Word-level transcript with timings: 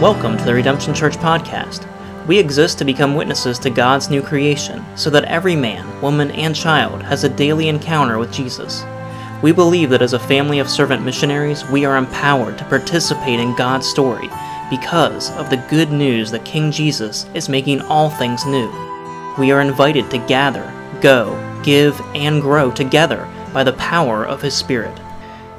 Welcome 0.00 0.38
to 0.38 0.44
the 0.46 0.54
Redemption 0.54 0.94
Church 0.94 1.18
podcast. 1.18 1.86
We 2.26 2.38
exist 2.38 2.78
to 2.78 2.86
become 2.86 3.14
witnesses 3.14 3.58
to 3.58 3.68
God's 3.68 4.08
new 4.08 4.22
creation 4.22 4.82
so 4.96 5.10
that 5.10 5.24
every 5.24 5.54
man, 5.54 6.00
woman, 6.00 6.30
and 6.30 6.56
child 6.56 7.02
has 7.02 7.22
a 7.22 7.28
daily 7.28 7.68
encounter 7.68 8.16
with 8.16 8.32
Jesus. 8.32 8.82
We 9.42 9.52
believe 9.52 9.90
that 9.90 10.00
as 10.00 10.14
a 10.14 10.18
family 10.18 10.58
of 10.58 10.70
servant 10.70 11.04
missionaries, 11.04 11.66
we 11.66 11.84
are 11.84 11.98
empowered 11.98 12.56
to 12.56 12.64
participate 12.64 13.40
in 13.40 13.54
God's 13.56 13.86
story 13.86 14.30
because 14.70 15.30
of 15.32 15.50
the 15.50 15.62
good 15.68 15.92
news 15.92 16.30
that 16.30 16.46
King 16.46 16.72
Jesus 16.72 17.26
is 17.34 17.50
making 17.50 17.82
all 17.82 18.08
things 18.08 18.46
new. 18.46 18.70
We 19.36 19.52
are 19.52 19.60
invited 19.60 20.10
to 20.12 20.26
gather, 20.26 20.72
go, 21.02 21.36
give, 21.62 22.00
and 22.14 22.40
grow 22.40 22.70
together 22.70 23.28
by 23.52 23.64
the 23.64 23.74
power 23.74 24.24
of 24.24 24.40
His 24.40 24.54
Spirit. 24.54 24.98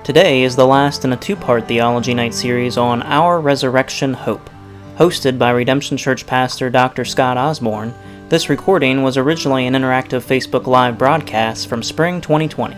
Today 0.04 0.42
is 0.42 0.56
the 0.56 0.66
last 0.66 1.06
in 1.06 1.14
a 1.14 1.16
two 1.16 1.36
part 1.36 1.68
Theology 1.68 2.16
Night 2.16 2.34
series 2.34 2.76
on 2.76 3.04
Our 3.04 3.40
Resurrection 3.40 4.16
Hope. 4.16 4.50
Hosted 4.96 5.38
by 5.38 5.52
Redemption 5.52 5.96
Church 5.96 6.26
pastor 6.26 6.72
Dr. 6.72 7.06
Scott 7.06 7.38
Osborne, 7.38 7.94
this 8.28 8.50
recording 8.50 9.04
was 9.04 9.16
originally 9.16 9.68
an 9.68 9.76
interactive 9.76 10.26
Facebook 10.26 10.66
Live 10.66 10.98
broadcast 10.98 11.68
from 11.68 11.84
spring 11.84 12.20
2020. 12.20 12.76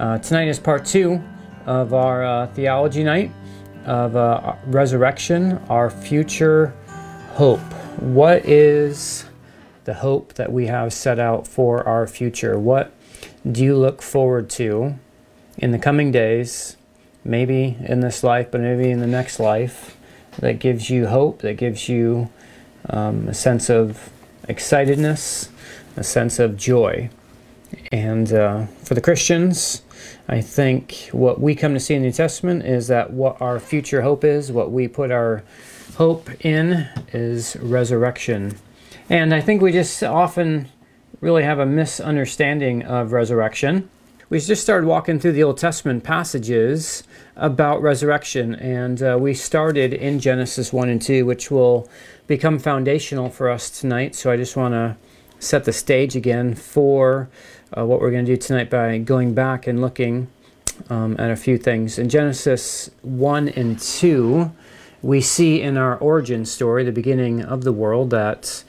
Uh, 0.00 0.18
tonight 0.18 0.48
is 0.48 0.58
part 0.58 0.84
two 0.84 1.22
of 1.64 1.94
our 1.94 2.24
uh, 2.24 2.48
Theology 2.48 3.04
Night 3.04 3.30
of 3.84 4.16
uh, 4.16 4.56
Resurrection, 4.66 5.58
our 5.68 5.90
future 5.90 6.74
hope. 7.34 7.60
What 8.00 8.44
is 8.44 9.26
the 9.84 9.94
hope 9.94 10.34
that 10.34 10.50
we 10.50 10.66
have 10.66 10.92
set 10.92 11.20
out 11.20 11.46
for 11.46 11.86
our 11.86 12.08
future? 12.08 12.58
What 12.58 12.95
do 13.50 13.62
you 13.62 13.76
look 13.76 14.02
forward 14.02 14.50
to 14.50 14.98
in 15.58 15.70
the 15.70 15.78
coming 15.78 16.10
days, 16.10 16.76
maybe 17.24 17.76
in 17.80 18.00
this 18.00 18.22
life, 18.22 18.50
but 18.50 18.60
maybe 18.60 18.90
in 18.90 19.00
the 19.00 19.06
next 19.06 19.38
life, 19.38 19.96
that 20.38 20.58
gives 20.58 20.90
you 20.90 21.06
hope, 21.06 21.40
that 21.40 21.56
gives 21.56 21.88
you 21.88 22.30
um, 22.90 23.28
a 23.28 23.34
sense 23.34 23.70
of 23.70 24.10
excitedness, 24.48 25.48
a 25.96 26.04
sense 26.04 26.38
of 26.38 26.56
joy? 26.56 27.08
And 27.92 28.32
uh, 28.32 28.66
for 28.84 28.94
the 28.94 29.00
Christians, 29.00 29.82
I 30.28 30.40
think 30.40 31.08
what 31.12 31.40
we 31.40 31.54
come 31.54 31.74
to 31.74 31.80
see 31.80 31.94
in 31.94 32.02
the 32.02 32.08
New 32.08 32.12
Testament 32.12 32.64
is 32.64 32.88
that 32.88 33.12
what 33.12 33.40
our 33.40 33.58
future 33.60 34.02
hope 34.02 34.24
is, 34.24 34.52
what 34.52 34.72
we 34.72 34.88
put 34.88 35.10
our 35.10 35.42
hope 35.96 36.28
in, 36.44 36.88
is 37.12 37.56
resurrection. 37.56 38.58
And 39.08 39.32
I 39.32 39.40
think 39.40 39.62
we 39.62 39.72
just 39.72 40.02
often 40.02 40.68
really 41.20 41.42
have 41.42 41.58
a 41.58 41.66
misunderstanding 41.66 42.82
of 42.82 43.12
resurrection. 43.12 43.88
We 44.28 44.40
just 44.40 44.62
started 44.62 44.86
walking 44.86 45.20
through 45.20 45.32
the 45.32 45.44
Old 45.44 45.58
Testament 45.58 46.02
passages 46.02 47.04
about 47.36 47.80
resurrection, 47.80 48.56
and 48.56 49.00
uh, 49.00 49.16
we 49.20 49.34
started 49.34 49.92
in 49.92 50.18
Genesis 50.18 50.72
1 50.72 50.88
and 50.88 51.00
2, 51.00 51.24
which 51.24 51.50
will 51.50 51.88
become 52.26 52.58
foundational 52.58 53.30
for 53.30 53.48
us 53.48 53.70
tonight. 53.70 54.16
So 54.16 54.32
I 54.32 54.36
just 54.36 54.56
want 54.56 54.74
to 54.74 54.96
set 55.38 55.64
the 55.64 55.72
stage 55.72 56.16
again 56.16 56.54
for 56.54 57.28
uh, 57.76 57.84
what 57.84 58.00
we're 58.00 58.10
going 58.10 58.26
to 58.26 58.32
do 58.32 58.36
tonight 58.36 58.68
by 58.68 58.98
going 58.98 59.34
back 59.34 59.66
and 59.66 59.80
looking 59.80 60.28
um, 60.90 61.16
at 61.18 61.30
a 61.30 61.36
few 61.36 61.58
things. 61.58 61.98
In 61.98 62.08
Genesis 62.08 62.90
1 63.02 63.50
and 63.50 63.78
2, 63.78 64.50
we 65.02 65.20
see 65.20 65.60
in 65.60 65.76
our 65.76 65.96
origin 65.98 66.44
story, 66.44 66.84
the 66.84 66.92
beginning 66.92 67.42
of 67.42 67.64
the 67.64 67.72
world, 67.72 68.10
that 68.10 68.64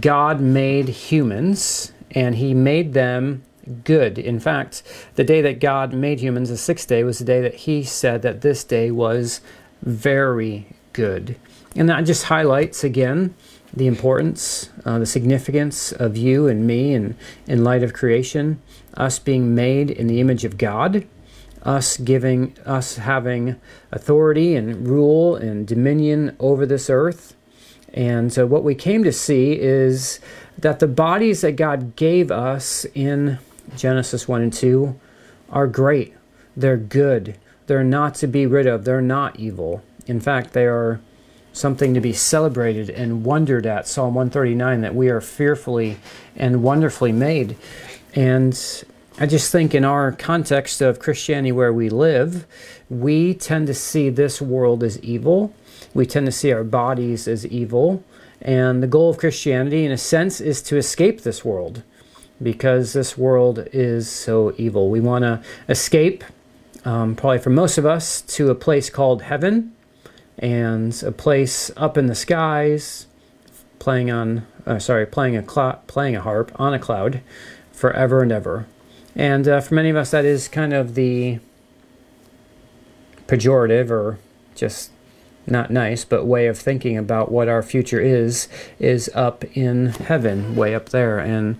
God 0.00 0.40
made 0.40 0.88
humans 0.88 1.92
and 2.10 2.34
he 2.34 2.54
made 2.54 2.94
them 2.94 3.42
good. 3.84 4.18
In 4.18 4.40
fact, 4.40 4.82
the 5.14 5.24
day 5.24 5.40
that 5.42 5.60
God 5.60 5.92
made 5.92 6.20
humans, 6.20 6.48
the 6.48 6.56
sixth 6.56 6.88
day, 6.88 7.04
was 7.04 7.18
the 7.18 7.24
day 7.24 7.40
that 7.40 7.54
he 7.54 7.82
said 7.82 8.22
that 8.22 8.40
this 8.40 8.64
day 8.64 8.90
was 8.90 9.40
very 9.82 10.66
good. 10.92 11.36
And 11.76 11.88
that 11.88 12.02
just 12.02 12.24
highlights 12.24 12.84
again 12.84 13.34
the 13.72 13.86
importance, 13.86 14.68
uh, 14.84 14.98
the 14.98 15.06
significance 15.06 15.92
of 15.92 16.16
you 16.16 16.46
and 16.46 16.66
me 16.66 16.92
and 16.92 17.16
in 17.46 17.64
light 17.64 17.82
of 17.82 17.92
creation, 17.92 18.60
us 18.94 19.18
being 19.18 19.54
made 19.54 19.90
in 19.90 20.06
the 20.06 20.20
image 20.20 20.44
of 20.44 20.58
God, 20.58 21.06
us 21.62 21.96
giving 21.96 22.54
us 22.66 22.96
having 22.96 23.58
authority 23.90 24.54
and 24.56 24.86
rule 24.86 25.36
and 25.36 25.66
dominion 25.66 26.36
over 26.38 26.66
this 26.66 26.90
earth 26.90 27.34
and 27.92 28.32
so, 28.32 28.46
what 28.46 28.64
we 28.64 28.74
came 28.74 29.04
to 29.04 29.12
see 29.12 29.52
is 29.52 30.20
that 30.58 30.80
the 30.80 30.86
bodies 30.86 31.42
that 31.42 31.56
God 31.56 31.94
gave 31.96 32.30
us 32.30 32.86
in 32.94 33.38
Genesis 33.76 34.26
1 34.26 34.42
and 34.42 34.52
2 34.52 34.98
are 35.50 35.66
great. 35.66 36.14
They're 36.56 36.76
good. 36.76 37.38
They're 37.66 37.84
not 37.84 38.14
to 38.16 38.26
be 38.26 38.46
rid 38.46 38.66
of. 38.66 38.84
They're 38.84 39.02
not 39.02 39.38
evil. 39.38 39.82
In 40.06 40.20
fact, 40.20 40.52
they 40.52 40.66
are 40.66 41.00
something 41.52 41.92
to 41.94 42.00
be 42.00 42.14
celebrated 42.14 42.88
and 42.88 43.24
wondered 43.24 43.66
at. 43.66 43.86
Psalm 43.86 44.14
139 44.14 44.80
that 44.80 44.94
we 44.94 45.10
are 45.10 45.20
fearfully 45.20 45.98
and 46.34 46.62
wonderfully 46.62 47.12
made. 47.12 47.56
And 48.14 48.58
I 49.18 49.26
just 49.26 49.52
think 49.52 49.74
in 49.74 49.84
our 49.84 50.12
context 50.12 50.80
of 50.80 50.98
Christianity 50.98 51.52
where 51.52 51.72
we 51.72 51.90
live, 51.90 52.46
we 52.88 53.34
tend 53.34 53.66
to 53.66 53.74
see 53.74 54.08
this 54.08 54.40
world 54.40 54.82
as 54.82 54.98
evil 55.00 55.54
we 55.94 56.06
tend 56.06 56.26
to 56.26 56.32
see 56.32 56.52
our 56.52 56.64
bodies 56.64 57.28
as 57.28 57.46
evil. 57.46 58.02
And 58.40 58.82
the 58.82 58.86
goal 58.86 59.10
of 59.10 59.18
Christianity, 59.18 59.84
in 59.84 59.92
a 59.92 59.98
sense, 59.98 60.40
is 60.40 60.62
to 60.62 60.76
escape 60.76 61.22
this 61.22 61.44
world 61.44 61.82
because 62.42 62.92
this 62.92 63.16
world 63.16 63.66
is 63.72 64.10
so 64.10 64.54
evil. 64.58 64.90
We 64.90 65.00
want 65.00 65.22
to 65.22 65.42
escape, 65.68 66.24
um, 66.84 67.14
probably 67.14 67.38
for 67.38 67.50
most 67.50 67.78
of 67.78 67.86
us, 67.86 68.20
to 68.22 68.50
a 68.50 68.54
place 68.54 68.90
called 68.90 69.22
heaven 69.22 69.74
and 70.38 71.00
a 71.04 71.12
place 71.12 71.70
up 71.76 71.96
in 71.96 72.06
the 72.06 72.14
skies, 72.14 73.06
playing 73.78 74.10
on, 74.10 74.46
uh, 74.66 74.78
sorry, 74.78 75.06
playing 75.06 75.36
a 75.36 75.48
cl- 75.48 75.80
playing 75.86 76.16
a 76.16 76.20
harp 76.20 76.50
on 76.56 76.74
a 76.74 76.78
cloud, 76.78 77.20
forever 77.70 78.22
and 78.22 78.32
ever. 78.32 78.66
And 79.14 79.46
uh, 79.46 79.60
for 79.60 79.74
many 79.74 79.90
of 79.90 79.96
us, 79.96 80.10
that 80.10 80.24
is 80.24 80.48
kind 80.48 80.72
of 80.72 80.94
the 80.94 81.38
pejorative 83.26 83.90
or 83.90 84.18
just 84.54 84.91
not 85.46 85.70
nice, 85.70 86.04
but 86.04 86.24
way 86.24 86.46
of 86.46 86.58
thinking 86.58 86.96
about 86.96 87.32
what 87.32 87.48
our 87.48 87.62
future 87.62 88.00
is, 88.00 88.48
is 88.78 89.10
up 89.14 89.44
in 89.56 89.88
heaven, 89.88 90.54
way 90.54 90.74
up 90.74 90.90
there. 90.90 91.18
And 91.18 91.58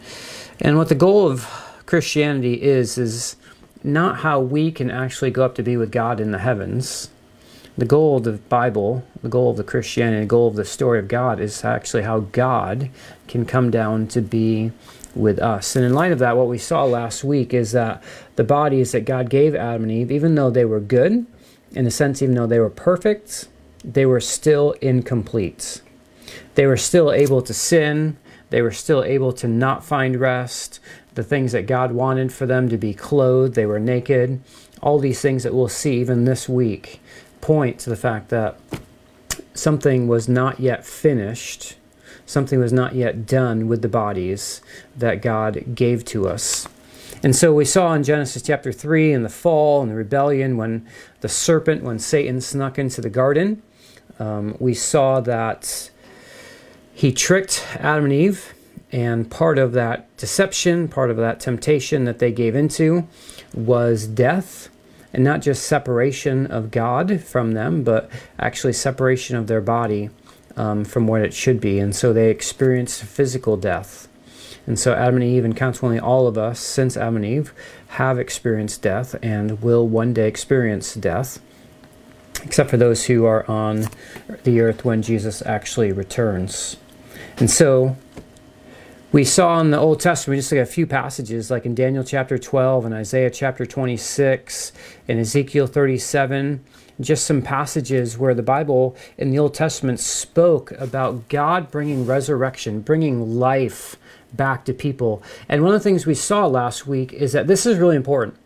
and 0.61 0.77
what 0.77 0.89
the 0.89 0.95
goal 0.95 1.29
of 1.29 1.47
Christianity 1.87 2.63
is 2.63 2.97
is 2.97 3.37
not 3.85 4.19
how 4.19 4.41
we 4.41 4.71
can 4.71 4.91
actually 4.91 5.31
go 5.31 5.45
up 5.45 5.55
to 5.57 5.63
be 5.63 5.77
with 5.77 5.91
God 5.91 6.21
in 6.21 6.31
the 6.31 6.39
heavens. 6.39 7.11
The 7.77 7.87
goal 7.87 8.19
of 8.19 8.25
the 8.25 8.33
Bible, 8.33 9.05
the 9.23 9.29
goal 9.29 9.51
of 9.51 9.57
the 9.57 9.65
Christianity, 9.65 10.21
the 10.21 10.27
goal 10.27 10.49
of 10.49 10.57
the 10.57 10.65
story 10.65 10.99
of 10.99 11.09
God 11.09 11.41
is 11.41 11.65
actually 11.65 12.03
how 12.03 12.21
God 12.21 12.91
can 13.29 13.45
come 13.45 13.71
down 13.71 14.07
to 14.09 14.21
be 14.21 14.73
with 15.15 15.39
us. 15.39 15.75
And 15.75 15.85
in 15.85 15.95
light 15.95 16.13
of 16.13 16.19
that, 16.21 16.37
what 16.37 16.49
we 16.49 16.59
saw 16.59 16.85
last 16.85 17.25
week 17.25 17.53
is 17.53 17.73
that 17.73 18.03
the 18.37 18.45
bodies 18.45 18.93
that 18.93 19.05
God 19.05 19.31
gave 19.31 19.55
Adam 19.55 19.85
and 19.85 19.93
Eve, 19.93 20.13
even 20.13 20.35
though 20.35 20.51
they 20.51 20.65
were 20.65 20.81
good, 20.81 21.27
in 21.73 21.87
a 21.87 21.91
sense, 21.91 22.23
even 22.23 22.35
though 22.35 22.47
they 22.47 22.59
were 22.59 22.71
perfect, 22.71 23.49
they 23.85 24.07
were 24.07 24.21
still 24.21 24.73
incomplete. 24.81 25.83
They 26.55 26.67
were 26.67 26.77
still 26.77 27.13
able 27.13 27.43
to 27.43 27.55
sin. 27.55 28.17
They 28.51 28.63
were 28.63 28.73
still 28.73 29.03
able 29.03 29.33
to 29.35 29.49
not 29.49 29.85
find 29.85 30.21
rest. 30.21 30.81
The 31.15 31.23
things 31.23 31.53
that 31.53 31.67
God 31.67 31.93
wanted 31.93 32.33
for 32.33 32.47
them 32.47 32.69
to 32.69 32.79
be 32.79 32.95
clothed, 32.95 33.55
they 33.55 33.67
were 33.67 33.81
naked. 33.81 34.41
All 34.81 34.99
these 34.99 35.21
things 35.21 35.43
that 35.43 35.55
we'll 35.55 35.69
see 35.69 36.01
even 36.01 36.25
this 36.25 36.49
week 36.49 37.01
point 37.41 37.79
to 37.81 37.91
the 37.91 37.97
fact 37.97 38.29
that 38.31 38.59
something 39.55 40.09
was 40.09 40.29
not 40.29 40.61
yet 40.61 40.85
finished, 40.85 41.77
something 42.25 42.59
was 42.59 42.73
not 42.73 42.95
yet 42.95 43.27
done 43.27 43.69
with 43.69 43.83
the 43.83 43.89
bodies 43.89 44.61
that 44.97 45.23
God 45.23 45.75
gave 45.75 46.05
to 46.07 46.29
us. 46.29 46.69
And 47.23 47.37
so 47.37 47.53
we 47.55 47.65
saw 47.65 47.95
in 47.95 48.03
Genesis 48.03 48.43
chapter 48.43 48.73
3 48.73 49.13
in 49.13 49.23
the 49.23 49.29
fall 49.29 49.83
and 49.83 49.91
the 49.91 49.95
rebellion 49.95 50.57
when 50.57 50.87
the 51.21 51.29
serpent, 51.29 51.85
when 51.85 51.99
Satan 51.99 52.41
snuck 52.41 52.79
into 52.79 53.01
the 53.01 53.11
garden, 53.11 53.63
um, 54.19 54.57
we 54.59 54.75
saw 54.75 55.21
that 55.21 55.91
he 56.95 57.13
tricked 57.13 57.67
Adam 57.77 58.05
and 58.05 58.13
Eve, 58.13 58.55
and 58.91 59.31
part 59.31 59.59
of 59.59 59.73
that 59.73 60.15
deception, 60.17 60.87
part 60.89 61.11
of 61.11 61.17
that 61.17 61.41
temptation 61.41 62.05
that 62.05 62.19
they 62.19 62.31
gave 62.31 62.55
into 62.55 63.09
was 63.55 64.07
death, 64.07 64.69
and 65.13 65.25
not 65.25 65.41
just 65.41 65.65
separation 65.65 66.47
of 66.47 66.71
God 66.71 67.21
from 67.23 67.53
them, 67.53 67.83
but 67.83 68.11
actually 68.39 68.75
separation 68.75 69.37
of 69.37 69.47
their 69.47 69.61
body 69.61 70.11
um, 70.57 70.85
from 70.85 71.07
what 71.07 71.23
it 71.23 71.33
should 71.33 71.61
be. 71.61 71.79
And 71.79 71.97
so 71.97 72.13
they 72.13 72.31
experienced 72.31 73.03
physical 73.03 73.57
death. 73.57 74.09
And 74.67 74.79
so 74.79 74.95
Adam 74.95 75.17
and 75.17 75.25
Eve, 75.25 75.45
and 75.45 75.57
consequently 75.57 75.99
all 75.99 76.27
of 76.27 76.39
us 76.39 76.61
since 76.61 76.97
Adam 76.97 77.17
and 77.17 77.25
Eve, 77.25 77.53
have 77.89 78.19
experienced 78.19 78.83
death 78.83 79.17
and 79.23 79.61
will 79.63 79.89
one 79.89 80.15
day 80.15 80.29
experience 80.29 80.95
death 80.95 81.41
except 82.43 82.71
for 82.71 82.77
those 82.77 83.07
who 83.07 83.25
are 83.25 83.49
on 83.51 83.87
the 84.45 84.61
earth 84.61 84.85
when 84.85 85.03
Jesus 85.03 85.43
actually 85.47 85.93
returns. 85.93 86.77
And 87.39 87.51
so 87.51 87.97
We 89.13 89.25
saw 89.25 89.61
in 89.61 89.71
the 89.73 89.79
Old 89.79 90.01
Testament, 90.01 90.39
just 90.39 90.55
at 90.55 90.59
a 90.61 90.65
few 90.65 90.87
passages, 90.87 91.51
like 91.51 91.67
in 91.67 91.75
Daniel 91.75 92.03
chapter 92.03 92.39
12 92.39 92.87
and 92.87 92.95
Isaiah 92.95 93.29
chapter 93.29 93.67
26 93.67 94.73
and 95.07 95.21
Ezekiel 95.21 95.67
37, 95.67 96.65
just 96.99 97.27
some 97.27 97.43
passages 97.43 98.17
where 98.17 98.33
the 98.33 98.43
Bible 98.43 98.97
in 99.19 99.31
the 99.31 99.39
Old 99.39 99.53
Testament 99.53 100.01
spoke 100.01 100.71
about 100.73 101.29
God 101.29 101.71
bringing 101.71 102.07
resurrection, 102.07 102.81
bringing 102.81 103.39
life 103.39 103.97
back 104.33 104.65
to 104.65 104.73
people. 104.73 105.23
And 105.47 105.63
one 105.63 105.75
of 105.75 105.81
the 105.81 105.85
things 105.85 106.07
we 106.07 106.15
saw 106.15 106.47
last 106.47 106.87
week 106.87 107.13
is 107.13 107.33
that 107.33 107.47
this 107.47 107.67
is 107.67 107.77
really 107.77 107.97
important. 107.97 108.39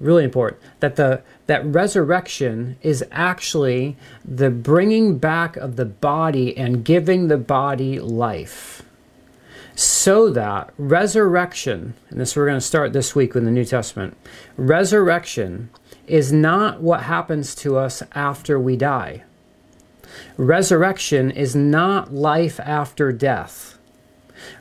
Really 0.00 0.24
important 0.24 0.62
that 0.80 0.96
the 0.96 1.22
that 1.46 1.64
resurrection 1.64 2.76
is 2.82 3.04
actually 3.12 3.96
the 4.24 4.50
bringing 4.50 5.18
back 5.18 5.56
of 5.56 5.76
the 5.76 5.84
body 5.84 6.56
and 6.56 6.84
giving 6.84 7.28
the 7.28 7.36
body 7.36 8.00
life 8.00 8.82
so 9.80 10.28
that 10.30 10.72
resurrection, 10.76 11.94
and 12.10 12.20
this 12.20 12.36
we're 12.36 12.46
going 12.46 12.58
to 12.58 12.60
start 12.60 12.92
this 12.92 13.14
week 13.14 13.34
with 13.34 13.44
the 13.44 13.50
New 13.50 13.64
Testament, 13.64 14.16
resurrection 14.56 15.70
is 16.06 16.32
not 16.32 16.82
what 16.82 17.04
happens 17.04 17.54
to 17.56 17.78
us 17.78 18.02
after 18.14 18.58
we 18.58 18.76
die. 18.76 19.22
Resurrection 20.36 21.30
is 21.30 21.56
not 21.56 22.12
life 22.12 22.60
after 22.60 23.12
death. 23.12 23.78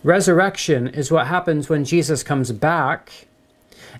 Resurrection 0.03 0.88
is 0.88 1.12
what 1.12 1.27
happens 1.27 1.68
when 1.68 1.83
Jesus 1.83 2.24
comes 2.24 2.51
back 2.51 3.27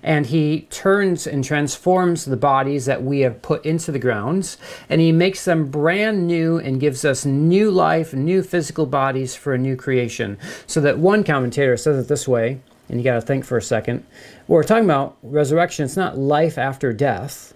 and 0.02 0.26
he 0.26 0.62
turns 0.70 1.26
and 1.26 1.44
transforms 1.44 2.24
the 2.24 2.36
bodies 2.36 2.86
that 2.86 3.02
we 3.02 3.20
have 3.20 3.42
put 3.42 3.64
into 3.64 3.92
the 3.92 3.98
grounds 3.98 4.56
and 4.88 5.00
he 5.00 5.12
makes 5.12 5.44
them 5.44 5.70
brand 5.70 6.26
new 6.26 6.58
and 6.58 6.80
gives 6.80 7.04
us 7.04 7.24
new 7.24 7.70
life, 7.70 8.14
new 8.14 8.42
physical 8.42 8.86
bodies 8.86 9.34
for 9.34 9.54
a 9.54 9.58
new 9.58 9.76
creation. 9.76 10.38
So 10.66 10.80
that 10.80 10.98
one 10.98 11.24
commentator 11.24 11.76
says 11.76 12.04
it 12.04 12.08
this 12.08 12.26
way, 12.26 12.60
and 12.88 12.98
you 12.98 13.04
got 13.04 13.14
to 13.14 13.20
think 13.20 13.44
for 13.44 13.56
a 13.56 13.62
second. 13.62 14.04
we're 14.48 14.64
talking 14.64 14.84
about 14.84 15.16
resurrection, 15.22 15.84
it's 15.84 15.96
not 15.96 16.18
life 16.18 16.58
after 16.58 16.92
death, 16.92 17.54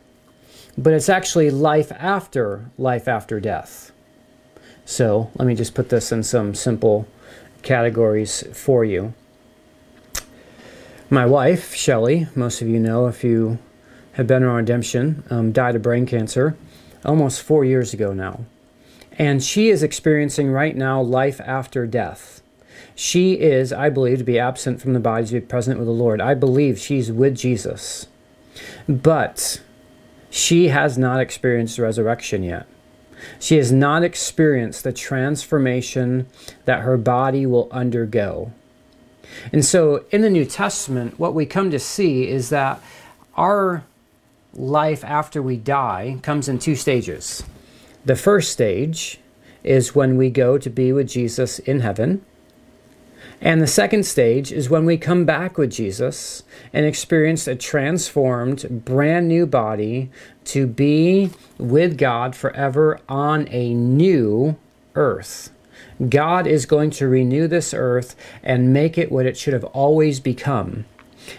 but 0.77 0.93
it's 0.93 1.09
actually 1.09 1.51
life 1.51 1.93
after 1.93 2.71
life 2.79 3.09
after 3.09 3.41
death. 3.41 3.93
So 4.85 5.31
let 5.37 5.47
me 5.47 5.55
just 5.55 5.75
put 5.75 5.89
this 5.89 6.13
in 6.13 6.23
some 6.23 6.55
simple 6.55 7.09
categories 7.63 8.45
for 8.53 8.85
you. 8.85 9.15
My 11.15 11.27
wife, 11.27 11.77
Shelly, 11.77 12.27
most 12.35 12.61
of 12.61 12.67
you 12.67 12.81
know 12.81 13.07
if 13.07 13.23
you 13.23 13.61
have 14.15 14.27
been 14.27 14.43
on 14.43 14.57
redemption, 14.57 15.23
um, 15.31 15.53
died 15.53 15.77
of 15.77 15.83
brain 15.83 16.07
cancer 16.07 16.57
almost 17.05 17.41
four 17.41 17.65
years 17.65 17.95
ago 17.95 18.13
now. 18.13 18.41
And 19.13 19.41
she 19.41 19.69
is 19.69 19.85
experiencing 19.85 20.51
right 20.51 20.77
now 20.77 21.01
life 21.01 21.41
after 21.41 21.87
death. 21.87 22.43
She 22.97 23.35
is, 23.35 23.73
I 23.73 23.91
believe, 23.91 24.19
to 24.19 24.25
be 24.25 24.41
absent 24.41 24.83
from 24.83 24.93
the 24.93 24.99
body, 24.99 25.25
to 25.27 25.35
be 25.35 25.41
present 25.41 25.79
with 25.79 25.87
the 25.87 25.93
Lord. 25.93 26.21
I 26.21 26.35
believe 26.35 26.81
she's 26.81 27.13
with 27.13 27.37
Jesus. 27.37 28.09
But 28.89 29.63
she 30.31 30.67
has 30.71 30.99
not 30.99 31.21
experienced 31.21 31.79
resurrection 31.79 32.43
yet. 32.43 32.67
She 33.39 33.57
has 33.59 33.71
not 33.71 34.03
experienced 34.03 34.83
the 34.83 34.93
transformation 34.93 36.27
that 36.65 36.81
her 36.81 36.97
body 36.97 37.47
will 37.47 37.69
undergo. 37.71 38.51
And 39.53 39.65
so 39.65 40.05
in 40.11 40.23
the 40.23 40.31
New 40.31 40.45
Testament, 40.45 41.19
what 41.19 41.35
we 41.35 41.47
come 41.47 41.71
to 41.71 41.79
see 41.79 42.29
is 42.29 42.51
that 42.51 42.81
our 43.37 43.85
life 44.53 45.05
after 45.05 45.43
we 45.43 45.57
die 45.57 46.19
comes 46.23 46.49
in 46.49 46.59
two 46.59 46.77
stages. 46.77 47.43
The 48.05 48.17
first 48.17 48.53
stage 48.53 49.19
is 49.63 49.95
when 49.95 50.17
we 50.17 50.31
go 50.31 50.59
to 50.59 50.71
be 50.71 50.93
with 50.93 51.09
Jesus 51.09 51.59
in 51.59 51.81
heaven. 51.81 52.25
And 53.41 53.61
the 53.61 53.67
second 53.67 54.05
stage 54.05 54.53
is 54.53 54.71
when 54.71 54.85
we 54.85 54.97
come 54.97 55.25
back 55.25 55.59
with 55.59 55.71
Jesus 55.71 56.45
and 56.73 56.87
experience 56.87 57.47
a 57.47 57.57
transformed, 57.57 58.85
brand 58.85 59.29
new 59.29 59.47
body 59.47 60.11
to 60.47 60.67
be 60.67 61.31
with 61.59 61.99
God 61.99 62.37
forever 62.37 63.01
on 63.09 63.49
a 63.51 63.75
new 63.75 64.57
earth. 64.95 65.54
God 66.09 66.47
is 66.47 66.67
going 66.67 66.91
to 66.91 67.09
renew 67.09 67.47
this 67.47 67.73
earth 67.73 68.17
and 68.43 68.73
make 68.73 68.99
it 68.99 69.13
what 69.13 69.27
it 69.27 69.37
should 69.37 69.55
have 69.55 69.65
always 69.65 70.21
become. 70.21 70.85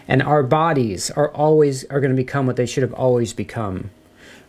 And 0.08 0.24
our 0.24 0.44
bodies 0.44 1.12
are 1.12 1.32
always 1.32 1.84
are 1.86 2.00
going 2.00 2.16
to 2.16 2.22
become 2.22 2.46
what 2.48 2.56
they 2.56 2.66
should 2.66 2.84
have 2.84 2.94
always 2.94 3.34
become. 3.34 3.92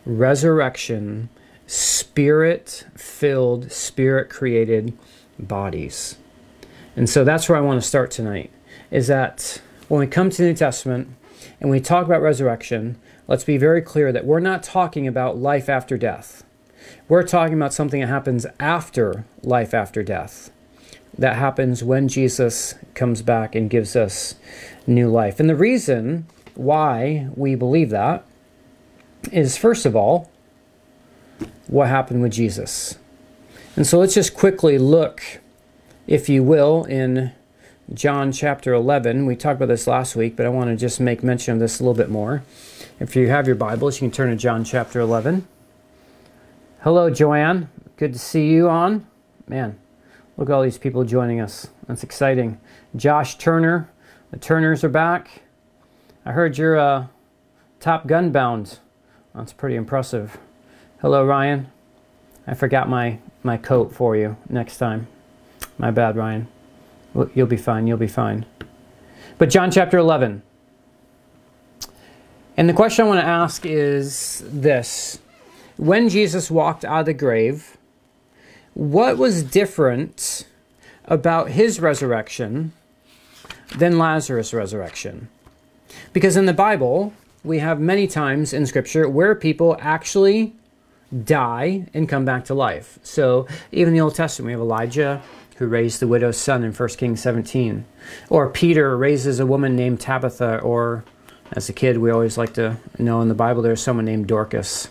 Resurrection, 0.05 1.29
spirit 1.67 2.85
filled, 2.95 3.71
spirit 3.71 4.29
created 4.29 4.97
bodies. 5.37 6.17
And 6.95 7.09
so 7.09 7.23
that's 7.23 7.47
where 7.47 7.57
I 7.57 7.61
want 7.61 7.81
to 7.81 7.87
start 7.87 8.09
tonight 8.09 8.51
is 8.89 9.07
that 9.07 9.61
when 9.87 9.99
we 9.99 10.07
come 10.07 10.29
to 10.29 10.37
the 10.37 10.47
New 10.47 10.55
Testament 10.55 11.09
and 11.59 11.69
we 11.69 11.79
talk 11.79 12.05
about 12.05 12.21
resurrection, 12.21 12.97
let's 13.27 13.43
be 13.43 13.57
very 13.57 13.81
clear 13.81 14.11
that 14.11 14.25
we're 14.25 14.39
not 14.39 14.63
talking 14.63 15.07
about 15.07 15.37
life 15.37 15.69
after 15.69 15.97
death. 15.97 16.43
We're 17.09 17.23
talking 17.23 17.53
about 17.53 17.73
something 17.73 18.01
that 18.01 18.07
happens 18.07 18.45
after 18.59 19.23
life 19.41 19.73
after 19.73 20.03
death. 20.03 20.51
That 21.17 21.37
happens 21.37 21.81
when 21.81 22.09
Jesus 22.09 22.75
comes 22.95 23.21
back 23.21 23.55
and 23.55 23.69
gives 23.69 23.95
us 23.95 24.35
new 24.85 25.07
life. 25.09 25.39
And 25.39 25.49
the 25.49 25.55
reason 25.55 26.27
why 26.55 27.29
we 27.33 27.55
believe 27.55 27.91
that 27.91 28.25
is, 29.31 29.57
first 29.57 29.85
of 29.85 29.95
all, 29.95 30.29
what 31.67 31.87
happened 31.87 32.21
with 32.21 32.33
Jesus. 32.33 32.97
And 33.77 33.87
so 33.87 33.99
let's 33.99 34.13
just 34.13 34.33
quickly 34.33 34.77
look, 34.77 35.21
if 36.07 36.27
you 36.27 36.43
will, 36.43 36.83
in 36.85 37.31
John 37.93 38.33
chapter 38.33 38.73
11. 38.73 39.25
We 39.25 39.37
talked 39.37 39.57
about 39.57 39.69
this 39.69 39.87
last 39.87 40.17
week, 40.17 40.35
but 40.35 40.45
I 40.45 40.49
want 40.49 40.71
to 40.71 40.75
just 40.75 40.99
make 40.99 41.23
mention 41.23 41.53
of 41.53 41.59
this 41.61 41.79
a 41.79 41.83
little 41.83 41.95
bit 41.95 42.09
more. 42.09 42.43
If 42.99 43.15
you 43.15 43.29
have 43.29 43.47
your 43.47 43.55
Bibles, 43.55 43.95
you 43.95 44.09
can 44.09 44.11
turn 44.11 44.29
to 44.29 44.35
John 44.35 44.65
chapter 44.65 44.99
11. 44.99 45.47
Hello, 46.81 47.09
Joanne. 47.09 47.69
Good 47.97 48.13
to 48.13 48.19
see 48.19 48.49
you 48.49 48.69
on. 48.69 49.07
Man, 49.47 49.79
look 50.37 50.47
at 50.47 50.53
all 50.53 50.61
these 50.61 50.77
people 50.77 51.03
joining 51.03 51.41
us. 51.41 51.69
That's 51.87 52.03
exciting. 52.03 52.59
Josh 52.95 53.39
Turner. 53.39 53.89
The 54.29 54.37
Turners 54.37 54.83
are 54.83 54.89
back. 54.89 55.41
I 56.23 56.33
heard 56.33 56.55
you're 56.55 56.77
uh, 56.77 57.07
Top 57.79 58.05
Gun 58.05 58.31
bound. 58.31 58.77
That's 59.33 59.53
pretty 59.53 59.75
impressive. 59.75 60.37
Hello, 61.01 61.25
Ryan. 61.25 61.71
I 62.45 62.53
forgot 62.53 62.87
my, 62.87 63.17
my 63.41 63.57
coat 63.57 63.91
for 63.91 64.15
you 64.15 64.37
next 64.47 64.77
time. 64.77 65.07
My 65.79 65.89
bad, 65.89 66.15
Ryan. 66.15 66.47
You'll 67.33 67.47
be 67.47 67.57
fine. 67.57 67.87
You'll 67.87 67.97
be 67.97 68.07
fine. 68.07 68.45
But 69.39 69.49
John 69.49 69.71
chapter 69.71 69.97
11. 69.97 70.43
And 72.55 72.69
the 72.69 72.73
question 72.73 73.05
I 73.05 73.07
want 73.07 73.19
to 73.19 73.27
ask 73.27 73.65
is 73.65 74.43
this 74.45 75.19
when 75.77 76.09
Jesus 76.09 76.51
walked 76.51 76.83
out 76.83 77.01
of 77.01 77.05
the 77.05 77.13
grave, 77.13 77.77
what 78.73 79.17
was 79.17 79.43
different 79.43 80.45
about 81.05 81.49
his 81.51 81.79
resurrection 81.79 82.73
than 83.77 83.97
Lazarus' 83.97 84.53
resurrection? 84.53 85.29
Because 86.13 86.35
in 86.35 86.45
the 86.45 86.53
Bible, 86.53 87.13
we 87.43 87.59
have 87.59 87.79
many 87.79 88.07
times 88.07 88.53
in 88.53 88.65
Scripture 88.65 89.07
where 89.07 89.33
people 89.35 89.77
actually 89.79 90.53
die 91.23 91.87
and 91.93 92.09
come 92.09 92.25
back 92.25 92.45
to 92.45 92.53
life. 92.53 92.99
So 93.03 93.47
even 93.71 93.89
in 93.89 93.93
the 93.93 94.01
Old 94.01 94.15
Testament, 94.15 94.47
we 94.47 94.51
have 94.51 94.61
Elijah 94.61 95.21
who 95.57 95.67
raised 95.67 95.99
the 95.99 96.07
widow's 96.07 96.37
son 96.37 96.63
in 96.63 96.71
1 96.71 96.89
Kings 96.89 97.21
17. 97.21 97.85
Or 98.29 98.49
Peter 98.49 98.95
raises 98.95 99.39
a 99.39 99.45
woman 99.45 99.75
named 99.75 99.99
Tabitha, 99.99 100.59
or 100.59 101.03
as 101.51 101.67
a 101.69 101.73
kid, 101.73 101.97
we 101.97 102.11
always 102.11 102.37
like 102.37 102.53
to 102.53 102.77
know 102.99 103.21
in 103.21 103.27
the 103.27 103.33
Bible 103.33 103.61
there's 103.61 103.81
someone 103.81 104.05
named 104.05 104.27
Dorcas. 104.27 104.89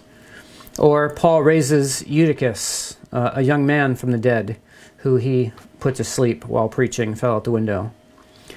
Or 0.78 1.10
Paul 1.10 1.42
raises 1.42 2.06
Eutychus, 2.06 2.96
uh, 3.12 3.30
a 3.34 3.42
young 3.42 3.64
man 3.64 3.96
from 3.96 4.10
the 4.10 4.18
dead, 4.18 4.58
who 4.98 5.16
he 5.16 5.52
put 5.80 5.94
to 5.96 6.04
sleep 6.04 6.44
while 6.46 6.68
preaching, 6.68 7.14
fell 7.14 7.36
out 7.36 7.44
the 7.44 7.50
window. 7.50 7.92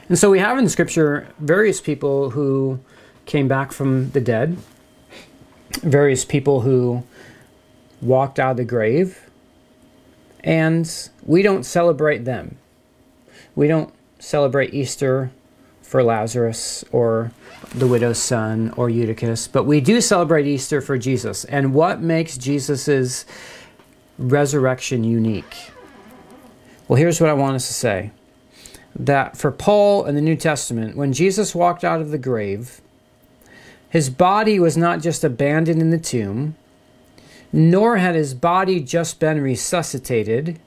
And 0.09 0.17
so 0.17 0.29
we 0.29 0.39
have 0.39 0.57
in 0.57 0.67
Scripture 0.67 1.27
various 1.39 1.79
people 1.79 2.31
who 2.31 2.79
came 3.25 3.47
back 3.47 3.71
from 3.71 4.09
the 4.11 4.21
dead, 4.21 4.57
various 5.81 6.25
people 6.25 6.61
who 6.61 7.03
walked 8.01 8.39
out 8.39 8.51
of 8.51 8.57
the 8.57 8.65
grave, 8.65 9.29
and 10.43 11.09
we 11.23 11.41
don't 11.41 11.63
celebrate 11.63 12.25
them. 12.25 12.57
We 13.55 13.67
don't 13.67 13.93
celebrate 14.19 14.73
Easter 14.73 15.31
for 15.81 16.03
Lazarus 16.03 16.83
or 16.91 17.31
the 17.75 17.87
widow's 17.87 18.17
son 18.19 18.73
or 18.77 18.89
Eutychus, 18.89 19.47
but 19.47 19.63
we 19.65 19.79
do 19.79 20.01
celebrate 20.01 20.47
Easter 20.47 20.81
for 20.81 20.97
Jesus. 20.97 21.45
And 21.45 21.73
what 21.73 22.01
makes 22.01 22.37
Jesus' 22.37 23.25
resurrection 24.17 25.03
unique? 25.03 25.71
Well, 26.87 26.97
here's 26.97 27.21
what 27.21 27.29
I 27.29 27.33
want 27.33 27.55
us 27.55 27.67
to 27.67 27.73
say 27.73 28.11
that 28.95 29.37
for 29.37 29.51
Paul 29.51 30.05
in 30.05 30.15
the 30.15 30.21
New 30.21 30.35
Testament, 30.35 30.97
when 30.97 31.13
Jesus 31.13 31.53
walked 31.53 31.83
out 31.83 32.01
of 32.01 32.09
the 32.09 32.17
grave, 32.17 32.81
his 33.87 34.09
body 34.09 34.59
was 34.59 34.75
not 34.75 35.01
just 35.01 35.23
abandoned 35.23 35.81
in 35.81 35.91
the 35.91 35.99
tomb, 35.99 36.55
nor 37.53 37.97
had 37.97 38.15
his 38.15 38.33
body 38.33 38.79
just 38.79 39.19
been 39.19 39.41
resuscitated. 39.41 40.59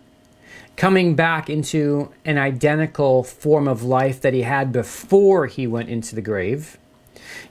coming 0.77 1.15
back 1.15 1.51
into 1.51 2.13
an 2.25 2.39
identical 2.39 3.23
form 3.23 3.69
of 3.69 3.83
life 3.83 4.21
that 4.21 4.35
he 4.35 4.43
had 4.43 4.73
before 4.73 5.47
he 5.47 5.67
went 5.67 5.89
into 5.89 6.15
the 6.15 6.23
grave. 6.23 6.79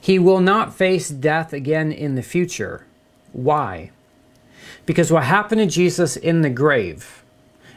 He 0.00 0.18
will 0.18 0.40
not 0.40 0.74
face 0.74 1.08
death 1.08 1.52
again 1.52 1.92
in 1.92 2.14
the 2.14 2.22
future. 2.22 2.86
Why? 3.32 3.90
Because 4.86 5.12
what 5.12 5.24
happened 5.24 5.60
to 5.60 5.66
Jesus 5.66 6.16
in 6.16 6.42
the 6.42 6.50
grave 6.50 7.24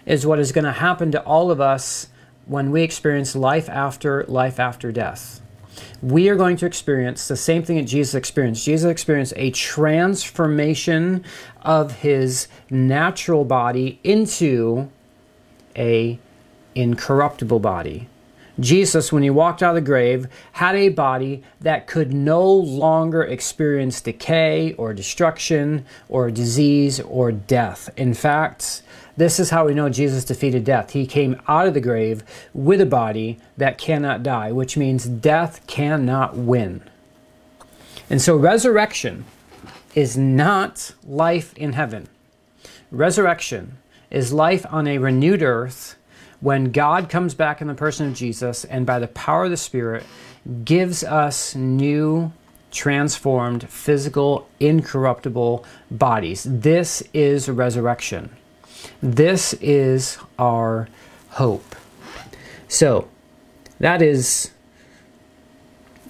is 0.05 0.25
what 0.25 0.39
is 0.39 0.51
going 0.51 0.65
to 0.65 0.71
happen 0.71 1.11
to 1.11 1.21
all 1.23 1.51
of 1.51 1.61
us 1.61 2.07
when 2.45 2.71
we 2.71 2.83
experience 2.83 3.35
life 3.35 3.69
after 3.69 4.23
life 4.27 4.59
after 4.59 4.91
death. 4.91 5.41
We 6.01 6.29
are 6.29 6.35
going 6.35 6.57
to 6.57 6.65
experience 6.65 7.27
the 7.27 7.35
same 7.35 7.63
thing 7.63 7.77
that 7.77 7.83
Jesus 7.83 8.13
experienced. 8.13 8.63
Jesus 8.63 8.89
experienced 8.89 9.33
a 9.35 9.51
transformation 9.51 11.23
of 11.63 11.99
his 11.99 12.47
natural 12.69 13.43
body 13.43 13.99
into 14.03 14.89
a 15.75 16.19
incorruptible 16.75 17.59
body. 17.59 18.07
Jesus, 18.59 19.11
when 19.11 19.23
he 19.23 19.29
walked 19.29 19.61
out 19.61 19.71
of 19.71 19.75
the 19.75 19.81
grave, 19.81 20.27
had 20.53 20.75
a 20.75 20.89
body 20.89 21.43
that 21.61 21.87
could 21.87 22.13
no 22.13 22.49
longer 22.49 23.23
experience 23.23 23.99
decay 23.99 24.73
or 24.73 24.93
destruction 24.93 25.85
or 26.07 26.31
disease 26.31 26.99
or 27.01 27.31
death. 27.31 27.89
In 27.97 28.13
fact, 28.13 28.81
this 29.17 29.39
is 29.39 29.49
how 29.49 29.65
we 29.65 29.73
know 29.73 29.89
Jesus 29.89 30.25
defeated 30.25 30.63
death. 30.63 30.91
He 30.91 31.05
came 31.05 31.41
out 31.47 31.67
of 31.67 31.73
the 31.73 31.81
grave 31.81 32.23
with 32.53 32.81
a 32.81 32.85
body 32.85 33.39
that 33.57 33.77
cannot 33.77 34.23
die, 34.23 34.51
which 34.51 34.77
means 34.77 35.05
death 35.05 35.65
cannot 35.67 36.35
win. 36.35 36.81
And 38.09 38.21
so, 38.21 38.35
resurrection 38.35 39.25
is 39.95 40.17
not 40.17 40.93
life 41.05 41.53
in 41.55 41.73
heaven. 41.73 42.07
Resurrection 42.91 43.77
is 44.11 44.31
life 44.31 44.65
on 44.69 44.87
a 44.87 44.97
renewed 44.97 45.41
earth 45.41 45.95
when 46.39 46.71
God 46.71 47.09
comes 47.09 47.33
back 47.33 47.61
in 47.61 47.67
the 47.67 47.73
person 47.73 48.07
of 48.07 48.13
Jesus 48.13 48.65
and 48.65 48.85
by 48.85 48.99
the 48.99 49.07
power 49.07 49.45
of 49.45 49.51
the 49.51 49.57
Spirit 49.57 50.03
gives 50.63 51.03
us 51.03 51.55
new, 51.55 52.31
transformed, 52.71 53.69
physical, 53.69 54.47
incorruptible 54.59 55.65
bodies. 55.89 56.45
This 56.47 57.01
is 57.13 57.49
resurrection. 57.49 58.29
This 59.01 59.53
is 59.53 60.17
our 60.37 60.87
hope. 61.29 61.75
So, 62.67 63.07
that 63.79 64.01
is 64.01 64.51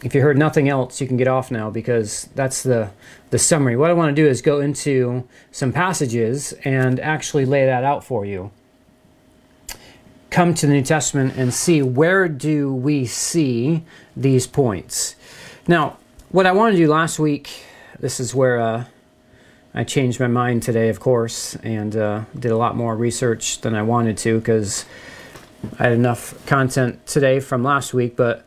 if 0.04 0.14
you 0.14 0.22
heard 0.22 0.38
nothing 0.38 0.70
else, 0.70 1.02
you 1.02 1.08
can 1.08 1.18
get 1.18 1.28
off 1.28 1.50
now 1.50 1.72
because 1.72 2.30
that's 2.36 2.62
the, 2.62 2.92
the 3.32 3.40
summary. 3.40 3.76
What 3.76 3.90
I 3.90 3.94
want 3.94 4.16
to 4.16 4.22
do 4.22 4.28
is 4.28 4.40
go 4.42 4.60
into 4.60 5.28
some 5.52 5.72
passages 5.72 6.54
and 6.64 7.00
actually 7.00 7.46
lay 7.46 7.66
that 7.66 7.84
out 7.84 8.04
for 8.04 8.24
you 8.24 8.52
come 10.36 10.54
to 10.54 10.68
the 10.68 10.74
New 10.74 10.84
Testament 10.84 11.34
and 11.38 11.54
see 11.54 11.82
where 11.82 12.28
do 12.28 12.76
we 12.76 13.06
see 13.06 13.82
these 14.18 14.46
points. 14.46 15.16
Now, 15.66 15.96
what 16.28 16.46
I 16.46 16.52
wanted 16.52 16.74
to 16.74 16.78
do 16.80 16.90
last 16.90 17.20
week, 17.20 17.64
this 18.02 18.20
is 18.20 18.36
where 18.36 18.60
uh, 18.60 18.84
I 19.74 19.86
changed 19.86 20.20
my 20.20 20.28
mind 20.28 20.62
today, 20.62 20.90
of 20.90 21.00
course, 21.00 21.56
and 21.64 21.96
uh, 21.96 22.26
did 22.38 22.52
a 22.52 22.58
lot 22.58 22.76
more 22.76 22.98
research 22.98 23.62
than 23.62 23.76
I 23.76 23.84
wanted 23.84 24.18
to 24.18 24.38
because 24.40 24.84
I 25.80 25.84
had 25.84 25.94
enough 25.94 26.46
content 26.46 27.08
today 27.08 27.40
from 27.40 27.64
last 27.64 27.94
week. 27.94 28.18
But 28.18 28.44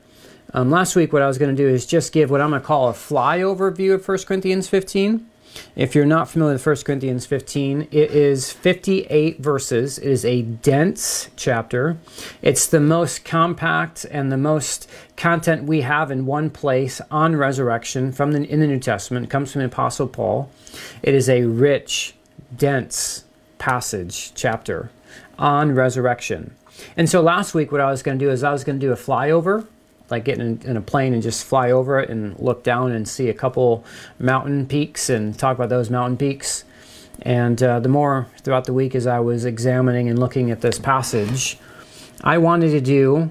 um, 0.53 0.71
last 0.71 0.95
week, 0.95 1.15
what 1.15 1.23
I 1.23 1.27
was 1.27 1.39
going 1.39 1.57
to 1.57 1.63
do 1.63 1.71
is 1.71 1.87
just 1.87 2.13
give 2.13 2.31
what 2.31 2.43
I'm 2.43 2.51
going 2.51 2.61
to 2.61 2.67
call 2.67 2.91
a 2.91 2.93
flyover 2.93 3.75
view 3.75 3.95
of 3.95 4.07
1 4.07 4.19
Corinthians 4.27 4.69
15 4.69 5.27
if 5.77 5.95
you're 5.95 6.07
not 6.07 6.29
familiar 6.29 6.55
with 6.55 6.67
1 6.67 6.77
Corinthians 6.85 7.27
15, 7.27 7.89
it 7.91 8.11
is 8.11 8.53
58 8.53 9.41
verses. 9.41 9.99
It 9.99 10.09
is 10.09 10.25
a 10.25 10.43
dense 10.43 11.31
chapter. 11.37 11.99
It's 12.43 12.67
the 12.67 12.81
most 12.81 13.25
compact 13.25 14.05
and 14.11 14.33
the 14.33 14.37
most 14.37 14.91
content 15.17 15.65
we 15.65 15.83
have 15.83 16.11
in 16.11 16.27
one 16.27 16.51
place 16.51 17.01
on 17.11 17.37
resurrection 17.37 18.13
from 18.13 18.33
the, 18.33 18.43
in 18.43 18.61
the 18.61 18.67
New 18.67 18.81
Testament. 18.81 19.27
It 19.27 19.31
comes 19.31 19.53
from 19.53 19.61
the 19.61 19.67
Apostle 19.67 20.09
Paul. 20.09 20.51
It 21.03 21.15
is 21.15 21.29
a 21.29 21.45
rich, 21.45 22.15
dense 22.57 23.25
passage, 23.59 24.33
chapter 24.35 24.91
on 25.39 25.75
resurrection. 25.75 26.55
And 26.97 27.09
so 27.09 27.21
last 27.21 27.55
week, 27.55 27.73
what 27.73 27.81
I 27.81 27.91
was 27.91 28.03
going 28.03 28.19
to 28.19 28.25
do 28.25 28.31
is 28.31 28.43
I 28.43 28.53
was 28.53 28.65
going 28.65 28.79
to 28.79 28.87
do 28.87 28.93
a 28.93 28.97
flyover 28.97 29.67
like 30.11 30.25
get 30.25 30.39
in, 30.39 30.61
in, 30.65 30.77
a 30.77 30.81
plane 30.81 31.13
and 31.13 31.23
just 31.23 31.45
fly 31.45 31.71
over 31.71 31.99
it 32.01 32.09
and 32.09 32.39
look 32.39 32.63
down 32.63 32.93
and 32.93 33.09
see 33.09 33.29
a 33.29 33.35
couple 33.35 33.85
mountain 34.19 34.67
peaks 34.67 35.11
and 35.11 35.39
talk 35.39 35.57
about 35.57 35.69
those 35.69 35.91
mountain 35.91 36.17
peaks. 36.17 36.65
And 37.23 37.63
uh, 37.63 37.81
the 37.81 37.89
more 37.89 38.29
throughout 38.43 38.65
the 38.65 38.73
week 38.73 38.95
as 38.95 39.07
I 39.07 39.21
was 39.21 39.45
examining 39.45 40.09
and 40.09 40.19
looking 40.19 40.51
at 40.51 40.61
this 40.61 40.79
passage, 40.79 41.59
I 42.23 42.39
wanted 42.39 42.71
to 42.71 42.81
do 42.81 43.31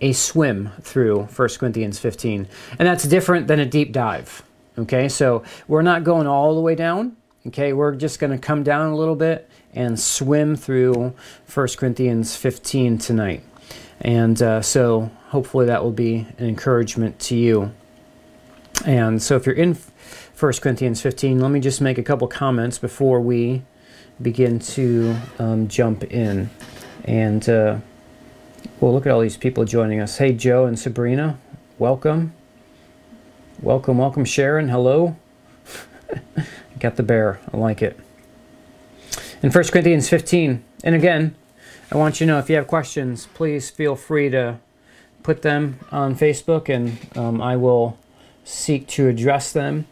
a 0.00 0.12
swim 0.12 0.70
through 0.82 1.24
1 1.24 1.48
Corinthians 1.58 1.98
15. 1.98 2.48
And 2.78 2.88
that's 2.88 3.04
different 3.04 3.46
than 3.46 3.60
a 3.60 3.66
deep 3.66 3.92
dive. 3.92 4.42
Okay, 4.78 5.08
so 5.08 5.42
we're 5.68 5.82
not 5.82 6.02
going 6.02 6.26
all 6.26 6.54
the 6.54 6.60
way 6.60 6.74
down. 6.74 7.16
Okay, 7.46 7.72
we're 7.72 7.94
just 7.94 8.18
going 8.18 8.32
to 8.32 8.38
come 8.38 8.62
down 8.62 8.90
a 8.90 8.96
little 8.96 9.16
bit 9.16 9.48
and 9.74 9.98
swim 9.98 10.56
through 10.56 11.14
1 11.52 11.68
Corinthians 11.76 12.36
15 12.36 12.98
tonight. 12.98 13.42
And 14.00 14.40
uh, 14.42 14.62
so 14.62 15.10
hopefully 15.32 15.64
that 15.64 15.82
will 15.82 15.90
be 15.90 16.26
an 16.36 16.46
encouragement 16.46 17.18
to 17.18 17.34
you. 17.34 17.72
And 18.84 19.22
so 19.22 19.34
if 19.34 19.46
you're 19.46 19.54
in 19.54 19.78
1 20.38 20.52
Corinthians 20.60 21.00
15, 21.00 21.40
let 21.40 21.50
me 21.50 21.58
just 21.58 21.80
make 21.80 21.96
a 21.96 22.02
couple 22.02 22.28
comments 22.28 22.76
before 22.76 23.18
we 23.18 23.62
begin 24.20 24.58
to 24.58 25.16
um, 25.38 25.68
jump 25.68 26.04
in. 26.04 26.50
And 27.04 27.48
uh, 27.48 27.78
well, 28.78 28.92
look 28.92 29.06
at 29.06 29.12
all 29.12 29.22
these 29.22 29.38
people 29.38 29.64
joining 29.64 30.00
us. 30.00 30.18
Hey, 30.18 30.34
Joe 30.34 30.66
and 30.66 30.78
Sabrina, 30.78 31.38
welcome. 31.78 32.34
Welcome, 33.62 33.96
welcome, 33.96 34.26
Sharon. 34.26 34.68
Hello. 34.68 35.16
Got 36.78 36.96
the 36.96 37.02
bear. 37.02 37.40
I 37.54 37.56
like 37.56 37.80
it. 37.80 37.98
In 39.42 39.50
1 39.50 39.64
Corinthians 39.64 40.10
15, 40.10 40.62
and 40.84 40.94
again, 40.94 41.34
I 41.90 41.96
want 41.96 42.20
you 42.20 42.26
to 42.26 42.32
know 42.34 42.38
if 42.38 42.50
you 42.50 42.56
have 42.56 42.66
questions, 42.66 43.28
please 43.32 43.70
feel 43.70 43.96
free 43.96 44.28
to 44.28 44.58
put 45.22 45.42
them 45.42 45.78
on 45.90 46.14
Facebook 46.14 46.68
and 46.68 46.98
um, 47.16 47.40
I 47.40 47.56
will 47.56 47.98
seek 48.44 48.86
to 48.88 49.08
address 49.08 49.52
them. 49.52 49.86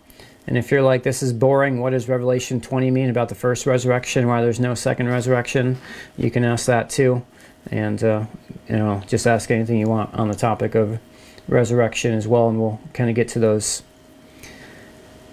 And 0.46 0.58
if 0.58 0.70
you're 0.70 0.82
like, 0.82 1.02
this 1.02 1.22
is 1.22 1.32
boring, 1.32 1.80
what 1.80 1.90
does 1.90 2.08
Revelation 2.08 2.60
20 2.60 2.90
mean 2.90 3.10
about 3.10 3.28
the 3.28 3.34
first 3.34 3.66
resurrection, 3.66 4.26
why 4.26 4.42
there's 4.42 4.58
no 4.58 4.75
second 4.75 5.08
resurrection? 5.08 5.78
You 6.16 6.30
can 6.30 6.44
ask 6.44 6.66
that 6.66 6.90
too. 6.90 7.25
And, 7.70 8.02
uh, 8.02 8.25
you 8.68 8.76
know, 8.76 9.02
just 9.06 9.26
ask 9.26 9.50
anything 9.50 9.78
you 9.78 9.87
want 9.87 10.12
on 10.14 10.28
the 10.28 10.34
topic 10.34 10.75
of 10.75 10.99
resurrection 11.46 12.14
as 12.14 12.26
well, 12.26 12.49
and 12.49 12.58
we'll 12.58 12.80
kind 12.94 13.10
of 13.10 13.16
get 13.16 13.28
to 13.28 13.38
those. 13.38 13.82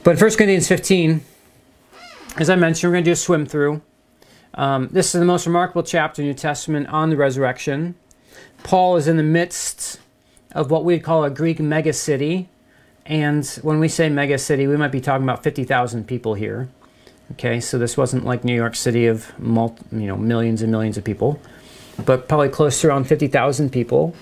But 0.04 0.20
1 0.20 0.32
Corinthians 0.32 0.68
15, 0.68 1.22
as 2.38 2.50
I 2.50 2.56
mentioned, 2.56 2.90
we're 2.90 2.96
going 2.96 3.04
to 3.06 3.10
do 3.10 3.14
a 3.14 3.16
swim 3.16 3.46
through. 3.46 3.82
Um, 4.54 4.90
this 4.92 5.14
is 5.14 5.20
the 5.20 5.26
most 5.26 5.46
remarkable 5.46 5.84
chapter 5.84 6.22
in 6.22 6.28
the 6.28 6.34
New 6.34 6.38
Testament 6.38 6.88
on 6.88 7.10
the 7.10 7.18
resurrection. 7.18 7.96
Paul 8.68 8.98
is 8.98 9.08
in 9.08 9.16
the 9.16 9.24
midst 9.24 9.98
of 10.52 10.70
what 10.70 10.84
we'd 10.84 11.02
call 11.02 11.24
a 11.24 11.30
Greek 11.30 11.60
megacity. 11.60 12.48
And 13.06 13.46
when 13.62 13.80
we 13.80 13.88
say 13.88 14.10
megacity, 14.10 14.68
we 14.68 14.76
might 14.76 14.92
be 14.92 15.00
talking 15.00 15.24
about 15.24 15.42
50,000 15.42 16.06
people 16.06 16.34
here. 16.34 16.68
Okay, 17.32 17.62
so 17.62 17.78
this 17.78 17.96
wasn't 17.96 18.26
like 18.26 18.44
New 18.44 18.54
York 18.54 18.76
City 18.76 19.08
of 19.08 19.32
multi, 19.40 19.82
you 19.94 20.06
know 20.06 20.18
millions 20.18 20.62
and 20.62 20.70
millions 20.70 20.98
of 20.98 21.06
people, 21.06 21.40
but 22.06 22.28
probably 22.28 22.50
close 22.50 22.82
to 22.82 22.90
around 22.90 23.06
50,000 23.06 23.70
people. 23.72 24.14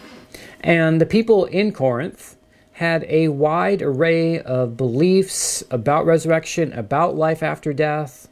And 0.61 1.01
the 1.01 1.07
people 1.07 1.45
in 1.45 1.71
Corinth 1.71 2.37
had 2.73 3.03
a 3.09 3.29
wide 3.29 3.81
array 3.81 4.39
of 4.41 4.77
beliefs 4.77 5.63
about 5.71 6.05
resurrection, 6.05 6.71
about 6.73 7.15
life 7.15 7.41
after 7.41 7.73
death. 7.73 8.27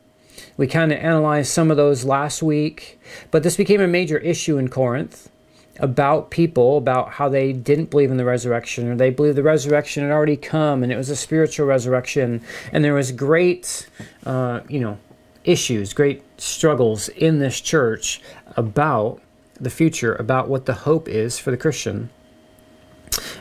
We 0.57 0.67
kind 0.67 0.91
of 0.91 0.99
analyzed 0.99 1.49
some 1.49 1.71
of 1.71 1.77
those 1.77 2.05
last 2.05 2.43
week, 2.43 2.99
but 3.31 3.41
this 3.41 3.57
became 3.57 3.81
a 3.81 3.87
major 3.87 4.19
issue 4.19 4.59
in 4.59 4.67
Corinth 4.67 5.31
about 5.79 6.29
people 6.29 6.77
about 6.77 7.09
how 7.13 7.27
they 7.27 7.51
didn't 7.51 7.89
believe 7.89 8.11
in 8.11 8.17
the 8.17 8.25
resurrection 8.25 8.87
or 8.87 8.95
they 8.95 9.09
believed 9.09 9.35
the 9.35 9.43
resurrection 9.43 10.03
had 10.03 10.11
already 10.11 10.37
come 10.37 10.83
and 10.83 10.91
it 10.91 10.97
was 10.97 11.09
a 11.09 11.15
spiritual 11.15 11.65
resurrection 11.65 12.41
and 12.71 12.83
there 12.83 12.93
was 12.93 13.11
great 13.11 13.89
uh, 14.25 14.59
you 14.69 14.79
know 14.79 14.97
issues 15.43 15.93
great 15.93 16.23
struggles 16.39 17.09
in 17.09 17.39
this 17.39 17.59
church 17.59 18.21
about 18.55 19.19
the 19.59 19.69
future 19.69 20.13
about 20.15 20.47
what 20.47 20.65
the 20.65 20.73
hope 20.73 21.07
is 21.07 21.39
for 21.39 21.49
the 21.49 21.57
christian. 21.57 22.09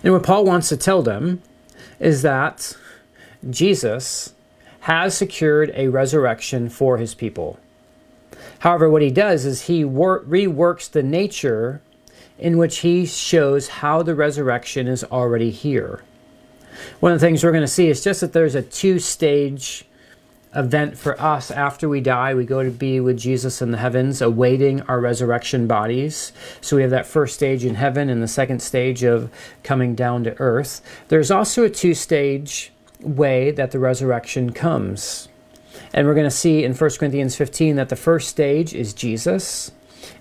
And 0.03 0.13
what 0.13 0.23
paul 0.23 0.45
wants 0.45 0.71
to 0.71 0.77
tell 0.77 1.03
them 1.03 1.43
is 2.01 2.23
that 2.23 2.77
jesus 3.51 4.33
has 4.81 5.17
secured 5.17 5.71
a 5.77 5.87
resurrection 5.89 6.69
for 6.69 6.99
his 6.99 7.15
people. 7.15 7.57
However 8.61 8.91
what 8.91 9.03
he 9.03 9.11
does 9.11 9.45
is 9.45 9.63
he 9.63 9.85
wor- 9.85 10.25
reworks 10.25 10.91
the 10.91 11.05
nature 11.05 11.81
in 12.43 12.59
which 12.59 12.79
he 12.79 13.07
shows 13.07 13.69
how 13.69 14.03
the 14.03 14.17
resurrection 14.17 14.89
is 14.89 15.05
already 15.05 15.53
here. 15.53 16.03
One 16.99 17.13
of 17.13 17.21
the 17.21 17.25
things 17.25 17.45
we're 17.45 17.53
going 17.53 17.63
to 17.63 17.69
see 17.69 17.89
is 17.89 18.03
just 18.03 18.21
that 18.21 18.33
there's 18.33 18.57
a 18.57 18.63
two 18.63 18.99
stage 18.99 19.85
event 20.53 20.99
for 20.99 21.19
us 21.23 21.53
after 21.53 21.89
we 21.89 22.01
die. 22.01 22.35
We 22.35 22.45
go 22.45 22.65
to 22.65 22.71
be 22.71 22.99
with 22.99 23.17
Jesus 23.17 23.63
in 23.63 23.71
the 23.71 23.79
heavens, 23.79 24.21
awaiting 24.21 24.83
our 24.83 24.99
resurrection 24.99 25.69
bodies. 25.69 26.33
So 26.61 26.75
we 26.75 26.83
have 26.83 26.91
that 26.91 27.07
first 27.07 27.37
stage 27.37 27.65
in 27.65 27.77
heaven 27.77 28.11
and 28.11 28.21
the 28.21 28.29
second 28.29 28.61
stage 28.61 29.05
of 29.05 29.31
coming 29.63 29.95
down 29.95 30.25
to 30.25 30.37
earth. 30.41 30.83
There's 31.09 31.31
also 31.31 31.63
a 31.63 31.71
two 31.71 31.95
stage 31.95 32.73
way 33.01 33.53
that 33.53 33.71
the 33.71 33.79
resurrection 33.79 34.53
comes. 34.53 35.29
And 35.93 36.09
we're 36.09 36.15
going 36.15 36.25
to 36.25 36.31
see 36.31 36.65
in 36.65 36.75
1 36.75 36.91
Corinthians 36.99 37.37
15 37.37 37.77
that 37.77 37.89
the 37.89 37.97
first 37.97 38.29
stage 38.29 38.75
is 38.75 38.93
Jesus, 38.93 39.71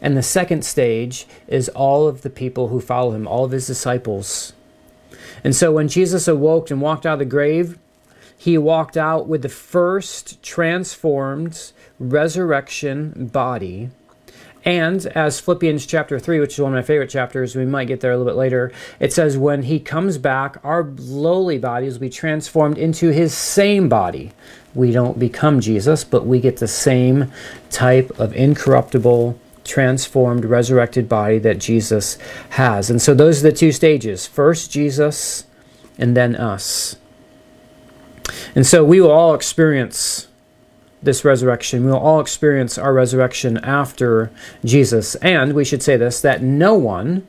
and 0.02 0.18
the 0.18 0.24
second 0.24 0.66
stage 0.66 1.28
is 1.48 1.70
all 1.70 2.08
of 2.08 2.24
the 2.24 2.30
people 2.30 2.70
who 2.70 2.82
follow 2.82 3.12
him, 3.12 3.28
all 3.28 3.46
of 3.46 3.52
his 3.52 3.68
disciples. 3.68 4.54
And 5.44 5.56
so 5.56 5.72
when 5.72 5.88
Jesus 5.88 6.28
awoke 6.28 6.72
and 6.72 6.82
walked 6.82 7.06
out 7.06 7.14
of 7.14 7.20
the 7.20 7.26
grave, 7.26 7.78
he 8.38 8.58
walked 8.58 8.98
out 8.98 9.28
with 9.28 9.44
the 9.44 9.50
first 9.50 10.42
transformed 10.42 11.72
resurrection 12.00 13.30
body. 13.32 13.92
And 14.64 15.06
as 15.08 15.40
Philippians 15.40 15.86
chapter 15.86 16.20
3, 16.20 16.40
which 16.40 16.54
is 16.54 16.60
one 16.60 16.74
of 16.74 16.78
my 16.78 16.86
favorite 16.86 17.10
chapters, 17.10 17.56
we 17.56 17.66
might 17.66 17.86
get 17.86 18.02
there 18.02 18.12
a 18.12 18.18
little 18.18 18.32
bit 18.32 18.38
later, 18.38 18.72
it 19.00 19.12
says, 19.12 19.38
When 19.38 19.64
he 19.64 19.80
comes 19.80 20.18
back, 20.18 20.58
our 20.64 20.84
lowly 20.84 21.58
bodies 21.58 21.94
will 21.94 22.02
be 22.02 22.10
transformed 22.10 22.78
into 22.78 23.10
his 23.10 23.34
same 23.34 23.90
body. 23.90 24.32
We 24.76 24.92
don't 24.92 25.18
become 25.18 25.60
Jesus, 25.60 26.04
but 26.04 26.26
we 26.26 26.40
get 26.40 26.58
the 26.58 26.68
same 26.68 27.32
type 27.70 28.12
of 28.20 28.36
incorruptible, 28.36 29.40
transformed, 29.64 30.46
resurrected 30.46 31.08
body 31.08 31.40
that 31.40 31.60
Jesus 31.60 32.18
has. 32.52 32.90
And 32.90 33.02
so 33.02 33.14
those 33.14 33.40
are 33.40 33.50
the 33.50 33.56
two 33.56 33.72
stages 33.72 34.28
first 34.28 34.72
Jesus, 34.72 35.46
and 35.98 36.16
then 36.16 36.36
us. 36.36 36.96
And 38.56 38.66
so 38.66 38.84
we 38.84 39.02
will 39.02 39.12
all 39.12 39.34
experience 39.34 40.28
this 41.04 41.26
resurrection. 41.26 41.86
We 41.86 41.92
will 41.92 42.00
all 42.00 42.20
experience 42.20 42.78
our 42.78 42.94
resurrection 42.94 43.58
after 43.58 44.32
Jesus. 44.64 45.16
And 45.16 45.54
we 45.54 45.66
should 45.66 45.84
say 45.84 45.98
this 45.98 46.22
that 46.22 46.42
no 46.42 46.76
one 46.76 47.28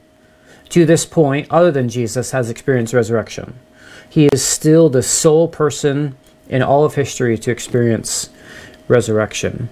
to 0.70 0.86
this 0.86 1.04
point, 1.04 1.46
other 1.50 1.70
than 1.70 1.88
Jesus, 1.88 2.30
has 2.30 2.48
experienced 2.48 2.94
resurrection. 2.94 3.54
He 4.08 4.26
is 4.32 4.42
still 4.42 4.88
the 4.88 5.02
sole 5.02 5.48
person 5.48 6.16
in 6.48 6.62
all 6.62 6.84
of 6.84 6.94
history 6.94 7.36
to 7.38 7.50
experience 7.50 8.30
resurrection. 8.88 9.68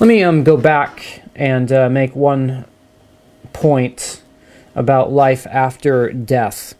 Let 0.00 0.06
me 0.06 0.22
um, 0.22 0.44
go 0.44 0.56
back 0.56 1.22
and 1.34 1.70
uh, 1.70 1.88
make 1.88 2.14
one 2.16 2.64
point 3.52 4.22
about 4.74 5.12
life 5.12 5.46
after 5.46 6.12
death. 6.12 6.74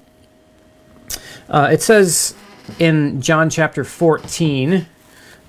Uh, 1.48 1.68
it 1.70 1.82
says 1.82 2.34
in 2.78 3.20
John 3.20 3.50
chapter 3.50 3.84
14, 3.84 4.86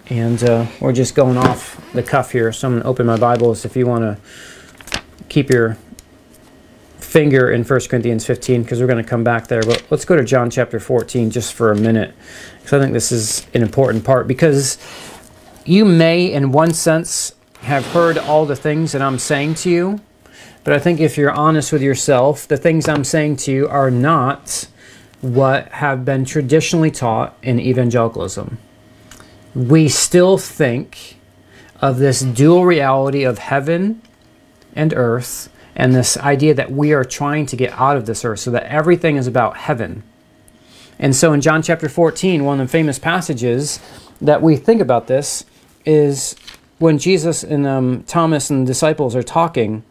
and 0.09 0.43
uh, 0.43 0.65
we're 0.79 0.93
just 0.93 1.15
going 1.15 1.37
off 1.37 1.81
the 1.93 2.03
cuff 2.03 2.31
here, 2.31 2.51
so 2.51 2.67
I'm 2.67 2.73
going 2.73 2.83
to 2.83 2.89
open 2.89 3.05
my 3.05 3.17
Bibles 3.17 3.65
if 3.65 3.75
you 3.75 3.87
want 3.87 4.03
to 4.03 5.01
keep 5.29 5.49
your 5.49 5.77
finger 6.99 7.51
in 7.51 7.63
1 7.63 7.79
Corinthians 7.89 8.25
15 8.25 8.63
because 8.63 8.81
we're 8.81 8.87
going 8.87 9.03
to 9.03 9.07
come 9.07 9.23
back 9.23 9.47
there. 9.47 9.61
But 9.61 9.85
let's 9.91 10.03
go 10.03 10.15
to 10.15 10.23
John 10.23 10.49
chapter 10.49 10.79
14 10.79 11.29
just 11.29 11.53
for 11.53 11.71
a 11.71 11.75
minute 11.75 12.15
because 12.57 12.73
I 12.73 12.79
think 12.79 12.93
this 12.93 13.11
is 13.11 13.45
an 13.53 13.61
important 13.61 14.03
part 14.03 14.27
because 14.27 14.77
you 15.65 15.85
may, 15.85 16.31
in 16.31 16.51
one 16.51 16.73
sense, 16.73 17.33
have 17.61 17.85
heard 17.87 18.17
all 18.17 18.45
the 18.45 18.55
things 18.55 18.91
that 18.91 19.01
I'm 19.01 19.19
saying 19.19 19.55
to 19.55 19.69
you. 19.69 20.01
But 20.63 20.73
I 20.73 20.79
think 20.79 20.99
if 20.99 21.17
you're 21.17 21.31
honest 21.31 21.71
with 21.71 21.81
yourself, 21.81 22.47
the 22.47 22.57
things 22.57 22.87
I'm 22.87 23.03
saying 23.03 23.37
to 23.37 23.51
you 23.51 23.67
are 23.67 23.91
not 23.91 24.67
what 25.21 25.69
have 25.69 26.03
been 26.03 26.25
traditionally 26.25 26.91
taught 26.91 27.37
in 27.41 27.59
evangelicalism. 27.59 28.57
We 29.55 29.87
still 29.87 30.37
think 30.37 31.17
of 31.81 31.99
this 31.99 32.21
dual 32.21 32.65
reality 32.65 33.23
of 33.23 33.39
heaven 33.39 34.01
and 34.75 34.93
earth 34.93 35.49
and 35.75 35.95
this 35.95 36.17
idea 36.17 36.53
that 36.53 36.71
we 36.71 36.93
are 36.93 37.03
trying 37.03 37.45
to 37.47 37.55
get 37.55 37.71
out 37.73 37.97
of 37.97 38.05
this 38.05 38.23
earth 38.25 38.39
so 38.39 38.51
that 38.51 38.63
everything 38.63 39.15
is 39.17 39.27
about 39.27 39.57
heaven. 39.57 40.03
And 40.99 41.15
so 41.15 41.33
in 41.33 41.41
John 41.41 41.61
chapter 41.61 41.89
14, 41.89 42.43
one 42.43 42.59
of 42.59 42.67
the 42.67 42.71
famous 42.71 42.99
passages 42.99 43.79
that 44.21 44.41
we 44.41 44.55
think 44.55 44.81
about 44.81 45.07
this 45.07 45.45
is 45.85 46.35
when 46.79 46.97
Jesus 46.97 47.43
and 47.43 47.65
um, 47.65 48.03
Thomas 48.03 48.49
and 48.49 48.67
the 48.67 48.71
disciples 48.71 49.15
are 49.15 49.23
talking. 49.23 49.83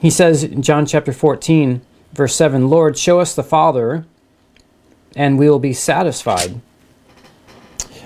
He 0.00 0.10
says 0.10 0.44
in 0.44 0.62
John 0.62 0.86
chapter 0.86 1.12
14, 1.12 1.80
verse 2.12 2.34
7 2.34 2.68
Lord, 2.68 2.96
show 2.96 3.20
us 3.20 3.34
the 3.34 3.42
Father, 3.42 4.04
and 5.16 5.38
we 5.38 5.48
will 5.48 5.58
be 5.58 5.72
satisfied. 5.72 6.60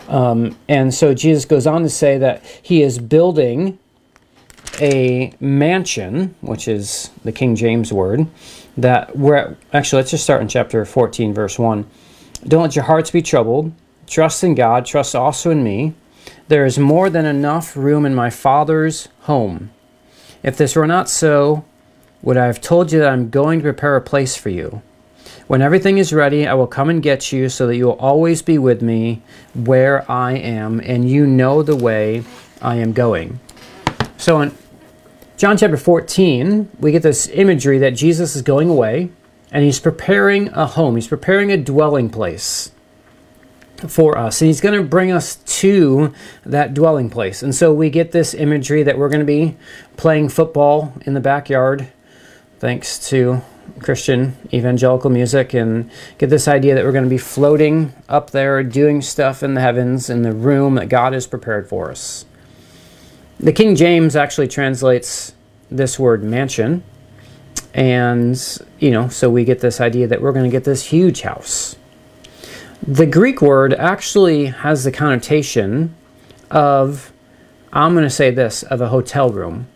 Um, 0.09 0.57
and 0.69 0.93
so 0.93 1.15
Jesus 1.15 1.45
goes 1.45 1.67
on 1.67 1.83
to 1.83 1.89
say 1.89 2.19
that 2.19 2.45
he 2.63 2.83
is 2.83 2.99
building 2.99 3.79
a 4.81 5.33
mansion, 5.41 6.35
which 6.41 6.69
is 6.69 7.11
the 7.25 7.33
King 7.33 7.57
James 7.57 7.93
word, 7.93 8.27
that 8.77 9.17
we're 9.17 9.57
actually, 9.73 10.01
let's 10.01 10.11
just 10.11 10.25
start 10.25 10.43
in 10.43 10.49
chapter 10.49 10.85
14, 10.85 11.33
verse 11.35 11.59
1. 11.59 11.89
Don't 12.47 12.63
let 12.63 12.77
your 12.77 12.85
hearts 12.85 13.11
be 13.11 13.23
troubled. 13.23 13.73
Trust 14.07 14.43
in 14.45 14.55
God, 14.55 14.85
trust 14.85 15.15
also 15.15 15.51
in 15.51 15.63
me. 15.63 15.95
There 16.53 16.67
is 16.67 16.79
more 16.79 17.09
than 17.09 17.25
enough 17.25 17.75
room 17.79 18.05
in 18.05 18.15
my 18.15 18.29
Father's 18.29 19.09
home. 19.21 19.71
If 20.43 20.55
this 20.55 20.77
were 20.77 20.87
not 20.87 21.09
so, 21.09 21.65
would 22.21 22.37
I 22.37 22.45
have 22.45 22.61
told 22.61 22.93
you 22.93 22.99
that 22.99 23.09
I'm 23.09 23.31
going 23.31 23.61
to 23.61 23.63
prepare 23.63 23.97
a 23.97 24.03
place 24.03 24.37
for 24.37 24.51
you? 24.51 24.83
When 25.47 25.63
everything 25.63 25.97
is 25.97 26.13
ready, 26.13 26.47
I 26.47 26.53
will 26.53 26.67
come 26.67 26.91
and 26.91 27.03
get 27.03 27.33
you 27.33 27.49
so 27.49 27.67
that 27.67 27.77
you 27.77 27.87
will 27.87 27.99
always 27.99 28.43
be 28.43 28.59
with 28.59 28.83
me 28.83 29.23
where 29.55 30.05
I 30.13 30.33
am, 30.33 30.79
and 30.81 31.09
you 31.09 31.27
know 31.27 31.63
the 31.63 31.75
way 31.75 32.23
I 32.61 32.75
am 32.75 32.93
going. 32.93 33.41
So 34.19 34.43
in 34.43 34.55
John 35.39 35.57
chapter 35.57 35.79
14, 35.79 36.69
we 36.79 36.93
get 36.93 37.03
this 37.03 37.29
imagery 37.29 37.79
that 37.79 37.93
Jesus 37.93 38.37
is 38.37 38.43
going 38.43 38.69
away 38.69 39.09
and 39.51 39.65
he's 39.65 39.81
preparing 39.81 40.49
a 40.49 40.67
home, 40.67 40.97
he's 40.97 41.09
preparing 41.09 41.51
a 41.51 41.57
dwelling 41.57 42.11
place 42.11 42.73
for 43.89 44.17
us. 44.17 44.41
And 44.41 44.47
he's 44.47 44.61
going 44.61 44.81
to 44.81 44.87
bring 44.87 45.13
us 45.13 45.37
to 45.37 46.13
that 46.45 46.75
dwelling 46.75 47.11
place. 47.11 47.43
And 47.43 47.55
so 47.55 47.73
we 47.73 47.91
get 47.91 48.13
this 48.13 48.35
imagery 48.35 48.83
that 48.83 48.99
we're 48.99 49.09
going 49.09 49.21
to 49.21 49.27
be 49.27 49.57
playing 49.97 50.29
football 50.29 50.95
in 51.03 51.15
the 51.15 51.21
backyard, 51.21 51.89
thanks 52.59 53.09
to 53.11 53.43
Christian 53.81 54.37
evangelical 54.53 55.11
music, 55.11 55.55
and 55.55 55.91
get 56.19 56.31
this 56.31 56.49
idea 56.49 56.75
that 56.75 56.85
we're 56.85 56.93
going 56.93 57.05
to 57.05 57.11
be 57.11 57.19
floating 57.19 57.93
up 58.09 58.31
there, 58.31 58.63
doing 58.63 59.03
stuff 59.03 59.43
in 59.43 59.55
the 59.55 59.61
heavens, 59.61 60.11
in 60.11 60.23
the 60.23 60.33
room 60.33 60.75
that 60.77 60.89
God 60.89 61.13
has 61.13 61.27
prepared 61.27 61.69
for 61.69 61.91
us. 61.91 62.25
The 63.39 63.53
King 63.53 63.75
James 63.75 64.15
actually 64.15 64.49
translates 64.49 65.35
this 65.71 65.99
word 65.99 66.23
mansion. 66.23 66.85
And, 67.75 68.39
you 68.79 68.91
know, 68.91 69.09
so 69.09 69.31
we 69.31 69.45
get 69.45 69.61
this 69.61 69.81
idea 69.81 70.07
that 70.07 70.21
we're 70.21 70.33
going 70.33 70.45
to 70.45 70.51
get 70.51 70.65
this 70.65 70.85
huge 70.85 71.23
house. 71.23 71.77
The 72.87 73.07
Greek 73.07 73.41
word 73.41 73.75
actually 73.75 74.47
has 74.47 74.83
the 74.83 74.91
connotation 74.91 75.95
of, 76.51 77.13
I'm 77.73 77.93
going 77.93 78.03
to 78.05 78.11
say 78.11 78.33
this, 78.33 78.65
of 78.65 78.81
a 78.81 78.89
hotel 78.89 79.31
room. 79.31 79.69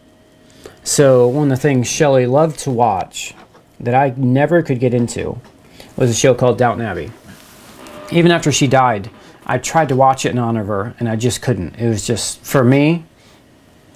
So, 0.83 1.29
one 1.29 1.45
of 1.45 1.57
the 1.57 1.62
things 1.62 1.87
Shelley 1.87 2.27
loved 2.27 2.59
to 2.61 2.73
watch 2.73 3.33
that 3.79 3.95
I 3.95 4.12
never 4.16 4.61
could 4.61 4.81
get 4.81 4.92
into 4.92 5.40
was 5.97 6.11
a 6.11 6.14
show 6.14 6.35
called 6.35 6.59
Downton 6.59 6.85
Abbey. 6.85 7.12
Even 8.11 8.33
after 8.33 8.51
she 8.51 8.66
died, 8.66 9.09
I 9.47 9.59
tried 9.59 9.88
to 9.90 9.97
watch 9.97 10.27
it 10.27 10.31
in 10.31 10.38
honor 10.38 10.62
of 10.62 10.66
her, 10.66 10.97
and 10.99 11.09
I 11.09 11.14
just 11.14 11.42
couldn't. 11.42 11.77
It 11.77 11.88
was 11.88 12.05
just, 12.05 12.40
for 12.40 12.64
me, 12.64 13.05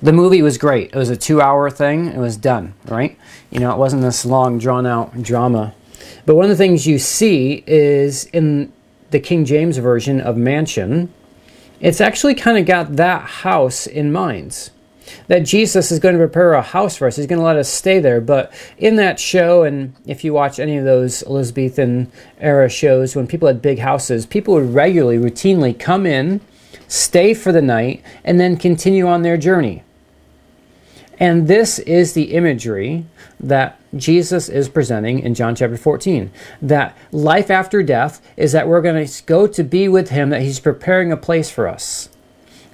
the 0.01 0.13
movie 0.13 0.41
was 0.41 0.57
great. 0.57 0.93
It 0.93 0.97
was 0.97 1.11
a 1.11 1.17
two 1.17 1.41
hour 1.41 1.69
thing. 1.69 2.07
It 2.07 2.19
was 2.19 2.37
done, 2.37 2.75
right? 2.87 3.19
You 3.51 3.59
know, 3.59 3.73
it 3.73 3.79
wasn't 3.79 4.03
this 4.03 4.25
long, 4.25 4.61
drawn 4.61 4.87
out 4.87 5.21
drama. 5.21 5.75
But 6.27 6.37
one 6.37 6.45
of 6.45 6.51
the 6.51 6.57
things 6.57 6.87
you 6.87 7.01
see 7.01 7.65
is 7.67 8.27
in 8.27 8.73
the 9.11 9.21
King 9.21 9.45
James 9.45 9.79
version 9.79 10.21
of 10.21 10.37
Mansion, 10.37 11.13
it's 11.81 12.01
actually 12.01 12.35
kind 12.35 12.59
of 12.59 12.67
got 12.67 12.97
that 12.97 13.23
house 13.23 13.87
in 13.87 14.13
mind. 14.13 14.71
That 15.27 15.41
Jesus 15.41 15.91
is 15.91 15.99
going 15.99 16.15
to 16.15 16.21
prepare 16.21 16.53
a 16.53 16.63
house 16.63 16.97
for 16.97 17.09
us. 17.09 17.17
He's 17.17 17.27
going 17.27 17.41
to 17.41 17.45
let 17.45 17.57
us 17.57 17.69
stay 17.69 17.99
there. 17.99 18.21
But 18.21 18.53
in 18.79 18.97
that 18.97 19.19
show, 19.19 19.65
and 19.65 19.95
if 20.07 20.23
you 20.23 20.33
watch 20.33 20.61
any 20.61 20.77
of 20.77 20.85
those 20.85 21.25
Elizabethan 21.25 22.13
era 22.39 22.69
shows, 22.69 23.17
when 23.17 23.27
people 23.27 23.49
had 23.49 23.61
big 23.61 23.81
houses, 23.81 24.25
people 24.25 24.55
would 24.55 24.73
regularly, 24.73 25.19
routinely 25.19 25.77
come 25.77 26.07
in, 26.07 26.41
stay 26.87 27.35
for 27.35 27.51
the 27.51 27.63
night, 27.63 28.05
and 28.23 28.39
then 28.39 28.57
continue 28.57 29.09
on 29.09 29.23
their 29.23 29.37
journey. 29.37 29.83
And 31.19 31.49
this 31.49 31.81
is 31.81 32.13
the 32.13 32.33
imagery 32.35 33.05
that 33.41 33.80
Jesus 33.97 34.49
is 34.49 34.69
presenting 34.69 35.19
in 35.21 35.35
John 35.35 35.55
chapter 35.55 35.77
14. 35.77 36.31
That 36.63 36.97
life 37.11 37.51
after 37.51 37.83
death 37.83 38.21
is 38.37 38.53
that 38.53 38.69
we're 38.69 38.83
going 38.83 39.05
to 39.05 39.23
go 39.25 39.47
to 39.47 39.65
be 39.65 39.89
with 39.89 40.11
Him, 40.11 40.31
that 40.31 40.43
He's 40.43 40.61
preparing 40.61 41.11
a 41.11 41.17
place 41.17 41.51
for 41.51 41.67
us. 41.67 42.09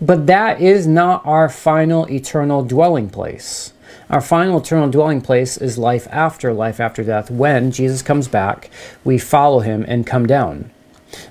But 0.00 0.26
that 0.26 0.60
is 0.60 0.86
not 0.86 1.24
our 1.24 1.48
final 1.48 2.10
eternal 2.10 2.62
dwelling 2.62 3.08
place. 3.08 3.72
Our 4.10 4.20
final 4.20 4.58
eternal 4.58 4.90
dwelling 4.90 5.22
place 5.22 5.56
is 5.56 5.78
life 5.78 6.06
after 6.10 6.52
life 6.52 6.80
after 6.80 7.02
death. 7.02 7.30
When 7.30 7.72
Jesus 7.72 8.02
comes 8.02 8.28
back, 8.28 8.70
we 9.02 9.18
follow 9.18 9.60
Him 9.60 9.84
and 9.88 10.06
come 10.06 10.26
down. 10.26 10.70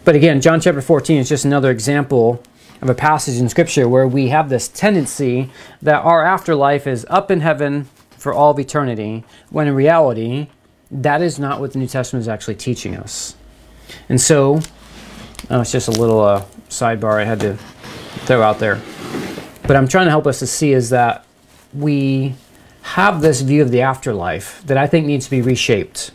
But 0.03 0.15
again, 0.15 0.41
John 0.41 0.61
chapter 0.61 0.81
14 0.81 1.19
is 1.19 1.29
just 1.29 1.45
another 1.45 1.69
example 1.69 2.41
of 2.81 2.89
a 2.89 2.95
passage 2.95 3.39
in 3.39 3.49
Scripture 3.49 3.87
where 3.87 4.07
we 4.07 4.29
have 4.29 4.49
this 4.49 4.67
tendency 4.67 5.51
that 5.81 6.03
our 6.03 6.25
afterlife 6.25 6.87
is 6.87 7.05
up 7.09 7.29
in 7.29 7.41
heaven 7.41 7.87
for 8.25 8.33
all 8.33 8.49
of 8.49 8.57
eternity, 8.57 9.23
when 9.51 9.67
in 9.67 9.75
reality, 9.75 10.47
that 10.89 11.21
is 11.21 11.37
not 11.37 11.59
what 11.59 11.73
the 11.73 11.77
New 11.77 11.85
Testament 11.85 12.21
is 12.21 12.27
actually 12.27 12.55
teaching 12.55 12.95
us. 12.95 13.35
And 14.09 14.19
so, 14.19 14.61
oh, 15.51 15.61
it's 15.61 15.71
just 15.71 15.87
a 15.87 15.91
little 15.91 16.21
uh, 16.21 16.43
sidebar 16.67 17.21
I 17.21 17.23
had 17.23 17.39
to 17.41 17.53
throw 18.25 18.41
out 18.41 18.57
there. 18.57 18.81
But 19.67 19.75
I'm 19.75 19.87
trying 19.87 20.07
to 20.07 20.09
help 20.09 20.25
us 20.25 20.39
to 20.39 20.47
see 20.47 20.73
is 20.73 20.89
that 20.89 21.23
we 21.71 22.33
have 22.81 23.21
this 23.21 23.41
view 23.41 23.61
of 23.61 23.69
the 23.69 23.81
afterlife 23.81 24.63
that 24.65 24.75
I 24.75 24.87
think 24.87 25.05
needs 25.05 25.25
to 25.25 25.31
be 25.31 25.43
reshaped. 25.43 26.09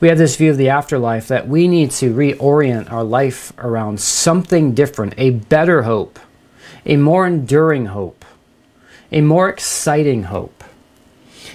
We 0.00 0.08
have 0.08 0.18
this 0.18 0.34
view 0.34 0.50
of 0.50 0.56
the 0.56 0.70
afterlife 0.70 1.28
that 1.28 1.46
we 1.46 1.68
need 1.68 1.92
to 1.92 2.12
reorient 2.12 2.90
our 2.90 3.04
life 3.04 3.52
around 3.58 4.00
something 4.00 4.74
different, 4.74 5.14
a 5.18 5.30
better 5.30 5.82
hope, 5.82 6.18
a 6.84 6.96
more 6.96 7.24
enduring 7.24 7.86
hope, 7.86 8.24
a 9.12 9.20
more 9.20 9.48
exciting 9.48 10.24
hope. 10.24 10.63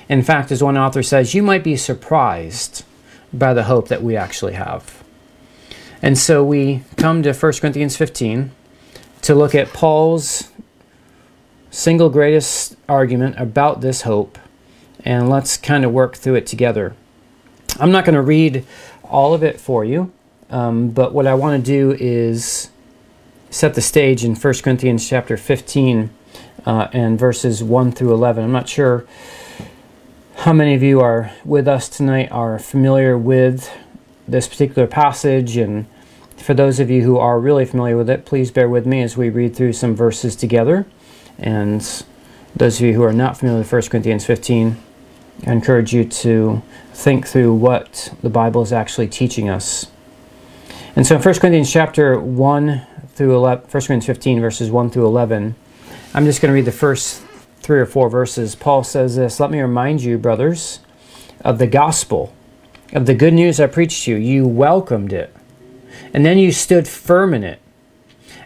In 0.09 0.23
fact, 0.23 0.51
as 0.51 0.63
one 0.63 0.77
author 0.77 1.03
says, 1.03 1.35
you 1.35 1.43
might 1.43 1.63
be 1.63 1.77
surprised 1.77 2.83
by 3.31 3.53
the 3.53 3.63
hope 3.63 3.87
that 3.89 4.01
we 4.01 4.17
actually 4.17 4.53
have. 4.53 5.03
And 6.01 6.17
so 6.17 6.43
we 6.43 6.83
come 6.97 7.21
to 7.23 7.33
1 7.33 7.53
Corinthians 7.61 7.95
15 7.95 8.51
to 9.21 9.35
look 9.35 9.53
at 9.53 9.71
Paul's 9.71 10.49
single 11.69 12.09
greatest 12.09 12.75
argument 12.87 13.35
about 13.37 13.81
this 13.81 14.01
hope, 14.01 14.39
and 15.05 15.29
let's 15.29 15.57
kind 15.57 15.85
of 15.85 15.91
work 15.91 16.15
through 16.15 16.35
it 16.35 16.47
together. 16.47 16.95
I'm 17.79 17.91
not 17.91 18.05
going 18.05 18.15
to 18.15 18.21
read 18.21 18.65
all 19.03 19.35
of 19.35 19.43
it 19.43 19.59
for 19.59 19.85
you, 19.85 20.11
um, 20.49 20.89
but 20.89 21.13
what 21.13 21.27
I 21.27 21.35
want 21.35 21.63
to 21.63 21.71
do 21.71 21.95
is 21.99 22.71
set 23.51 23.75
the 23.75 23.81
stage 23.81 24.23
in 24.23 24.35
1 24.35 24.53
Corinthians 24.63 25.07
chapter 25.07 25.37
15 25.37 26.09
uh, 26.65 26.87
and 26.93 27.19
verses 27.19 27.63
1 27.63 27.91
through 27.91 28.13
11. 28.13 28.43
I'm 28.43 28.51
not 28.51 28.67
sure 28.67 29.05
how 30.39 30.53
many 30.53 30.73
of 30.73 30.81
you 30.81 31.01
are 31.01 31.29
with 31.43 31.67
us 31.67 31.89
tonight 31.89 32.31
are 32.31 32.57
familiar 32.57 33.17
with 33.17 33.69
this 34.25 34.47
particular 34.47 34.87
passage 34.87 35.57
and 35.57 35.85
for 36.37 36.53
those 36.53 36.79
of 36.79 36.89
you 36.89 37.03
who 37.03 37.17
are 37.17 37.37
really 37.41 37.65
familiar 37.65 37.97
with 37.97 38.09
it, 38.09 38.23
please 38.23 38.49
bear 38.49 38.69
with 38.69 38.85
me 38.85 39.01
as 39.01 39.17
we 39.17 39.29
read 39.29 39.53
through 39.53 39.73
some 39.73 39.93
verses 39.93 40.37
together. 40.37 40.85
And 41.37 41.81
those 42.55 42.79
of 42.79 42.87
you 42.87 42.93
who 42.93 43.03
are 43.03 43.11
not 43.11 43.37
familiar 43.37 43.59
with 43.59 43.71
1 43.71 43.81
Corinthians 43.89 44.25
15, 44.25 44.77
I 45.45 45.51
encourage 45.51 45.93
you 45.93 46.05
to 46.05 46.63
think 46.93 47.27
through 47.27 47.55
what 47.55 48.13
the 48.21 48.29
Bible 48.29 48.61
is 48.61 48.71
actually 48.71 49.09
teaching 49.09 49.49
us. 49.49 49.87
And 50.95 51.05
so 51.05 51.17
in 51.17 51.21
1 51.21 51.35
Corinthians 51.35 51.69
chapter 51.69 52.17
1 52.17 52.87
through 53.13 53.35
11, 53.35 53.65
1 53.65 53.71
Corinthians 53.71 54.05
15 54.05 54.39
verses 54.39 54.71
1 54.71 54.89
through 54.89 55.05
11, 55.05 55.55
I'm 56.13 56.23
just 56.23 56.41
going 56.41 56.49
to 56.49 56.55
read 56.55 56.65
the 56.65 56.71
first 56.71 57.23
three 57.69 57.79
or 57.79 57.85
four 57.85 58.09
verses. 58.09 58.55
Paul 58.55 58.83
says 58.83 59.15
this, 59.15 59.39
"Let 59.39 59.51
me 59.51 59.61
remind 59.61 60.01
you, 60.01 60.17
brothers, 60.17 60.79
of 61.41 61.59
the 61.59 61.67
gospel, 61.67 62.33
of 62.93 63.05
the 63.05 63.13
good 63.13 63.35
news 63.35 63.59
I 63.59 63.67
preached 63.67 64.05
to 64.05 64.13
you. 64.13 64.17
You 64.17 64.47
welcomed 64.47 65.13
it, 65.13 65.31
and 66.11 66.25
then 66.25 66.39
you 66.39 66.51
stood 66.51 66.87
firm 66.87 67.31
in 67.31 67.43
it. 67.43 67.59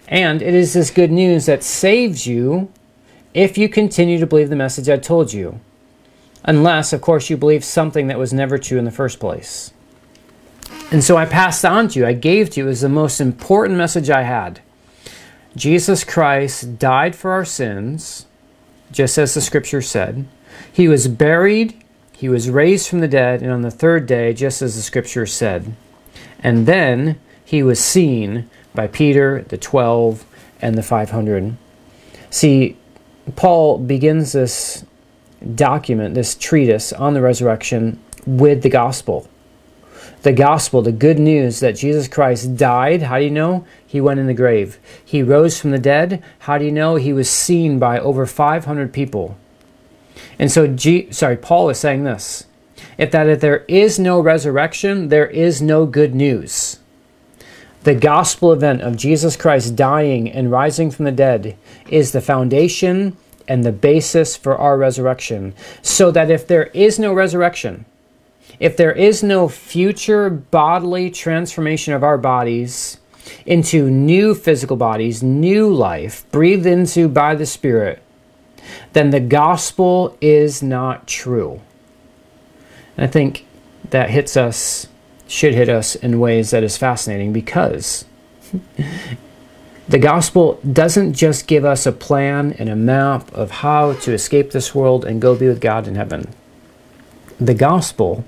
And 0.10 0.42
it 0.42 0.54
is 0.54 0.74
this 0.74 0.92
good 0.92 1.10
news 1.10 1.46
that 1.46 1.64
saves 1.64 2.28
you 2.28 2.68
if 3.34 3.58
you 3.58 3.70
continue 3.70 4.20
to 4.20 4.28
believe 4.28 4.50
the 4.50 4.58
message 4.58 4.90
I 4.90 4.98
told 4.98 5.32
you." 5.32 5.62
unless, 6.44 6.92
of 6.92 7.00
course, 7.00 7.30
you 7.30 7.38
believe 7.38 7.64
something 7.64 8.08
that 8.08 8.20
was 8.20 8.34
never 8.34 8.58
true 8.58 8.78
in 8.78 8.84
the 8.84 8.92
first 8.92 9.18
place. 9.18 9.72
And 10.92 11.02
so 11.02 11.16
I 11.16 11.26
passed 11.26 11.64
on 11.64 11.88
to 11.88 12.00
you, 12.00 12.06
I 12.06 12.12
gave 12.12 12.50
to 12.50 12.60
you 12.60 12.68
as 12.68 12.82
the 12.82 12.90
most 12.90 13.22
important 13.22 13.78
message 13.78 14.10
I 14.10 14.24
had. 14.24 14.60
Jesus 15.56 16.04
Christ 16.04 16.78
died 16.80 17.16
for 17.16 17.32
our 17.32 17.46
sins, 17.46 18.26
just 18.94 19.18
as 19.18 19.34
the 19.34 19.42
scripture 19.42 19.82
said. 19.82 20.26
He 20.72 20.88
was 20.88 21.10
buried, 21.10 21.84
he 22.14 22.30
was 22.30 22.50
raised 22.50 22.88
from 22.88 23.00
the 23.00 23.08
dead, 23.08 23.42
and 23.42 23.52
on 23.52 23.64
the 23.64 23.72
third 23.72 24.06
day, 24.06 24.34
just 24.34 24.62
as 24.62 24.76
the 24.76 24.82
scripture 24.82 25.26
said. 25.26 25.76
And 26.40 26.66
then 26.66 27.20
he 27.44 27.62
was 27.64 27.80
seen 27.80 28.50
by 28.74 28.88
Peter, 28.88 29.44
the 29.50 29.58
12, 29.58 30.26
and 30.62 30.78
the 30.78 30.84
500. 30.84 31.58
See, 32.30 32.78
Paul 33.36 33.78
begins 33.80 34.32
this 34.32 34.86
document, 35.56 36.16
this 36.16 36.36
treatise 36.36 36.94
on 36.94 37.14
the 37.14 37.22
resurrection 37.22 38.00
with 38.26 38.64
the 38.64 38.70
gospel. 38.70 39.28
The 40.24 40.34
gospel, 40.34 40.82
the 40.82 40.94
good 40.94 41.20
news 41.20 41.60
that 41.60 41.76
Jesus 41.76 42.08
Christ 42.08 42.56
died. 42.56 43.04
How 43.04 43.20
do 43.20 43.26
you 43.26 43.32
know? 43.32 43.66
He 43.86 44.00
went 44.00 44.22
in 44.22 44.28
the 44.28 44.34
grave. 44.34 44.80
He 45.04 45.22
rose 45.22 45.60
from 45.60 45.72
the 45.72 45.80
dead. 45.80 46.24
How 46.40 46.58
do 46.58 46.64
you 46.64 46.72
know? 46.72 46.96
He 46.96 47.12
was 47.12 47.30
seen 47.30 47.78
by 47.78 48.00
over 48.00 48.26
500 48.26 48.94
people. 48.94 49.38
And 50.40 50.50
so, 50.50 50.66
G, 50.66 51.12
sorry, 51.12 51.36
Paul 51.36 51.70
is 51.70 51.78
saying 51.78 52.06
this: 52.06 52.46
if 52.98 53.12
that 53.12 53.28
if 53.28 53.42
there 53.42 53.66
is 53.68 54.00
no 54.00 54.22
resurrection, 54.22 55.10
there 55.10 55.28
is 55.28 55.62
no 55.62 55.86
good 55.86 56.16
news. 56.16 56.80
The 57.84 57.94
gospel 57.94 58.54
event 58.54 58.82
of 58.82 58.96
Jesus 58.96 59.36
Christ 59.36 59.76
dying 59.76 60.32
and 60.32 60.50
rising 60.50 60.90
from 60.90 61.04
the 61.04 61.12
dead 61.12 61.58
is 61.90 62.14
the 62.14 62.22
foundation 62.22 63.18
and 63.46 63.66
the 63.66 63.74
basis 63.74 64.38
for 64.38 64.58
our 64.58 64.78
resurrection. 64.78 65.54
So 65.82 66.12
that 66.12 66.32
if 66.32 66.48
there 66.48 66.68
is 66.68 66.98
no 66.98 67.14
resurrection, 67.14 67.84
if 68.60 68.78
there 68.78 68.92
is 68.92 69.24
no 69.24 69.48
future 69.48 70.30
bodily 70.30 71.10
transformation 71.10 71.94
of 71.94 72.04
our 72.04 72.18
bodies 72.18 73.00
into 73.46 73.90
new 73.90 74.36
physical 74.36 74.78
bodies, 74.78 75.24
new 75.24 75.74
life, 75.74 76.30
breathed 76.32 76.66
into 76.66 77.08
by 77.08 77.36
the 77.36 77.46
Spirit, 77.46 78.02
then 78.94 79.10
the 79.10 79.20
gospel 79.20 80.18
is 80.22 80.62
not 80.62 81.08
true. 81.08 81.62
And 82.98 83.06
I 83.06 83.08
think 83.08 83.46
that 83.90 84.10
hits 84.10 84.38
us, 84.38 84.88
should 85.28 85.54
hit 85.54 85.70
us 85.70 85.96
in 85.96 86.20
ways 86.20 86.52
that 86.52 86.64
is 86.64 86.78
fascinating 86.78 87.34
because 87.34 88.06
the 89.88 90.00
gospel 90.00 90.60
doesn't 90.72 91.14
just 91.14 91.48
give 91.48 91.66
us 91.66 91.86
a 91.86 91.92
plan 91.92 92.54
and 92.54 92.70
a 92.70 92.76
map 92.76 93.32
of 93.34 93.52
how 93.52 93.94
to 93.94 94.14
escape 94.14 94.52
this 94.52 94.74
world 94.76 95.06
and 95.06 95.22
go 95.22 95.36
be 95.36 95.48
with 95.48 95.60
God 95.60 95.88
in 95.88 95.96
heaven. 95.96 96.34
The 97.40 97.54
gospel 97.54 98.24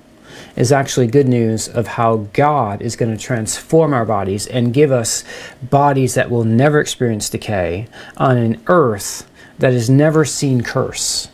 is 0.56 0.72
actually 0.72 1.06
good 1.06 1.28
news 1.28 1.68
of 1.68 1.86
how 1.86 2.28
God 2.32 2.82
is 2.82 2.96
going 2.96 3.14
to 3.14 3.22
transform 3.22 3.92
our 3.92 4.04
bodies 4.04 4.46
and 4.46 4.74
give 4.74 4.90
us 4.90 5.24
bodies 5.62 6.14
that 6.14 6.30
will 6.30 6.44
never 6.44 6.80
experience 6.80 7.28
decay 7.28 7.88
on 8.16 8.36
an 8.36 8.62
earth 8.66 9.28
that 9.58 9.72
has 9.72 9.88
never 9.88 10.24
seen 10.24 10.62
curse. 10.62 11.28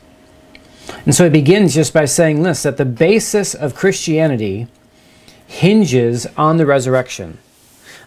And 1.04 1.14
so 1.14 1.26
it 1.26 1.32
begins 1.32 1.74
just 1.74 1.92
by 1.92 2.04
saying 2.04 2.42
this 2.42 2.62
that 2.62 2.76
the 2.76 2.84
basis 2.84 3.54
of 3.54 3.74
Christianity 3.74 4.68
hinges 5.46 6.26
on 6.36 6.56
the 6.56 6.66
resurrection 6.66 7.38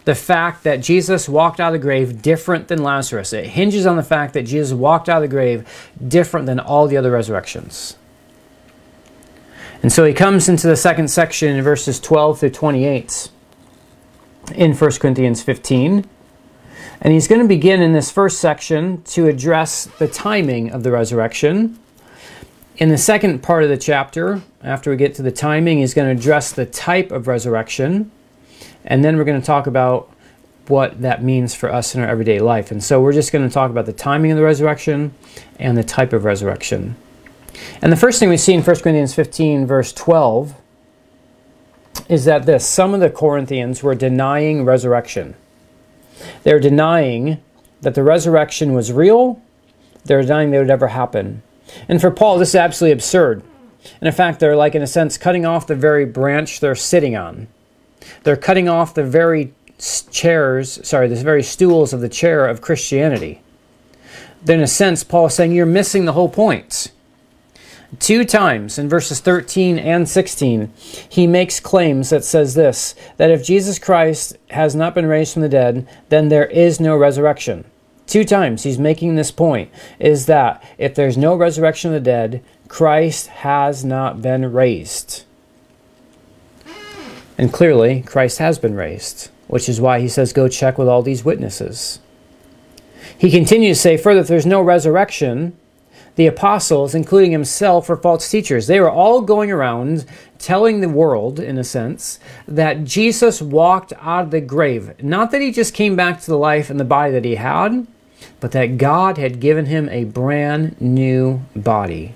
the 0.06 0.14
fact 0.14 0.62
that 0.62 0.80
Jesus 0.80 1.28
walked 1.28 1.58
out 1.58 1.74
of 1.74 1.80
the 1.80 1.84
grave 1.84 2.22
different 2.22 2.68
than 2.68 2.82
Lazarus. 2.82 3.32
It 3.32 3.46
hinges 3.48 3.86
on 3.86 3.96
the 3.96 4.04
fact 4.04 4.34
that 4.34 4.44
Jesus 4.44 4.72
walked 4.72 5.08
out 5.08 5.16
of 5.16 5.28
the 5.28 5.34
grave 5.34 5.68
different 6.06 6.46
than 6.46 6.60
all 6.60 6.86
the 6.86 6.96
other 6.96 7.10
resurrections. 7.10 7.96
And 9.82 9.92
so 9.92 10.04
he 10.04 10.12
comes 10.12 10.48
into 10.48 10.66
the 10.66 10.76
second 10.76 11.08
section 11.08 11.56
in 11.56 11.62
verses 11.62 12.00
12 12.00 12.40
through 12.40 12.50
28 12.50 13.30
in 14.54 14.74
1 14.74 14.90
Corinthians 14.92 15.42
15. 15.42 16.04
And 17.00 17.12
he's 17.12 17.28
going 17.28 17.42
to 17.42 17.48
begin 17.48 17.82
in 17.82 17.92
this 17.92 18.10
first 18.10 18.40
section 18.40 19.02
to 19.02 19.28
address 19.28 19.86
the 19.98 20.08
timing 20.08 20.70
of 20.70 20.82
the 20.82 20.90
resurrection. 20.90 21.78
In 22.78 22.88
the 22.88 22.98
second 22.98 23.42
part 23.42 23.62
of 23.64 23.68
the 23.68 23.76
chapter, 23.76 24.42
after 24.62 24.90
we 24.90 24.96
get 24.96 25.14
to 25.16 25.22
the 25.22 25.30
timing, 25.30 25.78
he's 25.78 25.94
going 25.94 26.14
to 26.14 26.20
address 26.20 26.52
the 26.52 26.66
type 26.66 27.10
of 27.10 27.26
resurrection. 27.26 28.10
And 28.84 29.04
then 29.04 29.16
we're 29.16 29.24
going 29.24 29.40
to 29.40 29.46
talk 29.46 29.66
about 29.66 30.10
what 30.68 31.00
that 31.02 31.22
means 31.22 31.54
for 31.54 31.72
us 31.72 31.94
in 31.94 32.00
our 32.00 32.08
everyday 32.08 32.40
life. 32.40 32.70
And 32.70 32.82
so 32.82 33.00
we're 33.00 33.12
just 33.12 33.32
going 33.32 33.46
to 33.46 33.52
talk 33.52 33.70
about 33.70 33.86
the 33.86 33.92
timing 33.92 34.32
of 34.32 34.36
the 34.36 34.44
resurrection 34.44 35.14
and 35.58 35.76
the 35.76 35.84
type 35.84 36.12
of 36.12 36.24
resurrection. 36.24 36.96
And 37.80 37.92
the 37.92 37.96
first 37.96 38.18
thing 38.18 38.28
we 38.28 38.36
see 38.36 38.54
in 38.54 38.62
1 38.62 38.76
Corinthians 38.76 39.14
15, 39.14 39.66
verse 39.66 39.92
12, 39.92 40.54
is 42.08 42.24
that 42.24 42.46
this 42.46 42.66
some 42.66 42.94
of 42.94 43.00
the 43.00 43.10
Corinthians 43.10 43.82
were 43.82 43.94
denying 43.94 44.64
resurrection. 44.64 45.34
They're 46.42 46.60
denying 46.60 47.42
that 47.80 47.94
the 47.94 48.02
resurrection 48.02 48.72
was 48.72 48.92
real, 48.92 49.40
they're 50.04 50.22
denying 50.22 50.50
that 50.50 50.58
it 50.58 50.60
would 50.60 50.70
ever 50.70 50.88
happen. 50.88 51.42
And 51.88 52.00
for 52.00 52.10
Paul, 52.10 52.38
this 52.38 52.50
is 52.50 52.54
absolutely 52.54 52.92
absurd. 52.92 53.42
And 54.00 54.08
in 54.08 54.12
fact, 54.12 54.40
they're 54.40 54.56
like, 54.56 54.74
in 54.74 54.82
a 54.82 54.86
sense, 54.86 55.18
cutting 55.18 55.44
off 55.44 55.66
the 55.66 55.74
very 55.74 56.04
branch 56.04 56.60
they're 56.60 56.74
sitting 56.74 57.16
on. 57.16 57.48
They're 58.22 58.36
cutting 58.36 58.68
off 58.68 58.94
the 58.94 59.04
very 59.04 59.52
chairs, 60.10 60.86
sorry, 60.86 61.08
the 61.08 61.16
very 61.16 61.42
stools 61.42 61.92
of 61.92 62.00
the 62.00 62.08
chair 62.08 62.46
of 62.46 62.60
Christianity. 62.60 63.42
Then, 64.42 64.58
in 64.58 64.64
a 64.64 64.68
sense, 64.68 65.02
Paul 65.04 65.26
is 65.26 65.34
saying 65.34 65.52
you're 65.52 65.66
missing 65.66 66.04
the 66.04 66.12
whole 66.12 66.28
point. 66.28 66.92
Two 68.00 68.24
times 68.24 68.78
in 68.78 68.88
verses 68.88 69.20
13 69.20 69.78
and 69.78 70.08
16, 70.08 70.72
he 71.08 71.26
makes 71.26 71.60
claims 71.60 72.10
that 72.10 72.24
says 72.24 72.54
this 72.54 72.94
that 73.16 73.30
if 73.30 73.44
Jesus 73.44 73.78
Christ 73.78 74.36
has 74.50 74.74
not 74.74 74.94
been 74.94 75.06
raised 75.06 75.32
from 75.32 75.42
the 75.42 75.48
dead, 75.48 75.88
then 76.08 76.28
there 76.28 76.46
is 76.46 76.80
no 76.80 76.96
resurrection. 76.96 77.64
Two 78.06 78.24
times 78.24 78.62
he's 78.62 78.78
making 78.78 79.14
this 79.14 79.30
point 79.30 79.70
is 79.98 80.26
that 80.26 80.62
if 80.78 80.94
there's 80.94 81.16
no 81.16 81.34
resurrection 81.34 81.90
of 81.90 81.94
the 81.94 82.00
dead, 82.00 82.42
Christ 82.68 83.28
has 83.28 83.84
not 83.84 84.20
been 84.22 84.52
raised. 84.52 85.24
And 87.38 87.52
clearly, 87.52 88.02
Christ 88.02 88.38
has 88.38 88.58
been 88.58 88.74
raised, 88.74 89.30
which 89.46 89.68
is 89.68 89.80
why 89.80 90.00
he 90.00 90.08
says, 90.08 90.32
Go 90.32 90.48
check 90.48 90.78
with 90.78 90.88
all 90.88 91.02
these 91.02 91.24
witnesses. 91.24 92.00
He 93.18 93.30
continues 93.30 93.78
to 93.78 93.82
say 93.82 93.96
further, 93.96 94.20
if 94.20 94.28
there's 94.28 94.46
no 94.46 94.60
resurrection, 94.60 95.56
the 96.16 96.26
apostles, 96.26 96.94
including 96.94 97.30
himself, 97.30 97.88
were 97.88 97.96
false 97.96 98.30
teachers. 98.30 98.66
They 98.66 98.80
were 98.80 98.90
all 98.90 99.20
going 99.20 99.50
around 99.50 100.06
telling 100.38 100.80
the 100.80 100.88
world, 100.88 101.38
in 101.38 101.58
a 101.58 101.64
sense, 101.64 102.18
that 102.48 102.84
Jesus 102.84 103.40
walked 103.40 103.92
out 104.00 104.24
of 104.24 104.30
the 104.30 104.40
grave. 104.40 105.02
Not 105.02 105.30
that 105.30 105.42
he 105.42 105.52
just 105.52 105.74
came 105.74 105.94
back 105.94 106.20
to 106.20 106.26
the 106.26 106.38
life 106.38 106.70
and 106.70 106.80
the 106.80 106.84
body 106.84 107.12
that 107.12 107.24
he 107.24 107.36
had, 107.36 107.86
but 108.40 108.52
that 108.52 108.78
God 108.78 109.18
had 109.18 109.40
given 109.40 109.66
him 109.66 109.88
a 109.90 110.04
brand 110.04 110.80
new 110.80 111.42
body, 111.54 112.14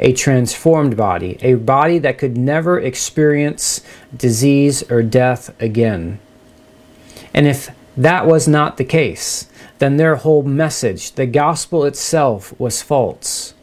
a 0.00 0.12
transformed 0.12 0.96
body, 0.96 1.38
a 1.42 1.54
body 1.54 1.98
that 1.98 2.18
could 2.18 2.36
never 2.36 2.80
experience 2.80 3.82
disease 4.16 4.82
or 4.90 5.02
death 5.02 5.54
again. 5.60 6.18
And 7.34 7.46
if 7.46 7.70
that 7.96 8.26
was 8.26 8.46
not 8.46 8.76
the 8.76 8.84
case, 8.84 9.48
then 9.78 9.96
their 9.96 10.16
whole 10.16 10.42
message, 10.42 11.12
the 11.12 11.26
gospel 11.26 11.84
itself, 11.84 12.58
was 12.58 12.82
false. 12.82 13.54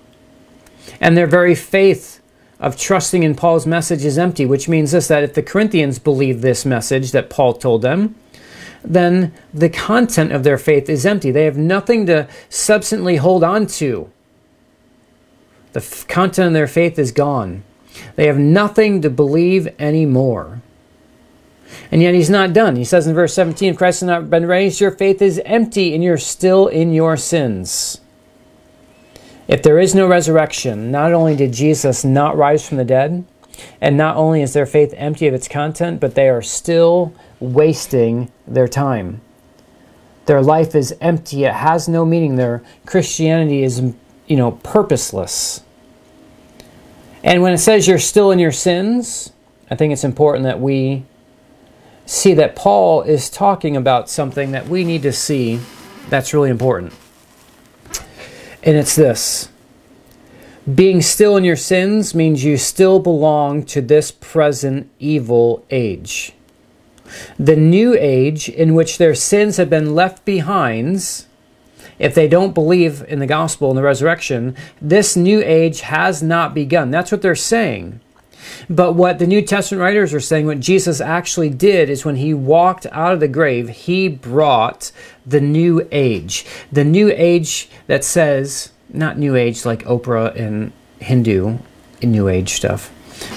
And 1.00 1.16
their 1.16 1.28
very 1.28 1.56
faith 1.56 2.22
of 2.60 2.78
trusting 2.78 3.24
in 3.24 3.36
Paul's 3.36 3.68
message 3.68 4.06
is 4.06 4.18
empty, 4.18 4.46
which 4.46 4.70
means 4.70 4.92
this 4.92 5.08
that 5.10 5.24
if 5.24 5.34
the 5.34 5.44
Corinthians 5.44 6.00
believe 6.00 6.42
this 6.42 6.66
message 6.66 7.12
that 7.12 7.30
Paul 7.30 7.54
told 7.54 7.82
them, 7.82 8.16
then 8.84 9.34
the 9.54 9.70
content 9.70 10.32
of 10.32 10.44
their 10.44 10.58
faith 10.58 10.90
is 10.90 11.06
empty. 11.06 11.32
They 11.32 11.46
have 11.46 11.58
nothing 11.58 12.06
to 12.08 12.28
substantially 12.50 13.18
hold 13.18 13.44
on 13.44 13.68
to. 13.68 14.10
The 15.74 15.80
f- 15.80 16.08
content 16.08 16.48
of 16.48 16.54
their 16.54 16.68
faith 16.68 17.00
is 17.00 17.12
gone. 17.12 17.64
They 18.16 18.28
have 18.28 18.38
nothing 18.38 19.02
to 19.02 19.10
believe 19.10 19.68
anymore. 19.80 20.62
And 21.94 22.02
yet 22.02 22.16
he's 22.16 22.28
not 22.28 22.54
done. 22.54 22.76
He 22.76 22.86
says 22.86 23.06
in 23.06 23.14
verse 23.14 23.36
17, 23.36 23.70
if 23.70 23.78
Christ 23.78 24.00
has 24.00 24.08
not 24.08 24.28
been 24.28 24.48
raised, 24.48 24.82
your 24.82 24.90
faith 24.90 25.22
is 25.22 25.40
empty 25.46 25.94
and 25.94 26.04
you're 26.04 26.18
still 26.18 26.66
in 26.66 26.92
your 26.92 27.16
sins. 27.16 28.02
If 29.48 29.62
there 29.62 29.78
is 29.78 29.94
no 29.94 30.08
resurrection, 30.08 30.90
not 30.90 31.14
only 31.14 31.36
did 31.36 31.54
Jesus 31.54 32.04
not 32.04 32.36
rise 32.36 32.68
from 32.68 32.78
the 32.78 32.84
dead, 32.84 33.24
and 33.80 33.96
not 33.96 34.16
only 34.16 34.42
is 34.42 34.54
their 34.54 34.66
faith 34.66 34.92
empty 34.98 35.28
of 35.28 35.36
its 35.36 35.48
content, 35.48 36.00
but 36.00 36.16
they 36.16 36.30
are 36.30 36.42
still 36.42 37.14
wasting 37.40 38.32
their 38.48 38.68
time. 38.68 39.22
Their 40.26 40.42
life 40.42 40.74
is 40.74 40.96
empty, 41.00 41.44
it 41.44 41.54
has 41.54 41.88
no 41.88 42.06
meaning. 42.06 42.38
Their 42.38 42.64
Christianity 42.88 43.62
is, 43.62 43.94
you 44.26 44.36
know, 44.36 44.54
purposeless. 44.64 45.62
And 47.24 47.44
when 47.44 47.54
it 47.54 47.60
says 47.60 47.88
you're 47.88 48.00
still 48.00 48.32
in 48.32 48.40
your 48.40 48.52
sins, 48.52 49.32
I 49.70 49.76
think 49.76 49.94
it's 49.94 50.04
important 50.04 50.46
that 50.46 50.60
we 50.60 51.04
see 52.06 52.34
that 52.34 52.56
Paul 52.56 53.02
is 53.04 53.30
talking 53.30 53.78
about 53.78 54.10
something 54.10 54.52
that 54.52 54.68
we 54.68 54.84
need 54.84 55.02
to 55.04 55.14
see 55.14 55.60
that's 56.10 56.34
really 56.34 56.50
important. 56.50 56.94
And 58.64 58.78
it's 58.78 58.96
this 58.96 59.50
being 60.74 61.02
still 61.02 61.36
in 61.36 61.44
your 61.44 61.58
sins 61.58 62.16
means 62.16 62.46
you 62.46 62.56
still 62.56 63.00
belong 63.00 63.64
to 63.66 63.82
this 63.82 64.12
present 64.12 64.90
evil 64.98 65.66
age. 65.70 66.32
The 67.38 67.58
new 67.58 67.98
age 68.00 68.48
in 68.48 68.74
which 68.74 68.98
their 68.98 69.14
sins 69.14 69.58
have 69.58 69.70
been 69.70 69.94
left 69.94 70.24
behind, 70.24 71.26
if 72.00 72.16
they 72.16 72.30
don't 72.30 72.54
believe 72.54 73.04
in 73.10 73.20
the 73.20 73.28
gospel 73.28 73.70
and 73.70 73.78
the 73.78 73.84
resurrection, 73.84 74.56
this 74.82 75.18
new 75.18 75.42
age 75.44 75.82
has 75.82 76.24
not 76.24 76.54
begun. 76.54 76.92
That's 76.92 77.12
what 77.12 77.22
they're 77.22 77.36
saying. 77.36 78.00
But 78.70 78.94
what 78.94 79.20
the 79.20 79.28
New 79.28 79.42
Testament 79.42 79.82
writers 79.82 80.14
are 80.14 80.20
saying, 80.20 80.46
what 80.46 80.60
Jesus 80.60 81.02
actually 81.02 81.50
did 81.50 81.90
is 81.90 82.06
when 82.06 82.18
he 82.18 82.34
walked 82.34 82.86
out 82.92 83.14
of 83.14 83.20
the 83.20 83.28
grave, 83.28 83.70
he 83.70 84.08
brought 84.08 84.92
the 85.26 85.42
new 85.42 85.88
age. 85.92 86.46
The 86.72 86.84
new 86.84 87.12
age 87.16 87.70
that 87.88 88.04
says, 88.04 88.72
not 88.90 89.18
new 89.18 89.36
age 89.36 89.66
like 89.66 89.84
Oprah 89.86 90.36
and 90.36 90.72
Hindu 91.00 91.58
in 92.02 92.12
new 92.12 92.28
age 92.28 92.54
stuff, 92.54 92.92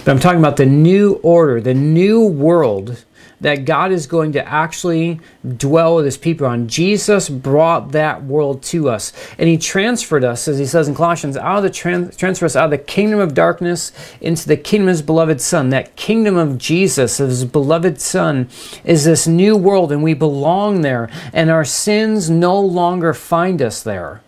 but 0.05 0.11
I'm 0.11 0.21
talking 0.21 0.41
about 0.41 0.57
the 0.57 0.67
new 0.67 1.15
order, 1.23 1.61
the 1.61 1.75
new 1.75 2.27
world 2.27 3.05
that 3.41 3.65
God 3.65 3.93
is 3.93 4.07
going 4.07 4.33
to 4.33 4.47
actually 4.47 5.21
dwell 5.57 5.97
with 5.97 6.05
his 6.05 6.17
people 6.17 6.47
on. 6.47 6.69
Jesus 6.69 7.29
brought 7.29 7.93
that 7.93 8.25
world 8.25 8.63
to 8.65 8.89
us. 8.89 9.13
And 9.39 9.49
he 9.49 9.59
transferred 9.59 10.25
us, 10.25 10.49
as 10.49 10.59
he 10.59 10.67
says 10.67 10.89
in 10.89 10.95
Colossians, 10.95 11.37
out 11.37 11.59
of 11.59 11.63
the 11.63 11.71
trans- 11.71 12.17
transfer 12.17 12.47
us 12.47 12.57
out 12.57 12.67
of 12.67 12.71
the 12.71 12.79
kingdom 12.79 13.21
of 13.21 13.35
darkness 13.35 13.93
into 14.21 14.49
the 14.49 14.57
kingdom 14.57 14.89
of 14.89 14.93
his 14.93 15.03
beloved 15.03 15.41
Son. 15.41 15.71
That 15.71 15.97
kingdom 15.97 16.37
of 16.37 16.59
Jesus, 16.59 17.21
of 17.21 17.29
his 17.29 17.45
beloved 17.45 18.01
Son, 18.01 18.49
is 18.85 19.05
this 19.05 19.27
new 19.27 19.57
world, 19.57 19.93
and 19.93 20.03
we 20.03 20.15
belong 20.15 20.81
there. 20.81 21.11
And 21.33 21.51
our 21.51 21.65
sins 21.65 22.31
no 22.31 22.59
longer 22.59 23.13
find 23.13 23.61
us 23.61 23.83
there. 23.83 24.23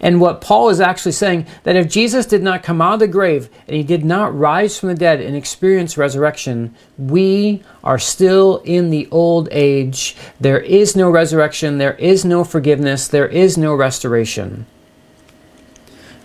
And 0.00 0.20
what 0.20 0.40
Paul 0.40 0.68
is 0.70 0.80
actually 0.80 1.12
saying 1.12 1.46
that 1.62 1.76
if 1.76 1.88
Jesus 1.88 2.26
did 2.26 2.42
not 2.42 2.62
come 2.62 2.80
out 2.80 2.94
of 2.94 3.00
the 3.00 3.08
grave 3.08 3.48
and 3.66 3.76
he 3.76 3.82
did 3.82 4.04
not 4.04 4.36
rise 4.36 4.78
from 4.78 4.88
the 4.88 4.94
dead 4.94 5.20
and 5.20 5.36
experience 5.36 5.96
resurrection, 5.96 6.74
we 6.98 7.62
are 7.84 7.98
still 7.98 8.58
in 8.64 8.90
the 8.90 9.08
old 9.10 9.48
age. 9.50 10.16
There 10.40 10.60
is 10.60 10.96
no 10.96 11.10
resurrection, 11.10 11.78
there 11.78 11.94
is 11.94 12.24
no 12.24 12.44
forgiveness, 12.44 13.08
there 13.08 13.28
is 13.28 13.56
no 13.56 13.74
restoration. 13.74 14.66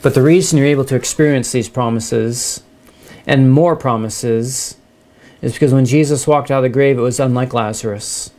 But 0.01 0.13
the 0.13 0.21
reason 0.21 0.58
you're 0.58 0.67
able 0.67 0.86
to 0.86 0.95
experience 0.95 1.51
these 1.51 1.69
promises 1.69 2.63
and 3.25 3.51
more 3.51 3.75
promises 3.75 4.77
is 5.41 5.53
because 5.53 5.73
when 5.73 5.86
Jesus 5.86 6.27
walked 6.27 6.51
out 6.51 6.60
of 6.60 6.63
the 6.63 6.69
grave, 6.69 6.97
it 6.97 7.01
was 7.01 7.19
unlike 7.19 7.53
Lazarus. 7.53 8.31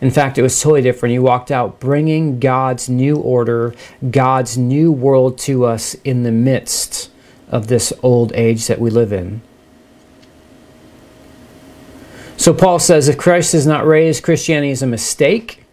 In 0.00 0.10
fact, 0.10 0.38
it 0.38 0.42
was 0.42 0.60
totally 0.60 0.82
different. 0.82 1.12
He 1.12 1.18
walked 1.18 1.50
out 1.50 1.80
bringing 1.80 2.40
God's 2.40 2.88
new 2.88 3.16
order, 3.16 3.74
God's 4.10 4.56
new 4.56 4.90
world 4.90 5.38
to 5.38 5.64
us 5.64 5.94
in 6.04 6.22
the 6.22 6.32
midst 6.32 7.10
of 7.48 7.66
this 7.66 7.92
old 8.02 8.32
age 8.34 8.66
that 8.66 8.80
we 8.80 8.90
live 8.90 9.12
in. 9.12 9.42
So 12.36 12.54
Paul 12.54 12.78
says 12.78 13.08
if 13.08 13.18
Christ 13.18 13.54
is 13.54 13.66
not 13.66 13.86
raised, 13.86 14.22
Christianity 14.22 14.70
is 14.70 14.82
a 14.82 14.86
mistake. 14.86 15.64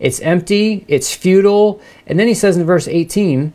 It's 0.00 0.20
empty, 0.20 0.84
it's 0.88 1.14
futile. 1.14 1.80
And 2.06 2.18
then 2.18 2.26
he 2.26 2.34
says 2.34 2.56
in 2.56 2.66
verse 2.66 2.88
18, 2.88 3.52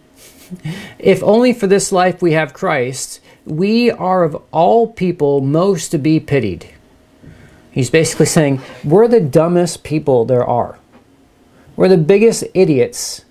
if 1.00 1.22
only 1.24 1.54
for 1.54 1.68
this 1.68 1.92
life 1.92 2.22
we 2.22 2.32
have 2.34 2.54
Christ, 2.54 3.20
we 3.46 3.92
are 3.92 4.24
of 4.24 4.42
all 4.52 4.88
people 4.88 5.42
most 5.42 5.90
to 5.90 5.98
be 5.98 6.20
pitied. 6.20 6.70
He's 7.72 7.90
basically 7.90 8.26
saying, 8.26 8.62
We're 8.84 9.08
the 9.08 9.22
dumbest 9.22 9.84
people 9.84 10.26
there 10.26 10.46
are. 10.46 10.78
We're 11.76 11.88
the 11.88 11.98
biggest 11.98 12.44
idiots 12.54 13.26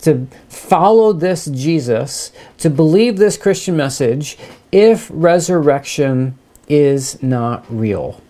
to 0.00 0.26
follow 0.48 1.12
this 1.12 1.46
Jesus, 1.46 2.32
to 2.58 2.68
believe 2.68 3.16
this 3.16 3.36
Christian 3.36 3.76
message, 3.76 4.36
if 4.72 5.08
resurrection 5.12 6.36
is 6.68 7.22
not 7.22 7.64
real. 7.70 8.20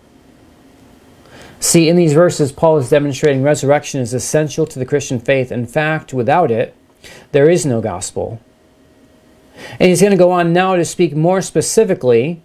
See, 1.59 1.89
in 1.89 1.95
these 1.95 2.13
verses, 2.13 2.51
Paul 2.51 2.77
is 2.77 2.89
demonstrating 2.89 3.41
resurrection 3.41 3.99
is 3.99 4.13
essential 4.13 4.67
to 4.67 4.77
the 4.77 4.85
Christian 4.85 5.19
faith. 5.19 5.51
In 5.51 5.65
fact, 5.65 6.13
without 6.13 6.51
it, 6.51 6.75
there 7.31 7.49
is 7.49 7.65
no 7.65 7.81
gospel. 7.81 8.39
And 9.79 9.89
he's 9.89 10.01
going 10.01 10.11
to 10.11 10.17
go 10.17 10.31
on 10.31 10.53
now 10.53 10.75
to 10.75 10.85
speak 10.85 11.15
more 11.15 11.41
specifically 11.41 12.43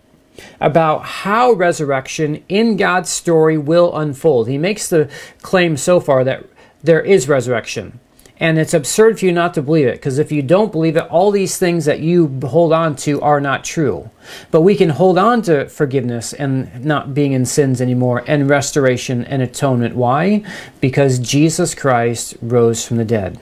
about 0.61 1.05
how 1.05 1.53
resurrection 1.53 2.43
in 2.49 2.77
God's 2.77 3.11
story 3.11 3.59
will 3.59 3.97
unfold. 3.97 4.49
He 4.49 4.59
makes 4.59 4.89
the 4.89 5.11
claim 5.43 5.77
so 5.77 6.01
far 6.01 6.25
that 6.25 6.45
there 6.83 7.01
is 7.03 7.29
resurrection. 7.29 8.01
And 8.39 8.59
it's 8.59 8.75
absurd 8.75 9.21
for 9.21 9.27
you 9.27 9.33
not 9.33 9.55
to 9.55 9.63
believe 9.63 9.87
it, 9.87 9.95
because 9.95 10.19
if 10.19 10.33
you 10.33 10.43
don't 10.43 10.73
believe 10.73 10.97
it, 10.97 11.09
all 11.11 11.31
these 11.31 11.59
things 11.59 11.85
that 11.85 12.01
you 12.01 12.41
hold 12.43 12.73
on 12.73 12.97
to 12.97 13.21
are 13.21 13.41
not 13.41 13.63
true. 13.63 14.11
But 14.51 14.63
we 14.63 14.75
can 14.75 14.89
hold 14.89 15.17
on 15.17 15.43
to 15.43 15.69
forgiveness 15.69 16.33
and 16.33 16.85
not 16.85 17.15
being 17.15 17.33
in 17.33 17.47
sins 17.47 17.81
anymore, 17.81 18.25
and 18.27 18.51
restoration 18.51 19.25
and 19.27 19.43
atonement. 19.43 19.95
Why? 19.95 20.43
Because 20.81 21.21
Jesus 21.21 21.73
Christ 21.73 22.37
rose 22.43 22.85
from 22.85 22.97
the 22.97 23.05
dead. 23.05 23.39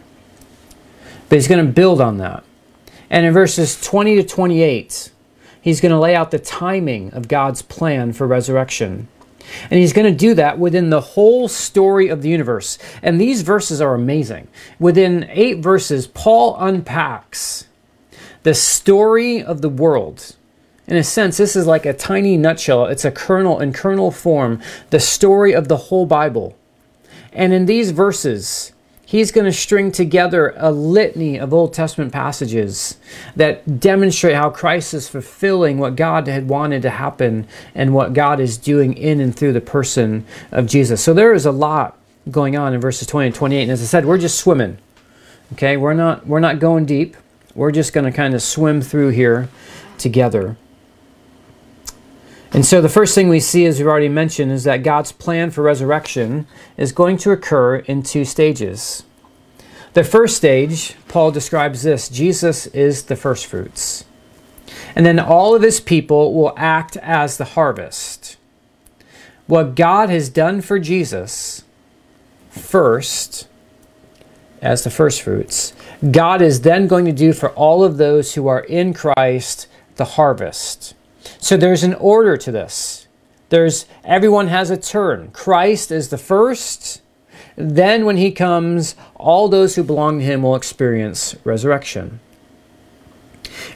But 1.30 1.36
he's 1.36 1.48
going 1.48 1.64
to 1.64 1.72
build 1.72 2.02
on 2.02 2.18
that. 2.18 2.44
And 3.08 3.24
in 3.24 3.32
verses 3.32 3.80
20 3.80 4.16
to 4.16 4.22
28, 4.22 5.09
He's 5.60 5.80
going 5.80 5.92
to 5.92 5.98
lay 5.98 6.14
out 6.14 6.30
the 6.30 6.38
timing 6.38 7.12
of 7.12 7.28
God's 7.28 7.62
plan 7.62 8.12
for 8.12 8.26
resurrection. 8.26 9.08
And 9.64 9.80
he's 9.80 9.92
going 9.92 10.10
to 10.10 10.16
do 10.16 10.34
that 10.34 10.58
within 10.58 10.90
the 10.90 11.00
whole 11.00 11.48
story 11.48 12.08
of 12.08 12.22
the 12.22 12.28
universe. 12.28 12.78
And 13.02 13.20
these 13.20 13.42
verses 13.42 13.80
are 13.80 13.94
amazing. 13.94 14.48
Within 14.78 15.26
eight 15.30 15.58
verses, 15.58 16.06
Paul 16.06 16.56
unpacks 16.58 17.66
the 18.42 18.54
story 18.54 19.42
of 19.42 19.60
the 19.60 19.68
world. 19.68 20.36
In 20.86 20.96
a 20.96 21.04
sense, 21.04 21.36
this 21.36 21.56
is 21.56 21.66
like 21.66 21.86
a 21.86 21.92
tiny 21.92 22.36
nutshell. 22.36 22.86
It's 22.86 23.04
a 23.04 23.10
kernel 23.10 23.60
in 23.60 23.72
kernel 23.72 24.10
form, 24.10 24.60
the 24.90 25.00
story 25.00 25.52
of 25.52 25.68
the 25.68 25.76
whole 25.76 26.06
Bible. 26.06 26.56
And 27.32 27.52
in 27.52 27.66
these 27.66 27.90
verses, 27.92 28.72
he's 29.10 29.32
going 29.32 29.44
to 29.44 29.52
string 29.52 29.90
together 29.90 30.54
a 30.56 30.70
litany 30.70 31.36
of 31.36 31.52
Old 31.52 31.74
Testament 31.74 32.12
passages 32.12 32.96
that 33.34 33.80
demonstrate 33.80 34.36
how 34.36 34.50
Christ 34.50 34.94
is 34.94 35.08
fulfilling 35.08 35.78
what 35.78 35.96
God 35.96 36.28
had 36.28 36.48
wanted 36.48 36.82
to 36.82 36.90
happen 36.90 37.48
and 37.74 37.92
what 37.92 38.12
God 38.12 38.38
is 38.38 38.56
doing 38.56 38.96
in 38.96 39.18
and 39.18 39.34
through 39.34 39.52
the 39.52 39.60
person 39.60 40.24
of 40.52 40.68
Jesus. 40.68 41.02
So 41.02 41.12
there 41.12 41.32
is 41.32 41.44
a 41.44 41.50
lot 41.50 41.98
going 42.30 42.56
on 42.56 42.72
in 42.72 42.80
verses 42.80 43.08
20 43.08 43.26
and 43.26 43.34
28. 43.34 43.62
And 43.62 43.72
as 43.72 43.82
I 43.82 43.86
said, 43.86 44.06
we're 44.06 44.16
just 44.16 44.38
swimming. 44.38 44.78
Okay, 45.54 45.76
we're 45.76 45.94
not 45.94 46.24
we're 46.28 46.38
not 46.38 46.60
going 46.60 46.86
deep. 46.86 47.16
We're 47.56 47.72
just 47.72 47.92
going 47.92 48.04
to 48.04 48.12
kind 48.12 48.32
of 48.32 48.42
swim 48.42 48.80
through 48.80 49.08
here 49.08 49.48
together. 49.98 50.56
And 52.52 52.66
so 52.66 52.80
the 52.80 52.88
first 52.88 53.14
thing 53.14 53.28
we 53.28 53.40
see, 53.40 53.64
as 53.66 53.78
we've 53.78 53.86
already 53.86 54.08
mentioned, 54.08 54.50
is 54.50 54.64
that 54.64 54.82
God's 54.82 55.12
plan 55.12 55.50
for 55.50 55.62
resurrection 55.62 56.46
is 56.76 56.90
going 56.90 57.16
to 57.18 57.30
occur 57.30 57.76
in 57.76 58.02
two 58.02 58.24
stages. 58.24 59.04
The 59.92 60.04
first 60.04 60.36
stage, 60.36 60.96
Paul 61.08 61.30
describes 61.30 61.82
this 61.82 62.08
Jesus 62.08 62.66
is 62.68 63.04
the 63.04 63.16
first 63.16 63.46
fruits. 63.46 64.04
And 64.94 65.06
then 65.06 65.18
all 65.18 65.54
of 65.54 65.62
his 65.62 65.80
people 65.80 66.34
will 66.34 66.54
act 66.56 66.96
as 66.98 67.36
the 67.36 67.44
harvest. 67.44 68.36
What 69.46 69.74
God 69.74 70.10
has 70.10 70.28
done 70.28 70.60
for 70.60 70.78
Jesus 70.78 71.64
first, 72.50 73.48
as 74.62 74.84
the 74.84 74.90
first 74.90 75.22
fruits, 75.22 75.72
God 76.10 76.42
is 76.42 76.60
then 76.60 76.86
going 76.86 77.04
to 77.04 77.12
do 77.12 77.32
for 77.32 77.50
all 77.50 77.82
of 77.82 77.96
those 77.96 78.34
who 78.34 78.46
are 78.46 78.60
in 78.60 78.92
Christ 78.92 79.66
the 79.96 80.04
harvest. 80.04 80.94
So 81.40 81.56
there's 81.56 81.82
an 81.82 81.94
order 81.94 82.36
to 82.36 82.52
this. 82.52 83.08
There's 83.48 83.86
everyone 84.04 84.48
has 84.48 84.70
a 84.70 84.76
turn. 84.76 85.30
Christ 85.32 85.90
is 85.90 86.08
the 86.08 86.18
first. 86.18 87.02
Then 87.56 88.04
when 88.04 88.16
he 88.16 88.30
comes, 88.30 88.94
all 89.16 89.48
those 89.48 89.74
who 89.74 89.82
belong 89.82 90.18
to 90.18 90.24
him 90.24 90.42
will 90.42 90.54
experience 90.54 91.34
resurrection. 91.44 92.20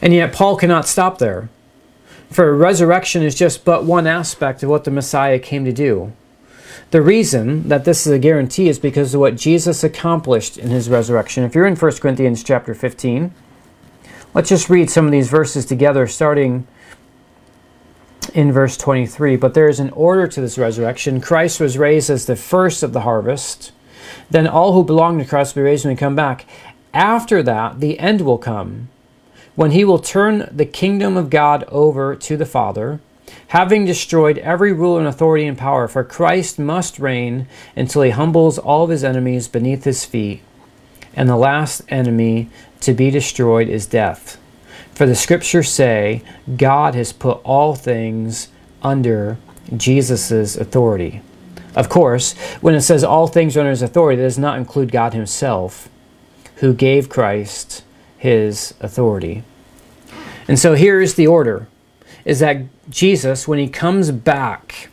And 0.01 0.13
yet 0.13 0.33
Paul 0.33 0.57
cannot 0.57 0.87
stop 0.87 1.19
there. 1.19 1.49
For 2.31 2.57
resurrection 2.57 3.23
is 3.23 3.35
just 3.35 3.65
but 3.65 3.85
one 3.85 4.07
aspect 4.07 4.63
of 4.63 4.69
what 4.69 4.85
the 4.85 4.91
Messiah 4.91 5.39
came 5.39 5.65
to 5.65 5.73
do. 5.73 6.13
The 6.91 7.03
reason 7.03 7.69
that 7.69 7.85
this 7.85 8.07
is 8.07 8.13
a 8.13 8.19
guarantee 8.19 8.69
is 8.69 8.79
because 8.79 9.15
of 9.15 9.21
what 9.21 9.37
Jesus 9.37 9.83
accomplished 9.83 10.59
in 10.59 10.69
his 10.69 10.89
resurrection. 10.89 11.45
If 11.45 11.55
you're 11.55 11.67
in 11.67 11.77
1 11.77 11.93
Corinthians 11.97 12.45
chapter 12.45 12.75
15, 12.75 13.33
let's 14.33 14.49
just 14.49 14.71
read 14.71 14.91
some 14.91 15.07
of 15.07 15.13
these 15.13 15.29
verses 15.29 15.65
together, 15.65 16.07
starting 16.07 16.67
in 18.31 18.53
verse 18.53 18.77
23. 18.77 19.37
But 19.37 19.55
there 19.55 19.69
is 19.69 19.81
an 19.81 19.91
order 19.91 20.27
to 20.27 20.41
this 20.41 20.59
resurrection. 20.59 21.21
Christ 21.21 21.61
was 21.61 21.79
raised 21.79 22.11
as 22.11 22.27
the 22.27 22.37
first 22.37 22.83
of 22.83 22.93
the 22.93 23.01
harvest. 23.01 23.73
Then 24.31 24.47
all 24.47 24.73
who 24.73 24.85
belong 24.85 25.19
to 25.19 25.25
Christ 25.25 25.55
will 25.55 25.63
be 25.63 25.67
raised 25.67 25.85
when 25.85 25.95
he 25.95 25.99
come 25.99 26.17
back. 26.17 26.47
After 26.93 27.43
that, 27.43 27.81
the 27.81 27.99
end 27.99 28.21
will 28.21 28.39
come, 28.39 28.89
when 29.57 29.73
he 29.73 29.85
will 29.85 29.99
turn 29.99 30.49
the 30.53 30.65
kingdom 30.65 31.17
of 31.17 31.31
God 31.31 31.65
over 31.65 32.15
to 32.15 32.37
the 32.37 32.47
Father, 32.47 33.01
having 33.49 33.85
destroyed 33.85 34.39
every 34.39 34.73
rule 34.73 34.99
and 34.99 35.07
authority 35.07 35.47
and 35.47 35.59
power. 35.59 35.89
For 35.89 36.05
Christ 36.05 36.59
must 36.59 36.99
reign 36.99 37.49
until 37.75 38.03
he 38.03 38.11
humbles 38.11 38.59
all 38.59 38.85
of 38.85 38.91
his 38.91 39.05
enemies 39.05 39.49
beneath 39.49 39.85
his 39.85 40.05
feet. 40.05 40.43
And 41.15 41.29
the 41.29 41.37
last 41.37 41.83
enemy 41.89 42.49
to 42.81 42.93
be 42.93 43.11
destroyed 43.11 43.69
is 43.69 43.87
death. 43.87 44.39
For 44.95 45.07
the 45.07 45.15
scriptures 45.15 45.71
say, 45.71 46.23
God 46.57 46.95
has 46.95 47.13
put 47.13 47.41
all 47.43 47.75
things 47.75 48.49
under 48.83 49.39
Jesus' 49.77 50.57
authority. 50.57 51.21
Of 51.75 51.89
course, 51.89 52.35
when 52.61 52.75
it 52.75 52.83
says 52.83 53.03
all 53.03 53.27
things 53.27 53.57
are 53.57 53.61
under 53.61 53.71
his 53.71 53.83
authority, 53.83 54.17
that 54.17 54.29
does 54.29 54.39
not 54.39 54.59
include 54.59 54.93
God 54.93 55.13
himself, 55.13 55.89
who 56.57 56.73
gave 56.73 57.09
Christ 57.09 57.83
his 58.17 58.75
authority. 58.81 59.43
And 60.47 60.59
so 60.59 60.75
here 60.75 61.01
is 61.01 61.15
the 61.15 61.27
order 61.27 61.67
is 62.25 62.39
that 62.39 62.59
Jesus, 62.89 63.49
when 63.49 63.59
he 63.59 63.69
comes 63.69 64.11
back, 64.11 64.89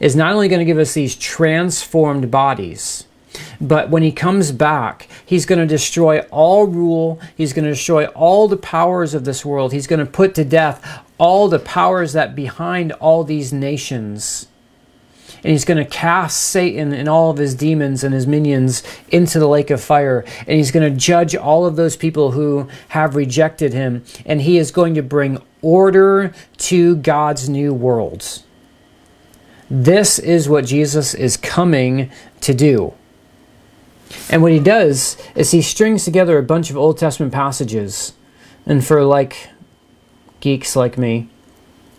is 0.00 0.16
not 0.16 0.32
only 0.32 0.48
going 0.48 0.58
to 0.58 0.64
give 0.64 0.78
us 0.78 0.94
these 0.94 1.14
transformed 1.14 2.30
bodies, 2.30 3.04
but 3.60 3.90
when 3.90 4.02
he 4.02 4.12
comes 4.12 4.52
back, 4.52 5.08
he's 5.24 5.46
going 5.46 5.58
to 5.58 5.66
destroy 5.66 6.20
all 6.30 6.66
rule. 6.66 7.20
He's 7.36 7.52
going 7.52 7.64
to 7.64 7.70
destroy 7.70 8.06
all 8.06 8.48
the 8.48 8.56
powers 8.56 9.14
of 9.14 9.24
this 9.24 9.44
world. 9.44 9.72
He's 9.72 9.86
going 9.86 10.00
to 10.00 10.10
put 10.10 10.34
to 10.34 10.44
death 10.44 11.04
all 11.18 11.48
the 11.48 11.58
powers 11.58 12.12
that 12.12 12.34
behind 12.34 12.92
all 12.92 13.24
these 13.24 13.52
nations. 13.52 14.48
And 15.44 15.50
he's 15.50 15.64
going 15.64 15.78
to 15.78 15.90
cast 15.90 16.38
Satan 16.38 16.92
and 16.92 17.08
all 17.08 17.30
of 17.30 17.36
his 17.38 17.54
demons 17.54 18.04
and 18.04 18.14
his 18.14 18.26
minions 18.26 18.82
into 19.08 19.40
the 19.40 19.48
lake 19.48 19.70
of 19.70 19.80
fire. 19.80 20.24
And 20.40 20.50
he's 20.50 20.70
going 20.70 20.88
to 20.88 20.96
judge 20.96 21.34
all 21.34 21.66
of 21.66 21.74
those 21.74 21.96
people 21.96 22.32
who 22.32 22.68
have 22.88 23.16
rejected 23.16 23.72
him. 23.72 24.04
And 24.24 24.42
he 24.42 24.56
is 24.56 24.70
going 24.70 24.94
to 24.94 25.02
bring 25.02 25.42
order 25.60 26.32
to 26.58 26.96
God's 26.96 27.48
new 27.48 27.74
worlds. 27.74 28.44
This 29.68 30.18
is 30.18 30.48
what 30.48 30.66
Jesus 30.66 31.14
is 31.14 31.36
coming 31.36 32.10
to 32.42 32.54
do. 32.54 32.94
And 34.30 34.42
what 34.42 34.52
he 34.52 34.58
does 34.58 35.16
is 35.34 35.50
he 35.50 35.62
strings 35.62 36.04
together 36.04 36.38
a 36.38 36.42
bunch 36.42 36.70
of 36.70 36.76
Old 36.76 36.98
Testament 36.98 37.32
passages. 37.32 38.14
And 38.66 38.84
for 38.84 39.04
like 39.04 39.50
geeks 40.40 40.76
like 40.76 40.96
me, 40.96 41.28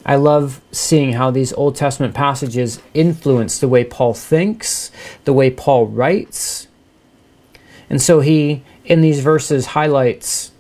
I 0.06 0.16
love 0.16 0.62
seeing 0.72 1.14
how 1.14 1.32
these 1.32 1.54
Old 1.54 1.76
Testament 1.76 2.14
passages 2.14 2.82
influence 2.94 3.60
the 3.60 3.68
way 3.68 3.84
Paul 3.84 4.14
thinks, 4.14 4.92
the 5.24 5.34
way 5.34 5.50
Paul 5.50 5.88
writes. 5.88 6.68
And 7.90 8.02
so 8.02 8.20
he, 8.20 8.64
in 8.86 9.02
these 9.02 9.22
verses, 9.22 9.68
highlights 9.68 10.52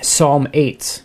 Psalm 0.00 0.48
8 0.52 1.02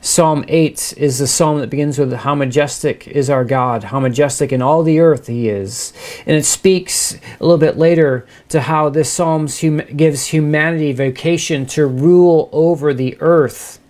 Psalm 0.00 0.44
8 0.46 0.94
is 0.96 1.18
the 1.18 1.26
psalm 1.26 1.58
that 1.58 1.70
begins 1.70 1.98
with 1.98 2.12
How 2.12 2.34
majestic 2.34 3.08
is 3.08 3.28
our 3.28 3.44
God, 3.44 3.84
how 3.84 3.98
majestic 3.98 4.52
in 4.52 4.62
all 4.62 4.84
the 4.84 5.00
earth 5.00 5.26
he 5.26 5.48
is. 5.48 5.92
And 6.24 6.36
it 6.36 6.44
speaks 6.44 7.14
a 7.14 7.44
little 7.44 7.58
bit 7.58 7.76
later 7.76 8.24
to 8.50 8.60
how 8.60 8.90
this 8.90 9.10
psalm 9.12 9.48
hum- 9.48 9.96
gives 9.96 10.26
humanity 10.26 10.92
vocation 10.92 11.66
to 11.66 11.86
rule 11.86 12.48
over 12.52 12.94
the 12.94 13.16
earth 13.20 13.80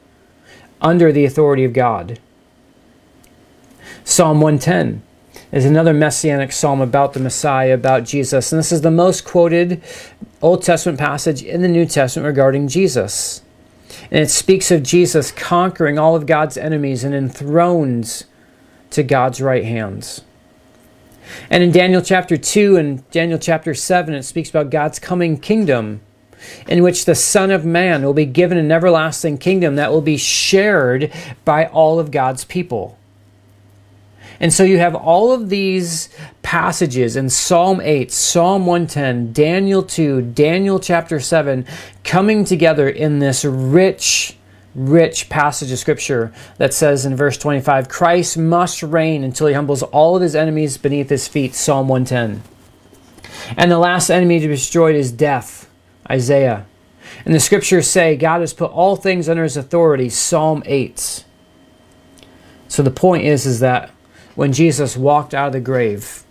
under 0.80 1.12
the 1.12 1.26
authority 1.26 1.64
of 1.64 1.74
God. 1.74 2.18
Psalm 4.02 4.40
110 4.40 5.02
is 5.52 5.66
another 5.66 5.92
messianic 5.92 6.52
psalm 6.52 6.80
about 6.80 7.12
the 7.12 7.20
Messiah, 7.20 7.74
about 7.74 8.04
Jesus. 8.04 8.50
And 8.50 8.58
this 8.58 8.72
is 8.72 8.80
the 8.80 8.90
most 8.90 9.26
quoted 9.26 9.82
Old 10.40 10.62
Testament 10.62 10.98
passage 10.98 11.42
in 11.42 11.60
the 11.60 11.68
New 11.68 11.84
Testament 11.84 12.26
regarding 12.26 12.68
Jesus. 12.68 13.42
And 14.11 14.20
it 14.20 14.31
speaks 14.31 14.70
of 14.70 14.83
Jesus 14.83 15.31
conquering 15.31 15.98
all 15.98 16.14
of 16.14 16.27
God's 16.27 16.57
enemies 16.57 17.05
and 17.05 17.14
enthroned 17.14 18.24
to 18.90 19.03
God's 19.03 19.40
right 19.40 19.64
hands. 19.64 20.22
And 21.51 21.62
in 21.62 21.72
Daniel 21.72 22.03
chapter 22.03 22.37
2 22.37 22.77
and 22.77 23.11
Daniel 23.11 23.38
chapter 23.38 23.74
7, 23.74 24.14
it 24.14 24.22
speaks 24.22 24.51
about 24.51 24.70
God's 24.70 24.98
coming 24.98 25.38
kingdom, 25.38 26.01
in 26.66 26.83
which 26.83 27.05
the 27.05 27.14
Son 27.14 27.51
of 27.51 27.64
Man 27.64 28.03
will 28.03 28.14
be 28.14 28.24
given 28.24 28.59
an 28.59 28.72
everlasting 28.72 29.38
kingdom 29.38 29.77
that 29.77 29.90
will 29.90 30.03
be 30.03 30.16
shared 30.16 31.12
by 31.44 31.66
all 31.66 31.98
of 31.98 32.11
God's 32.11 32.44
people. 32.44 32.97
And 34.40 34.53
so 34.53 34.62
you 34.62 34.79
have 34.79 34.94
all 34.94 35.33
of 35.33 35.48
these 35.48 36.09
passages 36.42 37.16
in 37.16 37.29
Psalm 37.29 37.81
8, 37.81 38.12
Psalm 38.12 38.66
110, 38.66 39.33
Daniel 39.33 39.83
2, 39.83 40.22
Daniel 40.22 40.79
chapter 40.79 41.18
7 41.18 41.66
coming 42.05 42.44
together 42.44 42.88
in 42.88 43.18
this 43.18 43.44
rich, 43.44 44.37
rich 44.77 45.29
passage 45.29 45.72
of 45.72 45.79
scripture 45.79 46.33
that 46.59 46.72
says 46.72 47.05
in 47.05 47.16
verse 47.16 47.37
25, 47.37 47.88
Christ 47.88 48.38
must 48.38 48.83
reign 48.83 49.24
until 49.24 49.48
he 49.48 49.55
humbles 49.55 49.83
all 49.83 50.14
of 50.14 50.22
his 50.22 50.37
enemies 50.37 50.79
beneath 50.79 51.09
his 51.09 51.27
feet, 51.27 51.55
Psalm 51.55 51.88
110. 51.88 52.42
And 53.57 53.70
the 53.70 53.79
last 53.79 54.09
enemy 54.09 54.38
to 54.38 54.46
be 54.46 54.55
destroyed 54.55 54.94
is 54.94 55.11
death, 55.11 55.68
Isaiah. 56.09 56.64
And 57.24 57.35
the 57.35 57.40
scriptures 57.40 57.88
say 57.88 58.16
God 58.16 58.40
has 58.40 58.55
put 58.55 58.70
all 58.70 58.94
things 58.94 59.29
under 59.29 59.42
his 59.42 59.57
authority, 59.57 60.09
Psalm 60.09 60.62
8. 60.64 61.24
So 62.68 62.82
the 62.82 62.91
point 62.91 63.24
is, 63.24 63.47
is 63.47 63.61
that 63.61 63.91
when 64.39 64.53
Jesus 64.53 64.97
walked 64.97 65.34
out 65.34 65.49
of 65.49 65.53
the 65.55 65.59
grave. 65.59 66.22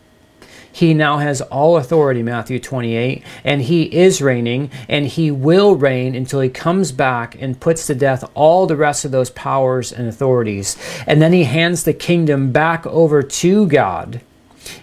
He 0.72 0.94
now 0.94 1.18
has 1.18 1.42
all 1.42 1.76
authority, 1.76 2.24
Matthew 2.24 2.58
28, 2.58 3.22
and 3.44 3.62
he 3.64 3.84
is 3.94 4.22
reigning, 4.22 4.72
and 4.88 5.06
he 5.06 5.30
will 5.30 5.76
reign 5.76 6.16
until 6.16 6.40
he 6.40 6.48
comes 6.48 6.94
back 6.94 7.36
and 7.38 7.60
puts 7.60 7.86
to 7.88 7.96
death 7.96 8.24
all 8.34 8.66
the 8.66 8.78
rest 8.78 9.04
of 9.04 9.12
those 9.12 9.30
powers 9.32 9.92
and 9.92 10.08
authorities. 10.08 10.78
And 11.06 11.22
then 11.22 11.34
he 11.34 11.44
hands 11.44 11.84
the 11.84 11.94
kingdom 11.94 12.54
back 12.54 12.88
over 12.88 13.22
to 13.22 13.68
God, 13.68 14.22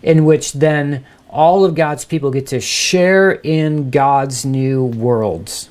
in 0.03 0.27
which 0.27 0.53
then 0.53 1.07
all 1.31 1.65
of 1.65 1.75
God's 1.75 2.05
people 2.05 2.31
get 2.31 2.47
to 2.49 2.61
share 2.61 3.33
in 3.33 3.89
God's 3.89 4.45
new 4.45 4.85
worlds. 4.85 5.71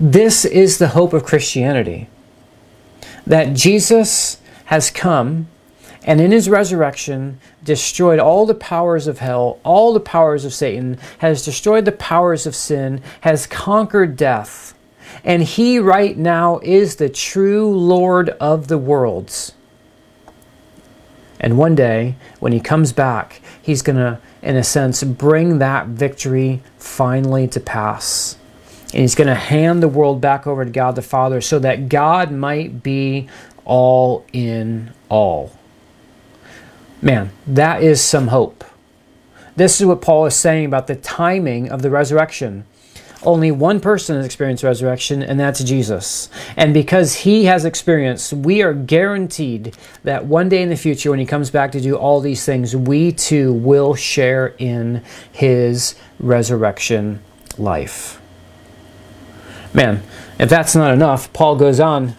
This 0.00 0.46
is 0.46 0.78
the 0.78 0.88
hope 0.88 1.12
of 1.12 1.26
Christianity 1.26 2.08
that 3.26 3.52
Jesus 3.52 4.40
has 4.64 4.90
come 4.90 5.48
and 6.04 6.20
in 6.20 6.32
his 6.32 6.48
resurrection 6.48 7.40
destroyed 7.62 8.18
all 8.18 8.44
the 8.44 8.54
powers 8.54 9.06
of 9.06 9.18
hell, 9.18 9.58
all 9.64 9.94
the 9.94 10.00
powers 10.00 10.44
of 10.44 10.52
Satan, 10.52 10.98
has 11.18 11.44
destroyed 11.44 11.86
the 11.86 11.92
powers 11.92 12.46
of 12.46 12.54
sin, 12.54 13.02
has 13.22 13.46
conquered 13.46 14.16
death. 14.16 14.74
And 15.24 15.42
he 15.42 15.78
right 15.78 16.16
now 16.16 16.58
is 16.62 16.96
the 16.96 17.08
true 17.08 17.70
Lord 17.70 18.30
of 18.30 18.68
the 18.68 18.78
worlds. 18.78 19.52
And 21.40 21.56
one 21.56 21.74
day, 21.74 22.16
when 22.40 22.52
he 22.52 22.60
comes 22.60 22.92
back, 22.92 23.40
he's 23.60 23.82
going 23.82 23.96
to, 23.96 24.18
in 24.42 24.56
a 24.56 24.64
sense, 24.64 25.02
bring 25.02 25.58
that 25.58 25.86
victory 25.88 26.62
finally 26.78 27.48
to 27.48 27.60
pass. 27.60 28.36
And 28.92 29.00
he's 29.00 29.14
going 29.14 29.28
to 29.28 29.34
hand 29.34 29.82
the 29.82 29.88
world 29.88 30.20
back 30.20 30.46
over 30.46 30.64
to 30.64 30.70
God 30.70 30.96
the 30.96 31.02
Father 31.02 31.40
so 31.40 31.58
that 31.58 31.88
God 31.88 32.30
might 32.30 32.82
be 32.82 33.28
all 33.64 34.24
in 34.32 34.92
all. 35.08 35.50
Man, 37.04 37.32
that 37.46 37.82
is 37.82 38.00
some 38.00 38.28
hope. 38.28 38.64
This 39.56 39.78
is 39.78 39.86
what 39.86 40.00
Paul 40.00 40.24
is 40.24 40.34
saying 40.34 40.64
about 40.64 40.86
the 40.86 40.96
timing 40.96 41.70
of 41.70 41.82
the 41.82 41.90
resurrection. 41.90 42.64
Only 43.22 43.50
one 43.50 43.78
person 43.78 44.16
has 44.16 44.24
experienced 44.24 44.64
resurrection, 44.64 45.22
and 45.22 45.38
that's 45.38 45.62
Jesus. 45.62 46.30
And 46.56 46.72
because 46.72 47.16
he 47.16 47.44
has 47.44 47.66
experienced, 47.66 48.32
we 48.32 48.62
are 48.62 48.72
guaranteed 48.72 49.76
that 50.02 50.24
one 50.24 50.48
day 50.48 50.62
in 50.62 50.70
the 50.70 50.76
future, 50.76 51.10
when 51.10 51.18
he 51.18 51.26
comes 51.26 51.50
back 51.50 51.72
to 51.72 51.80
do 51.80 51.94
all 51.94 52.20
these 52.20 52.46
things, 52.46 52.74
we 52.74 53.12
too 53.12 53.52
will 53.52 53.94
share 53.94 54.54
in 54.58 55.02
his 55.30 55.96
resurrection 56.18 57.22
life. 57.58 58.18
Man, 59.74 60.02
if 60.38 60.48
that's 60.48 60.74
not 60.74 60.94
enough, 60.94 61.30
Paul 61.34 61.56
goes 61.56 61.80
on 61.80 62.14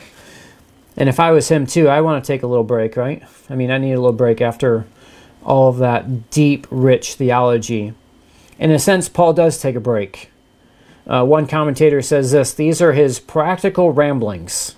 and 0.98 1.10
if 1.10 1.20
I 1.20 1.32
was 1.32 1.50
him 1.50 1.66
too, 1.66 1.88
I 1.88 2.02
want 2.02 2.24
to 2.24 2.28
take 2.28 2.44
a 2.44 2.48
little 2.48 2.64
break, 2.64 2.96
right? 2.96 3.24
I 3.50 3.56
mean, 3.56 3.72
I 3.72 3.78
need 3.78 3.94
a 3.94 4.00
little 4.00 4.14
break 4.14 4.42
after 4.42 4.86
all 5.44 5.70
of 5.70 5.78
that 5.78 6.30
deep, 6.30 6.68
rich 6.70 7.16
theology. 7.16 7.94
In 8.58 8.72
a 8.72 8.80
sense, 8.80 9.10
Paul 9.10 9.34
does 9.34 9.60
take 9.60 9.76
a 9.76 9.82
break. 9.82 10.32
Uh, 11.08 11.24
one 11.24 11.46
commentator 11.46 12.02
says 12.02 12.32
this 12.32 12.54
these 12.54 12.82
are 12.82 12.94
his 12.94 13.20
practical 13.20 13.92
ramblings. 13.92 14.76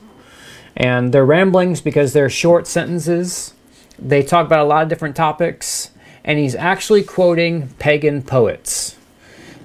And 0.75 1.11
they're 1.11 1.25
ramblings 1.25 1.81
because 1.81 2.13
they're 2.13 2.29
short 2.29 2.67
sentences. 2.67 3.53
They 3.97 4.21
talk 4.21 4.45
about 4.45 4.65
a 4.65 4.69
lot 4.69 4.83
of 4.83 4.89
different 4.89 5.15
topics. 5.15 5.91
And 6.23 6.37
he's 6.37 6.55
actually 6.55 7.03
quoting 7.03 7.69
pagan 7.79 8.21
poets. 8.21 8.95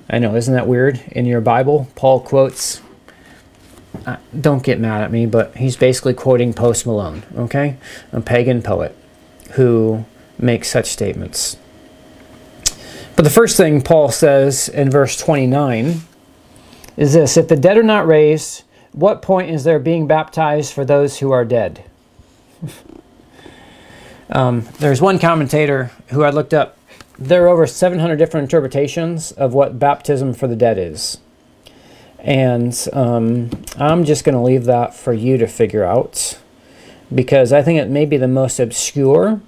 I 0.09 0.19
know, 0.19 0.37
isn't 0.37 0.55
that 0.55 0.67
weird? 0.67 1.01
In 1.11 1.27
your 1.27 1.41
Bible, 1.41 1.89
Paul 1.97 2.21
quotes 2.21 2.81
uh, 4.07 4.17
don't 4.39 4.63
get 4.63 4.81
mad 4.81 5.03
at 5.03 5.13
me, 5.13 5.27
but 5.27 5.57
he's 5.57 5.77
basically 5.77 6.15
quoting 6.15 6.53
Post 6.53 6.87
Malone, 6.87 7.23
okay? 7.37 7.77
A 8.13 8.21
pagan 8.21 8.63
poet 8.63 8.97
who 9.53 10.05
makes 10.39 10.71
such 10.71 10.87
statements. 10.87 11.57
But 13.15 13.25
the 13.25 13.31
first 13.31 13.57
thing 13.57 13.83
Paul 13.83 14.11
says 14.11 14.69
in 14.69 14.91
verse 14.91 15.17
29 15.17 16.01
is 16.97 17.13
this 17.13 17.37
If 17.37 17.49
the 17.49 17.57
dead 17.57 17.77
are 17.77 17.83
not 17.83 18.07
raised, 18.07 18.65
what 18.93 19.23
point 19.23 19.51
is 19.51 19.65
there 19.65 19.79
being 19.79 20.07
baptized 20.07 20.73
for 20.73 20.85
those 20.85 21.19
who 21.19 21.31
are 21.31 21.45
dead? 21.45 21.85
um, 24.31 24.63
there's 24.79 25.01
one 25.01 25.19
commentator 25.19 25.91
who 26.09 26.23
I 26.23 26.31
looked 26.31 26.55
up. 26.55 26.77
There 27.19 27.45
are 27.45 27.49
over 27.49 27.67
700 27.67 28.17
different 28.17 28.45
interpretations 28.45 29.33
of 29.33 29.55
what 29.55 29.79
baptism 29.79 30.33
for 30.33 30.47
the 30.47 30.57
dead 30.57 30.79
is. 30.79 31.19
And 32.23 32.89
um, 32.93 33.51
I'm 33.77 34.05
just 34.05 34.25
going 34.25 34.37
to 34.37 34.41
leave 34.41 34.65
that 34.65 34.95
for 34.95 35.13
you 35.13 35.37
to 35.39 35.47
figure 35.47 35.85
out 35.85 36.39
because 37.13 37.53
I 37.53 37.63
think 37.63 37.81
it 37.81 37.89
may 37.89 38.07
be 38.07 38.17
the 38.17 38.29
most 38.29 38.61
obscure, 38.61 39.41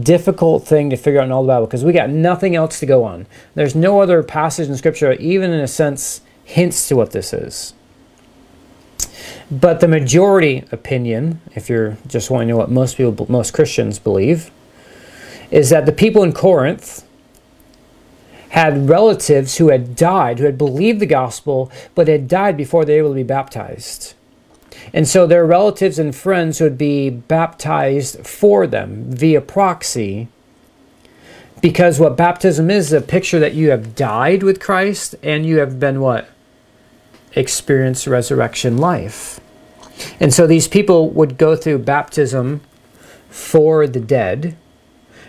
difficult 0.00 0.66
thing 0.66 0.90
to 0.90 0.96
figure 0.96 1.20
out 1.20 1.26
in 1.26 1.32
all 1.32 1.42
the 1.42 1.48
Bible 1.48 1.66
because 1.66 1.84
we 1.84 1.92
got 1.92 2.10
nothing 2.10 2.56
else 2.56 2.80
to 2.80 2.86
go 2.86 3.04
on. 3.04 3.26
There's 3.54 3.76
no 3.76 4.00
other 4.00 4.22
passage 4.22 4.68
in 4.68 4.76
Scripture, 4.76 5.12
even 5.12 5.52
in 5.52 5.60
a 5.60 5.68
sense, 5.68 6.20
hints 6.44 6.88
to 6.88 6.96
what 6.96 7.12
this 7.12 7.32
is. 7.32 7.74
But 9.50 9.80
the 9.80 9.88
majority 9.88 10.64
opinion, 10.72 11.40
if 11.54 11.68
you're 11.68 11.96
just 12.08 12.28
wanting 12.28 12.48
to 12.48 12.54
know 12.54 12.58
what 12.58 12.70
most 12.70 12.96
people, 12.96 13.26
most 13.30 13.52
Christians 13.52 14.00
believe, 14.00 14.50
is 15.50 15.70
that 15.70 15.86
the 15.86 15.92
people 15.92 16.24
in 16.24 16.32
Corinth 16.32 17.06
had 18.54 18.88
relatives 18.88 19.56
who 19.56 19.70
had 19.70 19.96
died, 19.96 20.38
who 20.38 20.44
had 20.44 20.56
believed 20.56 21.00
the 21.00 21.06
gospel, 21.06 21.72
but 21.96 22.06
had 22.06 22.28
died 22.28 22.56
before 22.56 22.84
they 22.84 22.92
were 22.92 23.08
able 23.08 23.08
to 23.08 23.16
be 23.16 23.22
baptized. 23.24 24.14
And 24.92 25.08
so 25.08 25.26
their 25.26 25.44
relatives 25.44 25.98
and 25.98 26.14
friends 26.14 26.60
would 26.60 26.78
be 26.78 27.10
baptized 27.10 28.24
for 28.24 28.68
them 28.68 29.06
via 29.08 29.40
proxy. 29.40 30.28
Because 31.60 31.98
what 31.98 32.16
baptism 32.16 32.70
is, 32.70 32.86
is 32.86 32.92
a 32.92 33.00
picture 33.00 33.40
that 33.40 33.54
you 33.54 33.70
have 33.70 33.96
died 33.96 34.44
with 34.44 34.60
Christ 34.60 35.16
and 35.20 35.44
you 35.44 35.58
have 35.58 35.80
been 35.80 36.00
what? 36.00 36.28
Experienced 37.34 38.06
resurrection 38.06 38.78
life. 38.78 39.40
And 40.20 40.32
so 40.32 40.46
these 40.46 40.68
people 40.68 41.10
would 41.10 41.38
go 41.38 41.56
through 41.56 41.78
baptism 41.78 42.60
for 43.28 43.88
the 43.88 43.98
dead 43.98 44.56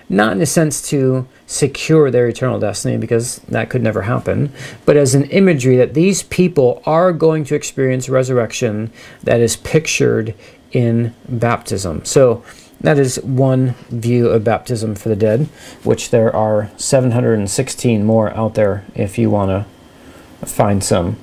not 0.07 0.33
in 0.33 0.41
a 0.41 0.45
sense 0.45 0.87
to 0.89 1.27
secure 1.47 2.11
their 2.11 2.27
eternal 2.27 2.59
destiny, 2.59 2.97
because 2.97 3.37
that 3.49 3.69
could 3.69 3.81
never 3.81 4.03
happen, 4.03 4.51
but 4.85 4.97
as 4.97 5.15
an 5.15 5.25
imagery 5.25 5.77
that 5.77 5.93
these 5.93 6.23
people 6.23 6.81
are 6.85 7.11
going 7.11 7.43
to 7.45 7.55
experience 7.55 8.07
resurrection 8.09 8.91
that 9.23 9.39
is 9.39 9.55
pictured 9.57 10.35
in 10.71 11.13
baptism. 11.27 12.03
So 12.05 12.43
that 12.81 12.99
is 12.99 13.19
one 13.21 13.71
view 13.89 14.27
of 14.29 14.43
baptism 14.43 14.95
for 14.95 15.09
the 15.09 15.15
dead, 15.15 15.47
which 15.83 16.11
there 16.11 16.35
are 16.35 16.69
716 16.77 18.03
more 18.03 18.29
out 18.31 18.53
there 18.53 18.85
if 18.93 19.17
you 19.17 19.29
want 19.29 19.49
to 19.49 20.45
find 20.45 20.83
some. 20.83 21.17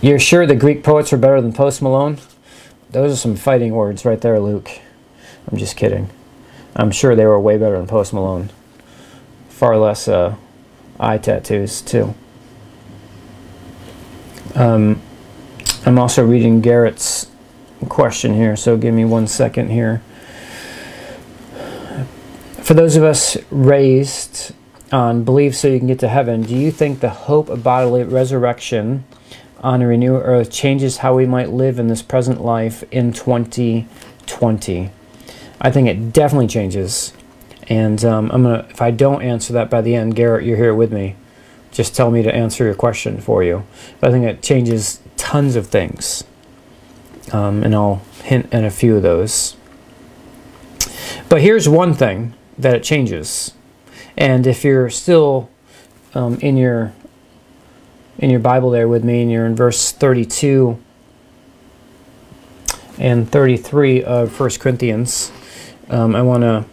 You're 0.00 0.18
sure 0.18 0.46
the 0.46 0.54
Greek 0.54 0.84
poets 0.84 1.12
are 1.12 1.18
better 1.18 1.40
than 1.40 1.52
Post 1.52 1.82
Malone? 1.82 2.18
Those 2.90 3.12
are 3.12 3.16
some 3.16 3.36
fighting 3.36 3.74
words 3.74 4.04
right 4.04 4.20
there, 4.20 4.38
Luke. 4.38 4.70
I'm 5.50 5.58
just 5.58 5.76
kidding. 5.76 6.08
I'm 6.78 6.90
sure 6.90 7.16
they 7.16 7.24
were 7.24 7.40
way 7.40 7.56
better 7.56 7.78
than 7.78 7.86
Post 7.86 8.12
Malone. 8.12 8.50
Far 9.48 9.78
less 9.78 10.08
uh, 10.08 10.36
eye 11.00 11.16
tattoos, 11.16 11.80
too. 11.80 12.14
Um, 14.54 15.00
I'm 15.86 15.98
also 15.98 16.24
reading 16.24 16.60
Garrett's 16.60 17.30
question 17.88 18.34
here, 18.34 18.56
so 18.56 18.76
give 18.76 18.94
me 18.94 19.06
one 19.06 19.26
second 19.26 19.70
here. 19.70 20.02
For 22.62 22.74
those 22.74 22.96
of 22.96 23.04
us 23.04 23.38
raised 23.50 24.52
on 24.92 25.24
belief 25.24 25.56
so 25.56 25.68
you 25.68 25.78
can 25.78 25.88
get 25.88 26.00
to 26.00 26.08
heaven, 26.08 26.42
do 26.42 26.54
you 26.54 26.70
think 26.70 27.00
the 27.00 27.08
hope 27.08 27.48
of 27.48 27.62
bodily 27.62 28.04
resurrection 28.04 29.04
on 29.60 29.80
a 29.80 29.86
renewed 29.86 30.20
earth 30.24 30.50
changes 30.50 30.98
how 30.98 31.14
we 31.14 31.24
might 31.24 31.50
live 31.50 31.78
in 31.78 31.88
this 31.88 32.02
present 32.02 32.42
life 32.42 32.84
in 32.90 33.14
2020? 33.14 34.90
I 35.60 35.70
think 35.70 35.88
it 35.88 36.12
definitely 36.12 36.48
changes. 36.48 37.12
And 37.68 38.04
um, 38.04 38.30
I'm 38.32 38.42
gonna, 38.44 38.66
if 38.70 38.80
I 38.80 38.90
don't 38.90 39.22
answer 39.22 39.52
that 39.54 39.70
by 39.70 39.80
the 39.80 39.94
end, 39.94 40.14
Garrett, 40.14 40.44
you're 40.44 40.56
here 40.56 40.74
with 40.74 40.92
me. 40.92 41.16
Just 41.72 41.94
tell 41.94 42.10
me 42.10 42.22
to 42.22 42.34
answer 42.34 42.64
your 42.64 42.74
question 42.74 43.20
for 43.20 43.42
you. 43.42 43.64
But 44.00 44.08
I 44.08 44.12
think 44.12 44.24
it 44.24 44.42
changes 44.42 45.00
tons 45.16 45.56
of 45.56 45.66
things. 45.66 46.24
Um, 47.32 47.64
and 47.64 47.74
I'll 47.74 48.02
hint 48.22 48.52
at 48.54 48.64
a 48.64 48.70
few 48.70 48.96
of 48.96 49.02
those. 49.02 49.56
But 51.28 51.42
here's 51.42 51.68
one 51.68 51.92
thing 51.92 52.34
that 52.56 52.74
it 52.74 52.82
changes. 52.82 53.52
And 54.16 54.46
if 54.46 54.64
you're 54.64 54.88
still 54.90 55.50
um, 56.14 56.38
in 56.40 56.56
your 56.56 56.92
in 58.18 58.30
your 58.30 58.40
Bible 58.40 58.70
there 58.70 58.88
with 58.88 59.04
me, 59.04 59.20
and 59.20 59.30
you're 59.30 59.44
in 59.44 59.54
verse 59.54 59.92
32 59.92 60.78
and 62.98 63.30
33 63.30 64.02
of 64.02 64.40
1 64.40 64.50
Corinthians, 64.58 65.30
um, 65.88 66.16
I 66.16 66.22
want 66.22 66.42
to 66.42 66.64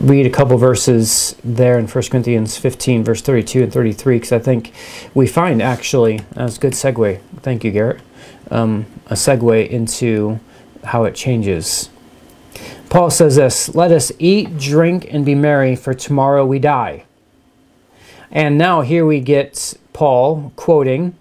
read 0.00 0.24
a 0.24 0.30
couple 0.30 0.56
verses 0.56 1.36
there 1.44 1.78
in 1.78 1.86
1 1.86 2.04
Corinthians 2.04 2.56
15, 2.56 3.04
verse 3.04 3.20
32 3.20 3.64
and 3.64 3.72
33, 3.72 4.16
because 4.16 4.32
I 4.32 4.38
think 4.38 4.72
we 5.14 5.26
find 5.26 5.60
actually, 5.60 6.22
that's 6.32 6.56
a 6.56 6.60
good 6.60 6.72
segue. 6.72 7.20
Thank 7.42 7.64
you, 7.64 7.70
Garrett. 7.70 8.00
Um, 8.50 8.86
a 9.06 9.14
segue 9.14 9.68
into 9.68 10.40
how 10.84 11.04
it 11.04 11.14
changes. 11.14 11.90
Paul 12.88 13.10
says 13.10 13.36
this 13.36 13.74
Let 13.74 13.92
us 13.92 14.10
eat, 14.18 14.58
drink, 14.58 15.06
and 15.12 15.24
be 15.24 15.34
merry, 15.34 15.76
for 15.76 15.94
tomorrow 15.94 16.44
we 16.44 16.58
die. 16.58 17.04
And 18.30 18.56
now 18.56 18.80
here 18.80 19.04
we 19.04 19.20
get 19.20 19.74
Paul 19.92 20.52
quoting 20.56 21.16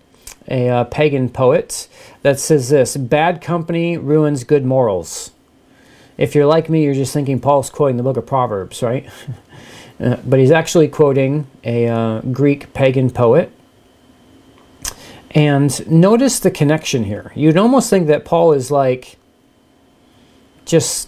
a 0.49 0.67
uh, 0.67 0.83
pagan 0.85 1.29
poet 1.29 1.87
that 2.23 2.39
says 2.39 2.69
this 2.69 2.97
Bad 2.97 3.41
company 3.41 3.97
ruins 3.97 4.43
good 4.43 4.65
morals. 4.65 5.31
If 6.17 6.35
you're 6.35 6.45
like 6.45 6.69
me, 6.69 6.83
you're 6.83 6.93
just 6.93 7.13
thinking 7.13 7.39
Paul's 7.39 7.69
quoting 7.69 7.97
the 7.97 8.03
book 8.03 8.17
of 8.17 8.25
Proverbs, 8.25 8.83
right? 8.83 9.09
uh, 9.99 10.17
but 10.25 10.39
he's 10.39 10.51
actually 10.51 10.89
quoting 10.89 11.47
a 11.63 11.87
uh, 11.87 12.21
Greek 12.21 12.73
pagan 12.73 13.09
poet. 13.09 13.51
And 15.31 15.87
notice 15.89 16.39
the 16.39 16.51
connection 16.51 17.03
here. 17.03 17.31
You'd 17.35 17.55
almost 17.55 17.89
think 17.89 18.07
that 18.07 18.25
Paul 18.25 18.51
is 18.51 18.71
like 18.71 19.17
just 20.65 21.07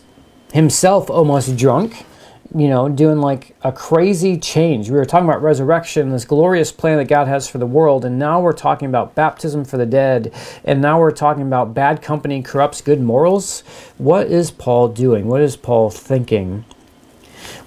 himself 0.53 1.09
almost 1.09 1.57
drunk, 1.57 2.05
you 2.54 2.68
know, 2.68 2.89
doing 2.89 3.20
like 3.20 3.56
a 3.62 3.72
crazy 3.72 4.38
change. 4.38 4.89
We 4.89 4.97
were 4.97 5.06
talking 5.06 5.28
about 5.28 5.41
resurrection, 5.41 6.10
this 6.10 6.26
glorious 6.26 6.72
plan 6.72 6.97
that 6.97 7.08
God 7.08 7.28
has 7.28 7.47
for 7.47 7.58
the 7.58 7.66
world, 7.66 8.04
and 8.04 8.20
now 8.20 8.41
we're 8.41 8.52
talking 8.54 8.89
about 8.89 9.16
baptism 9.16 9.64
for 9.64 9.78
the 9.78 9.86
dead, 9.86 10.34
and 10.66 10.82
now 10.82 10.99
we're 10.99 11.12
talking 11.12 11.43
about 11.43 11.74
bad 11.74 12.02
company 12.02 12.41
corrupts 12.41 12.82
good 12.82 13.02
morals. 13.02 13.62
What 13.97 14.28
is 14.28 14.52
Paul 14.52 14.89
doing? 14.89 15.28
What 15.28 15.41
is 15.41 15.56
Paul 15.56 15.89
thinking? 15.89 16.66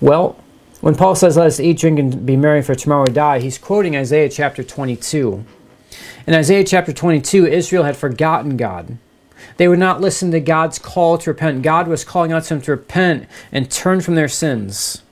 Well, 0.00 0.36
when 0.80 0.94
Paul 0.94 1.14
says, 1.14 1.36
Let 1.36 1.46
us 1.46 1.60
eat, 1.60 1.78
drink, 1.78 1.98
and 1.98 2.26
be 2.26 2.36
merry, 2.36 2.60
for 2.60 2.74
tomorrow 2.74 3.04
we 3.06 3.14
die, 3.14 3.38
he's 3.38 3.56
quoting 3.56 3.96
Isaiah 3.96 4.28
chapter 4.28 4.62
22. 4.62 5.44
In 6.26 6.34
Isaiah 6.34 6.64
chapter 6.64 6.92
22, 6.92 7.46
Israel 7.46 7.84
had 7.84 7.96
forgotten 7.96 8.58
God. 8.58 8.98
They 9.56 9.68
would 9.68 9.78
not 9.78 10.00
listen 10.00 10.30
to 10.32 10.40
God's 10.40 10.78
call 10.78 11.18
to 11.18 11.30
repent. 11.30 11.62
God 11.62 11.88
was 11.88 12.04
calling 12.04 12.32
out 12.32 12.44
to 12.44 12.48
them 12.50 12.62
to 12.62 12.72
repent 12.72 13.26
and 13.52 13.70
turn 13.70 14.00
from 14.00 14.14
their 14.14 14.28
sins. 14.28 15.02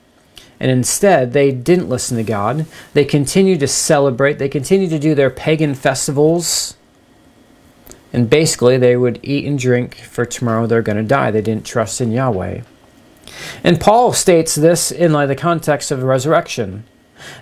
And 0.59 0.71
instead, 0.71 1.33
they 1.33 1.51
didn't 1.51 1.89
listen 1.89 2.17
to 2.17 2.23
God. 2.23 2.65
They 2.93 3.05
continued 3.05 3.59
to 3.61 3.67
celebrate, 3.67 4.39
they 4.39 4.49
continued 4.49 4.91
to 4.91 4.99
do 4.99 5.15
their 5.15 5.29
pagan 5.29 5.75
festivals. 5.75 6.75
And 8.11 8.29
basically, 8.29 8.77
they 8.77 8.95
would 8.95 9.19
eat 9.23 9.45
and 9.45 9.57
drink 9.57 9.95
for 9.95 10.25
tomorrow 10.25 10.67
they're 10.67 10.83
going 10.83 10.97
to 10.97 11.03
die. 11.03 11.31
They 11.31 11.41
didn't 11.41 11.65
trust 11.65 11.99
in 11.99 12.11
Yahweh. 12.11 12.61
And 13.63 13.81
Paul 13.81 14.13
states 14.13 14.55
this 14.55 14.91
in 14.91 15.11
like 15.11 15.29
the 15.29 15.35
context 15.35 15.89
of 15.89 15.99
the 15.99 16.05
resurrection 16.05 16.83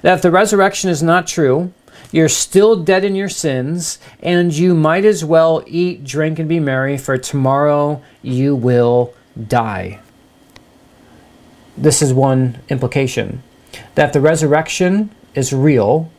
that 0.01 0.15
if 0.15 0.21
the 0.21 0.31
resurrection 0.31 0.89
is 0.89 1.03
not 1.03 1.27
true, 1.27 1.73
you're 2.11 2.29
still 2.29 2.75
dead 2.75 3.03
in 3.03 3.15
your 3.15 3.29
sins, 3.29 3.99
and 4.21 4.53
you 4.53 4.75
might 4.75 5.05
as 5.05 5.23
well 5.23 5.63
eat, 5.65 6.03
drink, 6.03 6.39
and 6.39 6.49
be 6.49 6.59
merry, 6.59 6.97
for 6.97 7.17
tomorrow 7.17 8.01
you 8.21 8.55
will 8.55 9.13
die. 9.47 9.99
This 11.77 12.01
is 12.01 12.13
one 12.13 12.59
implication 12.69 13.41
that 13.95 14.13
the 14.13 14.21
resurrection 14.21 15.09
is 15.33 15.53
real, 15.53 16.11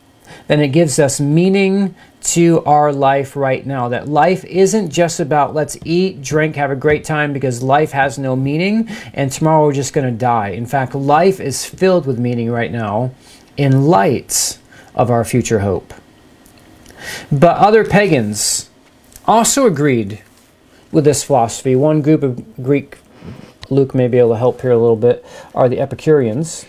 then 0.47 0.59
it 0.59 0.69
gives 0.69 0.99
us 0.99 1.19
meaning 1.19 1.93
to 2.21 2.63
our 2.65 2.91
life 2.91 3.35
right 3.35 3.65
now. 3.65 3.89
That 3.89 4.07
life 4.07 4.43
isn't 4.45 4.89
just 4.89 5.19
about 5.19 5.53
let's 5.53 5.77
eat, 5.85 6.21
drink, 6.21 6.55
have 6.55 6.71
a 6.71 6.75
great 6.75 7.03
time 7.03 7.33
because 7.33 7.61
life 7.61 7.91
has 7.91 8.17
no 8.17 8.35
meaning 8.35 8.89
and 9.13 9.31
tomorrow 9.31 9.65
we're 9.65 9.73
just 9.73 9.93
going 9.93 10.11
to 10.11 10.17
die. 10.17 10.49
In 10.49 10.65
fact, 10.65 10.95
life 10.95 11.39
is 11.39 11.65
filled 11.65 12.07
with 12.07 12.17
meaning 12.17 12.49
right 12.49 12.71
now 12.71 13.11
in 13.57 13.85
light 13.85 14.57
of 14.95 15.09
our 15.09 15.23
future 15.23 15.59
hope. 15.59 15.93
But 17.31 17.57
other 17.57 17.83
pagans 17.83 18.69
also 19.25 19.65
agreed 19.65 20.21
with 20.91 21.05
this 21.05 21.23
philosophy. 21.23 21.75
One 21.75 22.01
group 22.01 22.23
of 22.23 22.63
Greek, 22.63 22.97
Luke 23.69 23.95
may 23.95 24.07
be 24.07 24.19
able 24.19 24.31
to 24.31 24.37
help 24.37 24.61
here 24.61 24.71
a 24.71 24.77
little 24.77 24.95
bit, 24.95 25.25
are 25.53 25.67
the 25.67 25.79
Epicureans. 25.79 26.65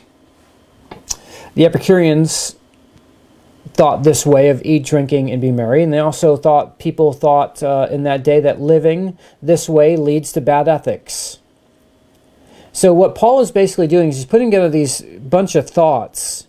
The 1.54 1.66
Epicureans 1.66 2.56
thought 3.74 4.04
this 4.04 4.24
way 4.24 4.48
of 4.48 4.62
eat, 4.64 4.84
drinking, 4.84 5.30
and 5.30 5.40
be 5.40 5.50
merry. 5.50 5.82
And 5.82 5.92
they 5.92 5.98
also 5.98 6.36
thought, 6.36 6.78
people 6.78 7.12
thought 7.12 7.62
uh, 7.62 7.88
in 7.90 8.04
that 8.04 8.22
day 8.22 8.40
that 8.40 8.60
living 8.60 9.18
this 9.42 9.68
way 9.68 9.96
leads 9.96 10.32
to 10.32 10.40
bad 10.40 10.68
ethics. 10.68 11.38
So, 12.72 12.92
what 12.92 13.14
Paul 13.14 13.40
is 13.40 13.50
basically 13.50 13.86
doing 13.86 14.08
is 14.08 14.16
he's 14.16 14.24
putting 14.24 14.50
together 14.50 14.68
these 14.68 15.00
bunch 15.02 15.54
of 15.54 15.68
thoughts 15.68 16.46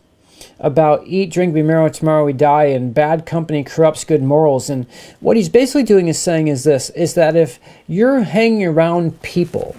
about 0.60 1.06
eat, 1.06 1.32
drink, 1.32 1.53
be 1.53 1.62
merry, 1.62 1.91
tomorrow 1.91 2.26
we 2.26 2.34
die, 2.34 2.66
and 2.66 2.93
bad 2.93 3.26
company 3.26 3.64
corrupts 3.64 4.03
good 4.03 4.24
morals. 4.24 4.70
And 4.70 4.86
what 5.20 5.38
he's 5.38 5.49
basically 5.49 5.84
doing 5.84 6.08
is 6.08 6.20
saying 6.20 6.47
is 6.47 6.64
this 6.64 6.89
is 6.91 7.14
that 7.16 7.36
if 7.36 7.60
you're 7.88 8.22
hanging 8.22 8.66
around 8.66 9.22
people 9.22 9.76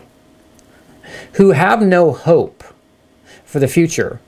who 1.34 1.52
have 1.52 1.82
no 1.82 2.12
hope 2.12 2.62
for 3.44 3.58
the 3.58 3.68
future, 3.68 4.20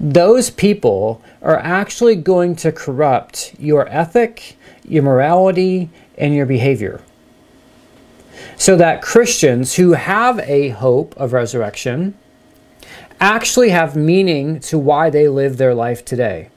those 0.00 0.50
people 0.50 1.22
are 1.42 1.58
actually 1.58 2.16
going 2.16 2.56
to 2.56 2.72
corrupt 2.72 3.54
your 3.58 3.88
ethic, 3.88 4.56
your 4.84 5.02
morality, 5.02 5.90
and 6.16 6.34
your 6.34 6.46
behavior. 6.46 7.00
So 8.56 8.76
that 8.76 9.02
Christians 9.02 9.74
who 9.74 9.92
have 9.92 10.38
a 10.40 10.70
hope 10.70 11.14
of 11.16 11.32
resurrection 11.32 12.14
actually 13.24 13.70
have 13.70 13.96
meaning 13.96 14.60
to 14.60 14.78
why 14.78 15.08
they 15.08 15.28
live 15.28 15.56
their 15.56 15.74
life 15.74 16.04
today. 16.04 16.50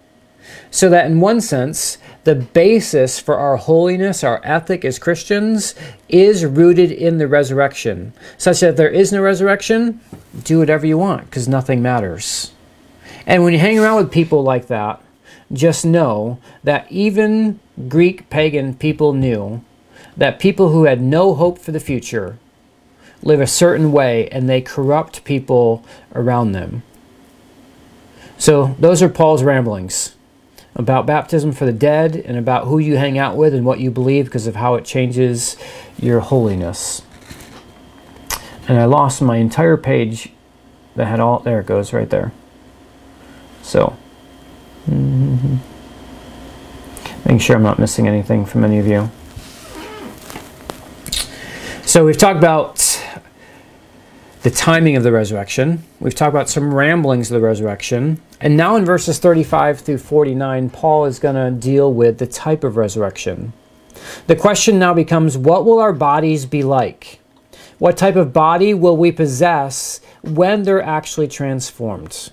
So 0.69 0.89
that 0.89 1.05
in 1.05 1.21
one 1.21 1.39
sense, 1.39 1.97
the 2.25 2.35
basis 2.35 3.19
for 3.19 3.35
our 3.37 3.55
holiness, 3.55 4.23
our 4.23 4.41
ethic 4.43 4.83
as 4.83 4.99
Christians, 4.99 5.75
is 6.09 6.45
rooted 6.45 6.91
in 6.91 7.17
the 7.17 7.27
resurrection. 7.27 8.11
Such 8.37 8.59
that 8.59 8.71
if 8.71 8.75
there 8.75 8.89
is 8.89 9.13
no 9.13 9.21
resurrection, 9.21 10.01
do 10.43 10.59
whatever 10.59 10.85
you 10.85 10.97
want 10.97 11.25
because 11.25 11.47
nothing 11.47 11.81
matters. 11.81 12.51
And 13.25 13.43
when 13.43 13.53
you 13.53 13.59
hang 13.59 13.79
around 13.79 13.97
with 13.97 14.11
people 14.11 14.43
like 14.43 14.67
that, 14.67 15.01
just 15.53 15.85
know 15.85 16.39
that 16.63 16.85
even 16.91 17.59
Greek 17.87 18.29
pagan 18.29 18.73
people 18.73 19.13
knew 19.13 19.63
that 20.17 20.39
people 20.39 20.69
who 20.69 20.83
had 20.83 21.01
no 21.01 21.33
hope 21.33 21.59
for 21.59 21.71
the 21.71 21.79
future 21.79 22.37
live 23.23 23.41
a 23.41 23.47
certain 23.47 23.91
way 23.91 24.27
and 24.29 24.49
they 24.49 24.61
corrupt 24.61 25.23
people 25.23 25.85
around 26.13 26.51
them. 26.51 26.83
So, 28.37 28.75
those 28.79 29.01
are 29.01 29.09
Paul's 29.09 29.43
ramblings 29.43 30.15
about 30.75 31.07
baptism 31.07 31.51
for 31.51 31.65
the 31.65 31.73
dead 31.73 32.15
and 32.15 32.37
about 32.37 32.67
who 32.67 32.77
you 32.77 32.97
hang 32.97 33.17
out 33.17 33.35
with 33.35 33.53
and 33.53 33.65
what 33.65 33.79
you 33.79 33.89
believe 33.89 34.25
because 34.25 34.45
of 34.45 34.55
how 34.55 34.75
it 34.75 34.85
changes 34.85 35.57
your 35.99 36.19
holiness. 36.19 37.01
And 38.67 38.77
I 38.77 38.85
lost 38.85 39.21
my 39.21 39.37
entire 39.37 39.75
page 39.75 40.29
that 40.95 41.05
had 41.05 41.19
all, 41.19 41.39
there 41.39 41.59
it 41.59 41.65
goes 41.65 41.93
right 41.93 42.09
there. 42.09 42.31
So, 43.63 43.97
mm-hmm. 44.87 45.57
making 47.25 47.39
sure 47.39 47.55
I'm 47.55 47.63
not 47.63 47.79
missing 47.79 48.07
anything 48.07 48.45
from 48.45 48.63
any 48.63 48.77
of 48.77 48.85
you. 48.85 49.09
So, 51.85 52.05
we've 52.05 52.17
talked 52.17 52.37
about 52.37 52.77
the 54.43 54.51
timing 54.51 54.95
of 54.95 55.03
the 55.03 55.11
resurrection. 55.11 55.83
We've 55.99 56.15
talked 56.15 56.33
about 56.33 56.49
some 56.49 56.73
ramblings 56.73 57.31
of 57.31 57.39
the 57.39 57.45
resurrection. 57.45 58.21
And 58.39 58.55
now 58.55 58.75
in 58.75 58.85
verses 58.85 59.19
35 59.19 59.79
through 59.79 59.97
49, 59.97 60.69
Paul 60.69 61.05
is 61.05 61.19
going 61.19 61.35
to 61.35 61.59
deal 61.59 61.91
with 61.91 62.19
the 62.19 62.27
type 62.27 62.63
of 62.63 62.77
resurrection. 62.77 63.53
The 64.27 64.35
question 64.35 64.77
now 64.77 64.93
becomes 64.93 65.37
what 65.37 65.65
will 65.65 65.79
our 65.79 65.93
bodies 65.93 66.45
be 66.45 66.63
like? 66.63 67.19
What 67.79 67.97
type 67.97 68.15
of 68.15 68.33
body 68.33 68.73
will 68.73 68.97
we 68.97 69.11
possess 69.11 70.01
when 70.21 70.63
they're 70.63 70.81
actually 70.81 71.27
transformed? 71.27 72.31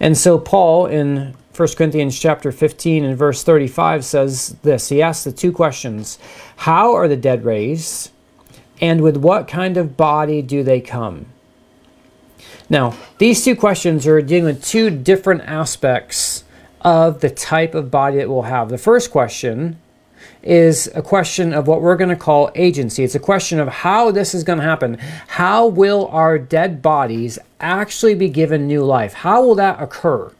And 0.00 0.16
so 0.16 0.38
Paul 0.38 0.86
in 0.86 1.34
1 1.56 1.68
Corinthians 1.76 2.18
chapter 2.18 2.52
15 2.52 3.04
and 3.04 3.16
verse 3.16 3.42
35 3.42 4.04
says 4.04 4.56
this. 4.62 4.88
He 4.88 5.00
asks 5.00 5.24
the 5.24 5.32
two 5.32 5.52
questions. 5.52 6.18
How 6.56 6.94
are 6.94 7.08
the 7.08 7.16
dead 7.16 7.44
raised? 7.44 8.10
And 8.80 9.00
with 9.00 9.16
what 9.16 9.48
kind 9.48 9.76
of 9.76 9.96
body 9.96 10.42
do 10.42 10.62
they 10.62 10.80
come? 10.80 11.26
Now, 12.68 12.96
these 13.18 13.44
two 13.44 13.56
questions 13.56 14.06
are 14.06 14.20
dealing 14.20 14.44
with 14.44 14.64
two 14.64 14.90
different 14.90 15.42
aspects 15.42 16.44
of 16.80 17.20
the 17.20 17.30
type 17.30 17.74
of 17.74 17.90
body 17.90 18.18
that 18.18 18.28
we'll 18.28 18.42
have. 18.42 18.68
The 18.68 18.78
first 18.78 19.10
question 19.10 19.80
is 20.42 20.88
a 20.94 21.02
question 21.02 21.52
of 21.52 21.66
what 21.66 21.80
we're 21.80 21.96
going 21.96 22.10
to 22.10 22.16
call 22.16 22.50
agency. 22.54 23.02
It's 23.02 23.14
a 23.14 23.20
question 23.20 23.58
of 23.58 23.68
how 23.68 24.10
this 24.10 24.34
is 24.34 24.44
going 24.44 24.58
to 24.58 24.64
happen. 24.64 24.98
How 25.26 25.66
will 25.66 26.06
our 26.08 26.38
dead 26.38 26.82
bodies 26.82 27.38
actually 27.60 28.14
be 28.14 28.28
given 28.28 28.66
new 28.66 28.84
life? 28.84 29.12
How 29.14 29.42
will 29.42 29.56
that 29.56 29.82
occur? 29.82 30.32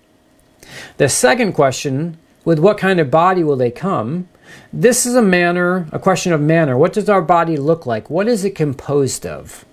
The 0.97 1.09
second 1.09 1.53
question, 1.53 2.19
with 2.45 2.59
what 2.59 2.79
kind 2.79 3.01
of 3.01 3.11
body 3.11 3.43
will 3.43 3.57
they 3.57 3.71
come, 3.71 4.29
this 4.73 5.07
is 5.07 5.15
a 5.15 5.23
manner, 5.23 5.89
a 5.93 5.99
question 5.99 6.33
of 6.33 6.41
manner. 6.41 6.77
What 6.77 6.93
does 6.93 7.09
our 7.09 7.23
body 7.23 7.57
look 7.57 7.87
like? 7.87 8.11
What 8.11 8.29
is 8.29 8.45
it 8.45 8.55
composed 8.55 9.25
of? 9.25 9.65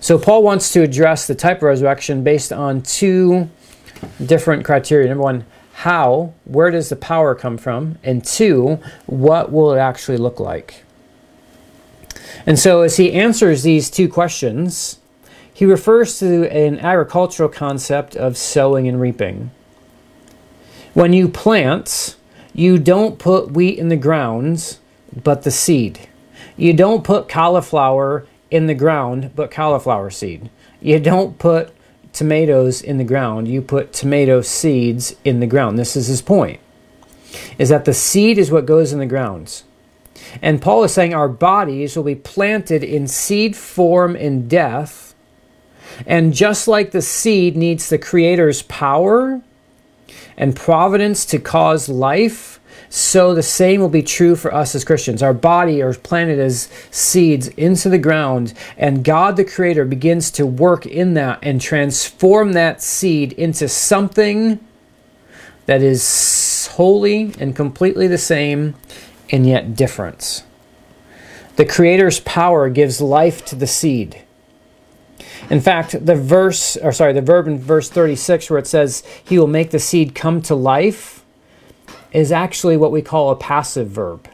So 0.00 0.18
Paul 0.18 0.42
wants 0.42 0.72
to 0.72 0.82
address 0.82 1.26
the 1.26 1.34
type 1.34 1.58
of 1.58 1.64
resurrection 1.64 2.22
based 2.22 2.52
on 2.52 2.82
two 2.82 3.50
different 4.24 4.64
criteria. 4.64 5.08
Number 5.08 5.24
one, 5.24 5.44
how, 5.72 6.34
where 6.44 6.70
does 6.70 6.88
the 6.88 6.96
power 6.96 7.34
come 7.34 7.58
from? 7.58 7.98
And 8.02 8.24
two, 8.24 8.80
what 9.06 9.52
will 9.52 9.74
it 9.74 9.78
actually 9.78 10.18
look 10.18 10.40
like? 10.40 10.84
And 12.46 12.58
so 12.58 12.82
as 12.82 12.96
he 12.96 13.12
answers 13.12 13.62
these 13.62 13.90
two 13.90 14.08
questions, 14.08 14.98
he 15.52 15.64
refers 15.64 16.18
to 16.20 16.48
an 16.52 16.78
agricultural 16.78 17.48
concept 17.48 18.14
of 18.14 18.36
sowing 18.36 18.86
and 18.86 19.00
reaping. 19.00 19.50
When 20.94 21.12
you 21.12 21.28
plant, 21.28 22.16
you 22.58 22.76
don't 22.76 23.20
put 23.20 23.52
wheat 23.52 23.78
in 23.78 23.88
the 23.88 23.96
grounds, 23.96 24.80
but 25.22 25.44
the 25.44 25.50
seed. 25.50 26.08
You 26.56 26.72
don't 26.72 27.04
put 27.04 27.28
cauliflower 27.28 28.26
in 28.50 28.66
the 28.66 28.74
ground, 28.74 29.30
but 29.36 29.52
cauliflower 29.52 30.10
seed. 30.10 30.50
You 30.80 30.98
don't 30.98 31.38
put 31.38 31.72
tomatoes 32.12 32.82
in 32.82 32.98
the 32.98 33.04
ground, 33.04 33.46
you 33.46 33.62
put 33.62 33.92
tomato 33.92 34.40
seeds 34.40 35.14
in 35.24 35.38
the 35.38 35.46
ground. 35.46 35.78
This 35.78 35.94
is 35.94 36.08
his 36.08 36.20
point. 36.20 36.58
Is 37.58 37.68
that 37.68 37.84
the 37.84 37.94
seed 37.94 38.38
is 38.38 38.50
what 38.50 38.66
goes 38.66 38.92
in 38.92 38.98
the 38.98 39.06
grounds. 39.06 39.62
And 40.42 40.60
Paul 40.60 40.82
is 40.82 40.92
saying 40.92 41.14
our 41.14 41.28
bodies 41.28 41.94
will 41.94 42.02
be 42.02 42.16
planted 42.16 42.82
in 42.82 43.06
seed 43.06 43.54
form 43.54 44.16
in 44.16 44.48
death. 44.48 45.14
And 46.08 46.34
just 46.34 46.66
like 46.66 46.90
the 46.90 47.02
seed 47.02 47.56
needs 47.56 47.88
the 47.88 47.98
Creator's 47.98 48.62
power 48.62 49.42
and 50.38 50.56
providence 50.56 51.26
to 51.26 51.38
cause 51.38 51.88
life, 51.88 52.60
so 52.88 53.34
the 53.34 53.42
same 53.42 53.80
will 53.80 53.88
be 53.90 54.02
true 54.02 54.36
for 54.36 54.54
us 54.54 54.74
as 54.74 54.84
Christians. 54.84 55.22
Our 55.22 55.34
body 55.34 55.82
are 55.82 55.92
planted 55.92 56.38
as 56.38 56.70
seeds 56.90 57.48
into 57.48 57.90
the 57.90 57.98
ground, 57.98 58.54
and 58.78 59.04
God 59.04 59.36
the 59.36 59.44
Creator 59.44 59.84
begins 59.84 60.30
to 60.32 60.46
work 60.46 60.86
in 60.86 61.12
that 61.14 61.40
and 61.42 61.60
transform 61.60 62.52
that 62.52 62.82
seed 62.82 63.32
into 63.32 63.68
something 63.68 64.60
that 65.66 65.82
is 65.82 66.68
wholly 66.72 67.34
and 67.38 67.54
completely 67.54 68.06
the 68.06 68.16
same 68.16 68.74
and 69.30 69.46
yet 69.46 69.76
different. 69.76 70.44
The 71.56 71.66
Creator's 71.66 72.20
power 72.20 72.70
gives 72.70 73.00
life 73.00 73.44
to 73.46 73.56
the 73.56 73.66
seed. 73.66 74.22
In 75.50 75.60
fact, 75.60 76.04
the 76.04 76.14
verse, 76.14 76.76
or 76.76 76.92
sorry, 76.92 77.12
the 77.12 77.22
verb 77.22 77.46
in 77.46 77.58
verse 77.58 77.88
36 77.88 78.50
where 78.50 78.58
it 78.58 78.66
says, 78.66 79.02
He 79.24 79.38
will 79.38 79.46
make 79.46 79.70
the 79.70 79.78
seed 79.78 80.14
come 80.14 80.42
to 80.42 80.54
life, 80.54 81.24
is 82.12 82.32
actually 82.32 82.76
what 82.76 82.92
we 82.92 83.02
call 83.02 83.30
a 83.30 83.36
passive 83.36 83.88
verb. 83.88 84.28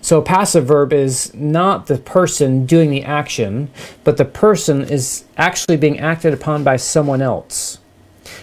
So, 0.00 0.18
a 0.18 0.22
passive 0.22 0.66
verb 0.66 0.92
is 0.92 1.34
not 1.34 1.86
the 1.86 1.98
person 1.98 2.66
doing 2.66 2.90
the 2.90 3.02
action, 3.02 3.70
but 4.04 4.16
the 4.16 4.24
person 4.24 4.82
is 4.82 5.24
actually 5.36 5.76
being 5.76 5.98
acted 5.98 6.32
upon 6.32 6.64
by 6.64 6.76
someone 6.76 7.20
else. 7.20 7.78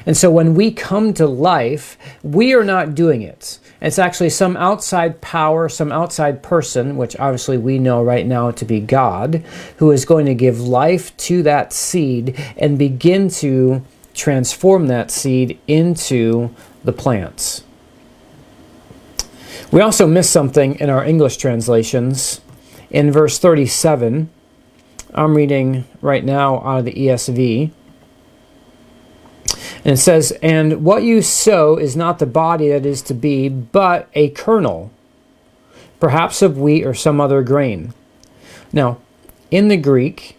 And 0.05 0.15
so, 0.15 0.31
when 0.31 0.55
we 0.55 0.71
come 0.71 1.13
to 1.15 1.27
life, 1.27 1.97
we 2.23 2.53
are 2.53 2.63
not 2.63 2.95
doing 2.95 3.21
it. 3.21 3.59
It's 3.81 3.99
actually 3.99 4.29
some 4.29 4.57
outside 4.57 5.21
power, 5.21 5.69
some 5.69 5.91
outside 5.91 6.41
person, 6.41 6.97
which 6.97 7.15
obviously 7.17 7.57
we 7.57 7.77
know 7.77 8.03
right 8.03 8.25
now 8.25 8.51
to 8.51 8.65
be 8.65 8.79
God, 8.79 9.43
who 9.77 9.91
is 9.91 10.05
going 10.05 10.25
to 10.27 10.33
give 10.33 10.59
life 10.59 11.15
to 11.17 11.43
that 11.43 11.73
seed 11.73 12.39
and 12.57 12.79
begin 12.79 13.29
to 13.29 13.83
transform 14.13 14.87
that 14.87 15.11
seed 15.11 15.59
into 15.67 16.53
the 16.83 16.93
plants. 16.93 17.63
We 19.71 19.81
also 19.81 20.07
miss 20.07 20.29
something 20.29 20.79
in 20.79 20.89
our 20.89 21.03
English 21.03 21.37
translations. 21.37 22.39
In 22.89 23.11
verse 23.11 23.39
37, 23.39 24.29
I'm 25.13 25.35
reading 25.35 25.85
right 26.01 26.23
now 26.23 26.57
out 26.61 26.79
of 26.79 26.85
the 26.85 26.93
ESV. 26.93 27.71
And 29.85 29.93
it 29.93 29.97
says, 29.97 30.31
And 30.41 30.83
what 30.83 31.03
you 31.03 31.21
sow 31.21 31.77
is 31.77 31.95
not 31.95 32.17
the 32.17 32.25
body 32.25 32.69
that 32.69 32.87
is 32.87 33.03
to 33.03 33.13
be, 33.13 33.47
but 33.47 34.09
a 34.15 34.29
kernel, 34.31 34.91
perhaps 35.99 36.41
of 36.41 36.57
wheat 36.57 36.83
or 36.83 36.95
some 36.95 37.21
other 37.21 37.43
grain. 37.43 37.93
Now, 38.73 38.97
in 39.51 39.67
the 39.67 39.77
Greek, 39.77 40.37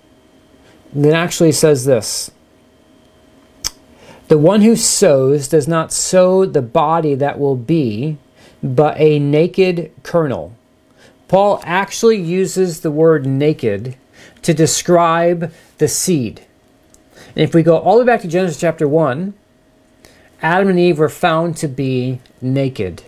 it 0.94 1.14
actually 1.14 1.53
says 1.53 1.84
this 1.84 2.32
The 4.26 4.36
one 4.36 4.62
who 4.62 4.74
sows 4.74 5.47
does 5.47 5.68
not 5.68 5.92
sow 5.92 6.44
the 6.44 6.61
body 6.61 7.14
that 7.14 7.38
will 7.38 7.57
be, 7.57 8.18
but 8.64 8.99
a 8.99 9.20
naked 9.20 9.92
kernel. 10.03 10.53
Paul 11.28 11.61
actually 11.64 12.20
uses 12.20 12.80
the 12.80 12.90
word 12.90 13.26
naked 13.26 13.97
to 14.42 14.53
describe 14.53 15.53
the 15.78 15.88
seed. 15.88 16.45
And 17.37 17.45
if 17.45 17.55
we 17.55 17.62
go 17.62 17.76
all 17.76 17.99
the 17.99 18.01
way 18.01 18.07
back 18.07 18.22
to 18.22 18.28
Genesis 18.28 18.59
chapter 18.59 18.89
1, 18.89 19.34
Adam 20.41 20.68
and 20.68 20.78
Eve 20.78 20.99
were 20.99 21.11
found 21.11 21.57
to 21.59 21.68
be 21.68 22.20
naked. 22.41 23.03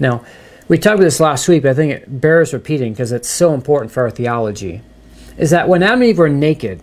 Now, 0.00 0.24
we 0.66 0.78
talked 0.78 0.96
about 0.96 1.04
this 1.04 1.20
last 1.20 1.48
week, 1.48 1.62
but 1.62 1.70
I 1.70 1.74
think 1.74 1.92
it 1.92 2.20
bears 2.20 2.52
repeating 2.52 2.92
because 2.92 3.12
it's 3.12 3.28
so 3.28 3.54
important 3.54 3.92
for 3.92 4.02
our 4.02 4.10
theology. 4.10 4.82
Is 5.38 5.50
that 5.50 5.68
when 5.68 5.82
Adam 5.82 6.02
and 6.02 6.10
Eve 6.10 6.18
were 6.18 6.28
naked, 6.28 6.82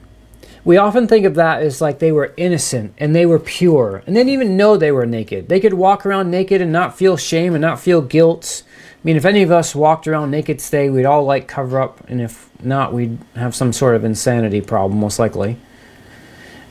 we 0.63 0.77
often 0.77 1.05
think 1.05 1.25
of 1.25 1.35
that 1.35 1.61
as 1.61 1.81
like 1.81 1.99
they 1.99 2.13
were 2.13 2.33
innocent 2.37 2.93
and 2.97 3.13
they 3.13 3.25
were 3.25 3.39
pure 3.39 4.03
and 4.05 4.15
they 4.15 4.21
didn't 4.21 4.33
even 4.33 4.57
know 4.57 4.77
they 4.77 4.91
were 4.91 5.05
naked. 5.05 5.49
They 5.49 5.59
could 5.59 5.73
walk 5.73 6.05
around 6.05 6.31
naked 6.31 6.61
and 6.61 6.71
not 6.71 6.97
feel 6.97 7.17
shame 7.17 7.55
and 7.55 7.61
not 7.61 7.79
feel 7.79 8.01
guilt. 8.01 8.63
I 8.95 8.99
mean, 9.03 9.17
if 9.17 9.25
any 9.25 9.43
of 9.43 9.51
us 9.51 9.75
walked 9.75 10.07
around 10.07 10.31
naked 10.31 10.59
today, 10.59 10.89
we'd 10.89 11.05
all 11.05 11.23
like 11.23 11.47
cover 11.47 11.79
up, 11.81 12.09
and 12.09 12.21
if 12.21 12.49
not, 12.61 12.93
we'd 12.93 13.17
have 13.35 13.55
some 13.55 13.71
sort 13.71 13.95
of 13.95 14.03
insanity 14.03 14.59
problem, 14.59 14.99
most 14.99 15.19
likely. 15.19 15.57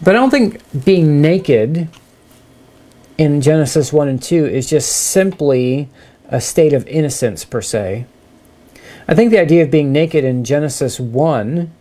But 0.02 0.14
I 0.14 0.18
don't 0.18 0.30
think 0.30 0.84
being 0.84 1.22
naked 1.22 1.88
in 3.16 3.40
Genesis 3.40 3.92
1 3.92 4.08
and 4.08 4.22
2 4.22 4.46
is 4.46 4.68
just 4.68 4.92
simply 4.92 5.88
a 6.28 6.40
state 6.40 6.72
of 6.72 6.86
innocence 6.86 7.44
per 7.44 7.62
se. 7.62 8.04
I 9.08 9.14
think 9.14 9.30
the 9.30 9.40
idea 9.40 9.62
of 9.62 9.70
being 9.70 9.92
naked 9.92 10.24
in 10.24 10.44
Genesis 10.44 11.00
1 11.00 11.72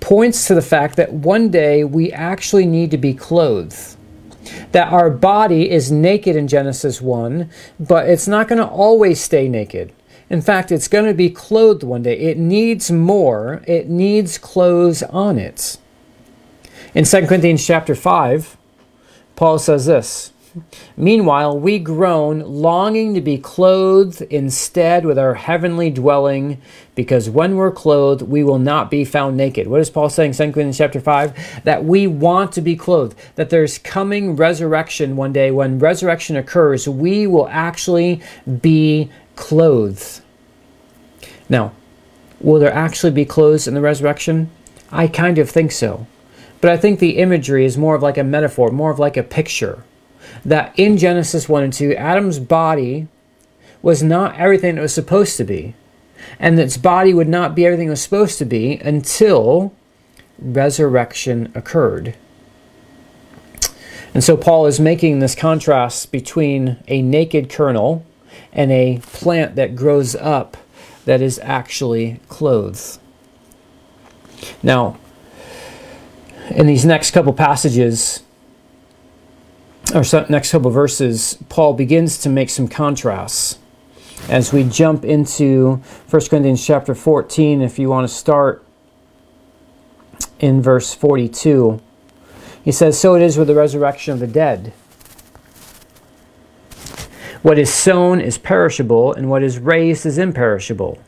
points 0.00 0.46
to 0.46 0.54
the 0.54 0.62
fact 0.62 0.96
that 0.96 1.12
one 1.12 1.50
day 1.50 1.84
we 1.84 2.12
actually 2.12 2.66
need 2.66 2.90
to 2.92 2.98
be 2.98 3.12
clothed. 3.12 3.96
That 4.72 4.92
our 4.92 5.10
body 5.10 5.70
is 5.70 5.90
naked 5.90 6.36
in 6.36 6.48
Genesis 6.48 7.00
1, 7.00 7.50
but 7.78 8.08
it's 8.08 8.28
not 8.28 8.48
going 8.48 8.60
to 8.60 8.66
always 8.66 9.20
stay 9.20 9.48
naked. 9.48 9.92
In 10.30 10.40
fact, 10.40 10.72
it's 10.72 10.88
going 10.88 11.06
to 11.06 11.14
be 11.14 11.30
clothed 11.30 11.82
one 11.82 12.02
day. 12.02 12.18
It 12.18 12.38
needs 12.38 12.90
more, 12.90 13.62
it 13.66 13.88
needs 13.88 14.38
clothes 14.38 15.02
on 15.02 15.38
it. 15.38 15.78
In 16.94 17.04
2 17.04 17.26
Corinthians 17.26 17.66
chapter 17.66 17.96
5, 17.96 18.56
Paul 19.34 19.58
says 19.58 19.86
this 19.86 20.32
Meanwhile, 20.96 21.58
we 21.58 21.80
groan, 21.80 22.38
longing 22.38 23.14
to 23.14 23.20
be 23.20 23.36
clothed 23.36 24.22
instead 24.22 25.04
with 25.04 25.18
our 25.18 25.34
heavenly 25.34 25.90
dwelling, 25.90 26.62
because 26.94 27.28
when 27.28 27.56
we're 27.56 27.72
clothed, 27.72 28.22
we 28.22 28.44
will 28.44 28.60
not 28.60 28.92
be 28.92 29.04
found 29.04 29.36
naked. 29.36 29.66
What 29.66 29.80
is 29.80 29.90
Paul 29.90 30.08
saying, 30.08 30.34
2 30.34 30.52
Corinthians 30.52 30.78
chapter 30.78 31.00
5? 31.00 31.64
That 31.64 31.84
we 31.84 32.06
want 32.06 32.52
to 32.52 32.60
be 32.60 32.76
clothed, 32.76 33.18
that 33.34 33.50
there's 33.50 33.78
coming 33.78 34.36
resurrection 34.36 35.16
one 35.16 35.32
day. 35.32 35.50
When 35.50 35.80
resurrection 35.80 36.36
occurs, 36.36 36.88
we 36.88 37.26
will 37.26 37.48
actually 37.48 38.22
be 38.60 39.10
clothed. 39.34 40.20
Now, 41.48 41.72
will 42.40 42.60
there 42.60 42.72
actually 42.72 43.10
be 43.10 43.24
clothes 43.24 43.66
in 43.66 43.74
the 43.74 43.80
resurrection? 43.80 44.48
I 44.92 45.08
kind 45.08 45.38
of 45.38 45.50
think 45.50 45.72
so. 45.72 46.06
But 46.64 46.72
I 46.72 46.78
think 46.78 46.98
the 46.98 47.18
imagery 47.18 47.66
is 47.66 47.76
more 47.76 47.94
of 47.94 48.00
like 48.02 48.16
a 48.16 48.24
metaphor, 48.24 48.70
more 48.70 48.90
of 48.90 48.98
like 48.98 49.18
a 49.18 49.22
picture. 49.22 49.84
That 50.46 50.72
in 50.78 50.96
Genesis 50.96 51.46
1 51.46 51.62
and 51.62 51.70
2, 51.70 51.92
Adam's 51.92 52.38
body 52.38 53.06
was 53.82 54.02
not 54.02 54.38
everything 54.38 54.78
it 54.78 54.80
was 54.80 54.94
supposed 54.94 55.36
to 55.36 55.44
be. 55.44 55.74
And 56.38 56.58
its 56.58 56.78
body 56.78 57.12
would 57.12 57.28
not 57.28 57.54
be 57.54 57.66
everything 57.66 57.88
it 57.88 57.90
was 57.90 58.00
supposed 58.00 58.38
to 58.38 58.46
be 58.46 58.78
until 58.78 59.74
resurrection 60.38 61.52
occurred. 61.54 62.16
And 64.14 64.24
so 64.24 64.34
Paul 64.34 64.64
is 64.64 64.80
making 64.80 65.18
this 65.18 65.34
contrast 65.34 66.10
between 66.12 66.78
a 66.88 67.02
naked 67.02 67.50
kernel 67.50 68.06
and 68.54 68.72
a 68.72 69.00
plant 69.02 69.56
that 69.56 69.76
grows 69.76 70.16
up 70.16 70.56
that 71.04 71.20
is 71.20 71.38
actually 71.40 72.20
clothed. 72.30 72.98
Now, 74.62 74.96
in 76.50 76.66
these 76.66 76.84
next 76.84 77.12
couple 77.12 77.32
passages, 77.32 78.22
or 79.94 80.02
next 80.28 80.50
couple 80.50 80.70
verses, 80.70 81.38
Paul 81.48 81.74
begins 81.74 82.18
to 82.18 82.28
make 82.28 82.50
some 82.50 82.68
contrasts. 82.68 83.58
As 84.28 84.52
we 84.52 84.64
jump 84.64 85.04
into 85.04 85.82
1 86.10 86.22
Corinthians 86.28 86.64
chapter 86.64 86.94
14, 86.94 87.60
if 87.60 87.78
you 87.78 87.88
want 87.88 88.08
to 88.08 88.14
start 88.14 88.64
in 90.38 90.62
verse 90.62 90.94
42, 90.94 91.80
he 92.64 92.72
says, 92.72 92.98
So 92.98 93.14
it 93.14 93.22
is 93.22 93.36
with 93.36 93.48
the 93.48 93.54
resurrection 93.54 94.14
of 94.14 94.20
the 94.20 94.26
dead. 94.26 94.72
What 97.42 97.58
is 97.58 97.72
sown 97.72 98.20
is 98.20 98.38
perishable, 98.38 99.12
and 99.12 99.28
what 99.28 99.42
is 99.42 99.58
raised 99.58 100.06
is 100.06 100.16
imperishable. 100.16 100.98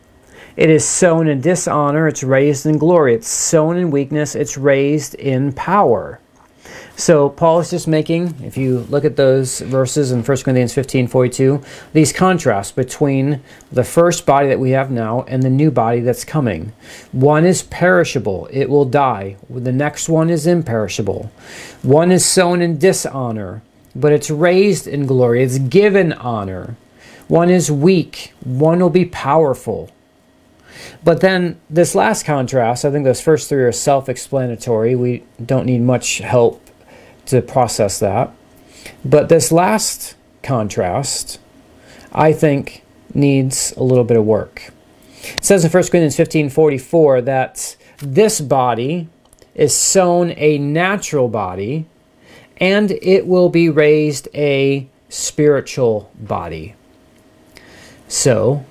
It 0.56 0.70
is 0.70 0.86
sown 0.86 1.28
in 1.28 1.42
dishonor, 1.42 2.08
it's 2.08 2.22
raised 2.22 2.64
in 2.64 2.78
glory. 2.78 3.14
It's 3.14 3.28
sown 3.28 3.76
in 3.76 3.90
weakness, 3.90 4.34
it's 4.34 4.56
raised 4.56 5.14
in 5.14 5.52
power. 5.52 6.18
So 6.96 7.28
Paul 7.28 7.60
is 7.60 7.68
just 7.68 7.86
making, 7.86 8.36
if 8.42 8.56
you 8.56 8.78
look 8.88 9.04
at 9.04 9.16
those 9.16 9.60
verses 9.60 10.12
in 10.12 10.24
1 10.24 10.24
Corinthians 10.24 10.72
15, 10.72 11.08
42, 11.08 11.62
these 11.92 12.10
contrasts 12.10 12.72
between 12.72 13.42
the 13.70 13.84
first 13.84 14.24
body 14.24 14.48
that 14.48 14.58
we 14.58 14.70
have 14.70 14.90
now 14.90 15.22
and 15.28 15.42
the 15.42 15.50
new 15.50 15.70
body 15.70 16.00
that's 16.00 16.24
coming. 16.24 16.72
One 17.12 17.44
is 17.44 17.62
perishable, 17.64 18.48
it 18.50 18.70
will 18.70 18.86
die. 18.86 19.36
The 19.50 19.72
next 19.72 20.08
one 20.08 20.30
is 20.30 20.46
imperishable. 20.46 21.30
One 21.82 22.10
is 22.10 22.24
sown 22.24 22.62
in 22.62 22.78
dishonor, 22.78 23.62
but 23.94 24.12
it's 24.12 24.30
raised 24.30 24.86
in 24.86 25.04
glory, 25.04 25.42
it's 25.42 25.58
given 25.58 26.14
honor. 26.14 26.76
One 27.28 27.50
is 27.50 27.70
weak, 27.70 28.32
one 28.42 28.80
will 28.80 28.88
be 28.88 29.04
powerful. 29.04 29.90
But 31.04 31.20
then 31.20 31.58
this 31.70 31.94
last 31.94 32.24
contrast, 32.24 32.84
I 32.84 32.90
think 32.90 33.04
those 33.04 33.20
first 33.20 33.48
three 33.48 33.62
are 33.62 33.72
self 33.72 34.08
explanatory. 34.08 34.94
We 34.94 35.24
don't 35.44 35.66
need 35.66 35.82
much 35.82 36.18
help 36.18 36.62
to 37.26 37.42
process 37.42 37.98
that. 37.98 38.32
But 39.04 39.28
this 39.28 39.52
last 39.52 40.16
contrast, 40.42 41.38
I 42.12 42.32
think, 42.32 42.82
needs 43.14 43.72
a 43.76 43.82
little 43.82 44.04
bit 44.04 44.16
of 44.16 44.24
work. 44.24 44.72
It 45.22 45.44
says 45.44 45.64
in 45.64 45.70
1 45.70 45.82
Corinthians 45.84 46.16
15 46.16 46.50
44 46.50 47.22
that 47.22 47.76
this 47.98 48.40
body 48.40 49.08
is 49.54 49.74
sown 49.74 50.34
a 50.36 50.58
natural 50.58 51.28
body 51.28 51.86
and 52.58 52.90
it 53.02 53.26
will 53.26 53.48
be 53.48 53.68
raised 53.68 54.28
a 54.34 54.88
spiritual 55.08 56.10
body. 56.14 56.74
So, 58.08 58.64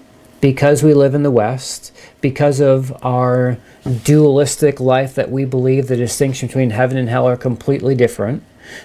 because 0.46 0.84
we 0.84 0.94
live 0.94 1.16
in 1.16 1.24
the 1.24 1.32
West, 1.32 1.92
because 2.22 2.60
of 2.60 2.96
our 3.04 3.58
dualistic 4.04 4.80
life 4.80 5.16
that 5.16 5.32
we 5.32 5.44
believe 5.44 5.88
the 5.88 5.96
distinction 5.96 6.46
between 6.46 6.70
heaven 6.70 6.98
and 6.98 7.10
hell 7.10 7.28
are 7.28 7.36
completely 7.36 7.96
different, 7.96 8.44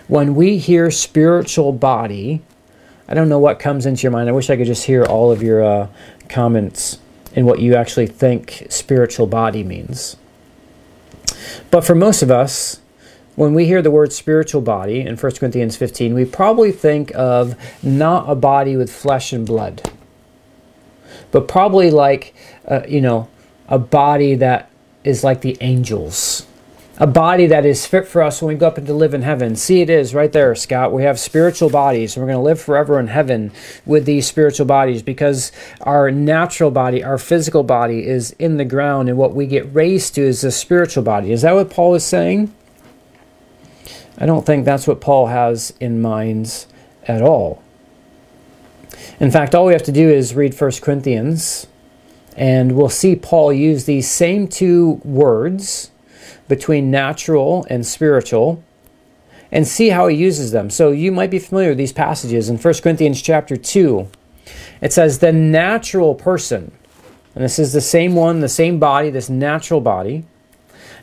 when 0.09 0.35
we 0.35 0.57
hear 0.57 0.91
spiritual 0.91 1.71
body, 1.71 2.41
I 3.07 3.13
don't 3.13 3.29
know 3.29 3.39
what 3.39 3.59
comes 3.59 3.85
into 3.85 4.05
your 4.05 4.11
mind. 4.11 4.31
I 4.31 4.33
wish 4.33 4.49
I 4.49 4.57
could 4.57 4.69
just 4.69 4.87
hear 4.87 5.05
all 5.05 5.31
of 5.31 5.43
your 5.43 5.63
uh, 5.63 5.89
comments 6.31 6.99
and 7.37 7.45
what 7.45 7.59
you 7.59 7.75
actually 7.75 8.07
think 8.07 8.67
spiritual 8.71 9.27
body 9.27 9.63
means. 9.63 10.17
But 11.71 11.83
for 11.83 11.95
most 11.95 12.23
of 12.23 12.31
us, 12.31 12.81
when 13.37 13.53
we 13.53 13.67
hear 13.67 13.83
the 13.83 13.91
word 13.91 14.15
spiritual 14.15 14.63
body 14.63 15.01
in 15.01 15.19
1 15.19 15.33
Corinthians 15.33 15.77
15, 15.77 16.15
we 16.15 16.25
probably 16.25 16.73
think 16.73 17.13
of 17.15 17.55
not 17.83 18.31
a 18.31 18.35
body 18.35 18.79
with 18.79 18.91
flesh 18.91 19.35
and 19.35 19.47
blood, 19.47 19.91
but 21.31 21.49
probably 21.49 21.91
like, 21.91 22.35
uh, 22.66 22.83
you 22.89 23.01
know, 23.01 23.28
a 23.68 23.78
body 23.78 24.35
that 24.37 24.70
is 25.05 25.24
like 25.24 25.41
the 25.41 25.57
angels. 25.61 26.47
A 26.99 27.07
body 27.07 27.47
that 27.47 27.64
is 27.64 27.87
fit 27.87 28.07
for 28.07 28.20
us 28.20 28.43
when 28.43 28.55
we 28.55 28.59
go 28.59 28.66
up 28.66 28.76
and 28.76 28.87
to 28.87 28.93
live 28.93 29.14
in 29.14 29.22
heaven. 29.22 29.57
See, 29.57 29.81
it 29.81 29.89
is 29.89 30.14
right 30.14 30.31
there, 30.31 30.55
Scott. 30.55 30.93
We 30.93 31.05
have 31.05 31.18
spiritual 31.18 31.70
bodies, 31.70 32.14
and 32.14 32.22
we're 32.22 32.31
going 32.31 32.43
to 32.43 32.45
live 32.45 32.61
forever 32.61 33.01
in 33.01 33.07
heaven 33.07 33.53
with 33.87 34.05
these 34.05 34.26
spiritual 34.26 34.66
bodies 34.66 35.03
because 35.03 35.51
our 35.81 36.11
natural 36.11 36.70
body, 36.70 37.03
our 37.03 37.16
physical 37.16 37.62
body, 37.62 38.07
is 38.07 38.33
in 38.33 38.59
the 38.59 38.66
ground, 38.66 39.09
and 39.09 39.16
what 39.16 39.35
we 39.35 39.47
get 39.47 39.74
raised 39.74 40.14
to 40.16 40.20
is 40.20 40.43
the 40.43 40.51
spiritual 40.51 41.03
body. 41.03 41.33
Is 41.33 41.41
that 41.41 41.55
what 41.55 41.70
Paul 41.70 41.95
is 41.95 42.05
saying? 42.05 42.55
I 44.18 44.26
don't 44.26 44.45
think 44.45 44.66
that's 44.66 44.87
what 44.87 45.01
Paul 45.01 45.28
has 45.28 45.72
in 45.81 46.03
mind 46.03 46.66
at 47.09 47.22
all. 47.22 47.62
In 49.18 49.30
fact, 49.30 49.55
all 49.55 49.66
we 49.66 49.72
have 49.72 49.82
to 49.84 49.92
do 49.92 50.09
is 50.09 50.34
read 50.34 50.59
1 50.59 50.70
Corinthians, 50.82 51.66
and 52.36 52.72
we'll 52.72 52.88
see 52.88 53.16
Paul 53.16 53.53
use 53.53 53.84
these 53.84 54.11
same 54.11 54.48
two 54.48 55.01
words 55.05 55.90
between 56.48 56.90
natural 56.90 57.66
and 57.70 57.86
spiritual 57.86 58.62
and 59.53 59.66
see 59.66 59.88
how 59.88 60.07
he 60.07 60.16
uses 60.16 60.53
them. 60.53 60.70
So 60.70 60.90
you 60.90 61.12
might 61.12 61.30
be 61.30 61.38
familiar 61.38 61.70
with 61.70 61.78
these 61.78 61.92
passages 61.92 62.48
in 62.48 62.57
1 62.57 62.74
Corinthians 62.82 63.20
chapter 63.20 63.57
2. 63.57 64.09
It 64.80 64.92
says, 64.92 65.18
The 65.18 65.32
natural 65.32 66.14
person, 66.14 66.72
and 67.34 67.44
this 67.44 67.59
is 67.59 67.72
the 67.72 67.80
same 67.80 68.14
one, 68.14 68.40
the 68.40 68.48
same 68.48 68.78
body, 68.78 69.11
this 69.11 69.28
natural 69.28 69.80
body, 69.80 70.24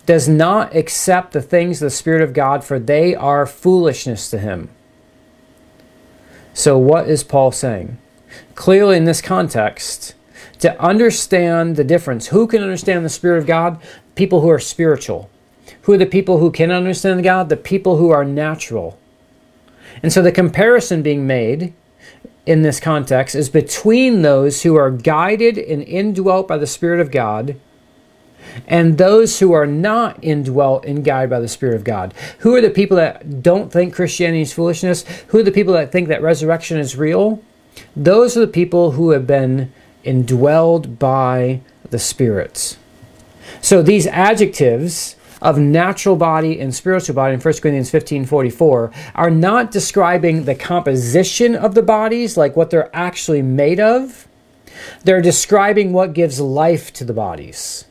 does 0.05 0.27
not 0.27 0.75
accept 0.75 1.33
the 1.33 1.41
things 1.41 1.81
of 1.81 1.87
the 1.87 1.95
Spirit 1.95 2.21
of 2.21 2.33
God, 2.33 2.63
for 2.63 2.79
they 2.79 3.13
are 3.13 3.45
foolishness 3.45 4.29
to 4.29 4.39
him. 4.39 4.69
So, 6.58 6.76
what 6.76 7.08
is 7.08 7.24
Paul 7.24 7.51
saying? 7.51 7.99
Clearly, 8.55 8.97
in 8.97 9.05
this 9.05 9.22
context, 9.22 10.16
to 10.58 10.82
understand 10.82 11.76
the 11.76 11.84
difference, 11.84 12.30
who 12.30 12.47
can 12.47 12.64
understand 12.64 13.05
the 13.05 13.10
Spirit 13.10 13.38
of 13.38 13.45
God? 13.45 13.80
People 14.16 14.41
who 14.41 14.49
are 14.49 14.58
spiritual. 14.58 15.30
Who 15.84 15.93
are 15.93 15.99
the 15.99 16.08
people 16.08 16.39
who 16.39 16.49
can 16.49 16.72
understand 16.72 17.24
God? 17.24 17.49
The 17.49 17.58
people 17.58 17.97
who 17.97 18.10
are 18.10 18.26
natural. 18.26 18.97
And 20.01 20.12
so, 20.12 20.24
the 20.24 20.32
comparison 20.32 21.03
being 21.03 21.28
made 21.28 21.76
in 22.47 22.64
this 22.64 22.80
context 22.80 23.36
is 23.36 23.49
between 23.49 24.24
those 24.24 24.64
who 24.64 24.76
are 24.76 24.89
guided 24.89 25.60
and 25.60 25.84
indwelt 25.84 26.47
by 26.47 26.58
the 26.58 26.66
Spirit 26.66 26.99
of 26.99 27.12
God 27.12 27.55
and 28.67 28.97
those 28.97 29.39
who 29.39 29.53
are 29.53 29.67
not 29.67 30.23
indwelt 30.23 30.85
and 30.85 31.03
guided 31.03 31.29
by 31.29 31.39
the 31.39 31.47
Spirit 31.47 31.75
of 31.75 31.83
God. 31.83 32.13
Who 32.39 32.55
are 32.55 32.61
the 32.61 32.69
people 32.69 32.97
that 32.97 33.41
don't 33.41 33.71
think 33.71 33.93
Christianity 33.93 34.41
is 34.41 34.53
foolishness? 34.53 35.03
Who 35.27 35.39
are 35.39 35.43
the 35.43 35.51
people 35.51 35.73
that 35.73 35.91
think 35.91 36.07
that 36.07 36.21
resurrection 36.21 36.77
is 36.77 36.95
real? 36.95 37.41
Those 37.95 38.35
are 38.37 38.41
the 38.41 38.47
people 38.47 38.91
who 38.91 39.11
have 39.11 39.27
been 39.27 39.71
indwelled 40.03 40.99
by 40.99 41.61
the 41.89 41.99
spirits. 41.99 42.77
So 43.61 43.81
these 43.81 44.07
adjectives 44.07 45.15
of 45.41 45.59
natural 45.59 46.15
body 46.15 46.59
and 46.59 46.73
spiritual 46.73 47.15
body 47.15 47.33
in 47.33 47.39
1 47.39 47.53
Corinthians 47.55 47.91
15 47.91 48.25
44 48.25 48.91
are 49.15 49.29
not 49.29 49.71
describing 49.71 50.45
the 50.45 50.55
composition 50.55 51.55
of 51.55 51.75
the 51.75 51.83
bodies, 51.83 52.37
like 52.37 52.55
what 52.55 52.69
they're 52.69 52.95
actually 52.95 53.41
made 53.41 53.79
of. 53.79 54.27
They're 55.03 55.21
describing 55.21 55.93
what 55.93 56.13
gives 56.13 56.39
life 56.39 56.91
to 56.93 57.05
the 57.05 57.13
bodies. 57.13 57.85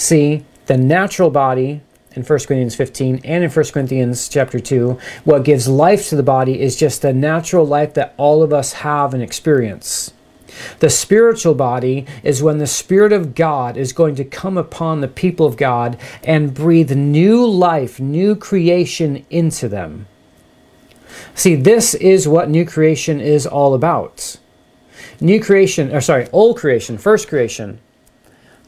See, 0.00 0.46
the 0.64 0.78
natural 0.78 1.28
body 1.28 1.82
in 2.12 2.22
1 2.22 2.24
Corinthians 2.24 2.74
15 2.74 3.20
and 3.22 3.44
in 3.44 3.50
1 3.50 3.64
Corinthians 3.66 4.30
chapter 4.30 4.58
2, 4.58 4.98
what 5.24 5.44
gives 5.44 5.68
life 5.68 6.08
to 6.08 6.16
the 6.16 6.22
body 6.22 6.58
is 6.58 6.74
just 6.74 7.02
the 7.02 7.12
natural 7.12 7.66
life 7.66 7.92
that 7.92 8.14
all 8.16 8.42
of 8.42 8.50
us 8.50 8.72
have 8.72 9.12
and 9.12 9.22
experience. 9.22 10.14
The 10.78 10.88
spiritual 10.88 11.54
body 11.54 12.06
is 12.22 12.42
when 12.42 12.56
the 12.56 12.66
Spirit 12.66 13.12
of 13.12 13.34
God 13.34 13.76
is 13.76 13.92
going 13.92 14.14
to 14.14 14.24
come 14.24 14.56
upon 14.56 15.02
the 15.02 15.06
people 15.06 15.44
of 15.44 15.58
God 15.58 16.00
and 16.24 16.54
breathe 16.54 16.92
new 16.92 17.46
life, 17.46 18.00
new 18.00 18.34
creation 18.34 19.26
into 19.28 19.68
them. 19.68 20.06
See, 21.34 21.56
this 21.56 21.92
is 21.92 22.26
what 22.26 22.48
new 22.48 22.64
creation 22.64 23.20
is 23.20 23.46
all 23.46 23.74
about. 23.74 24.38
New 25.20 25.42
creation, 25.42 25.94
or 25.94 26.00
sorry, 26.00 26.26
old 26.32 26.56
creation, 26.56 26.96
first 26.96 27.28
creation, 27.28 27.80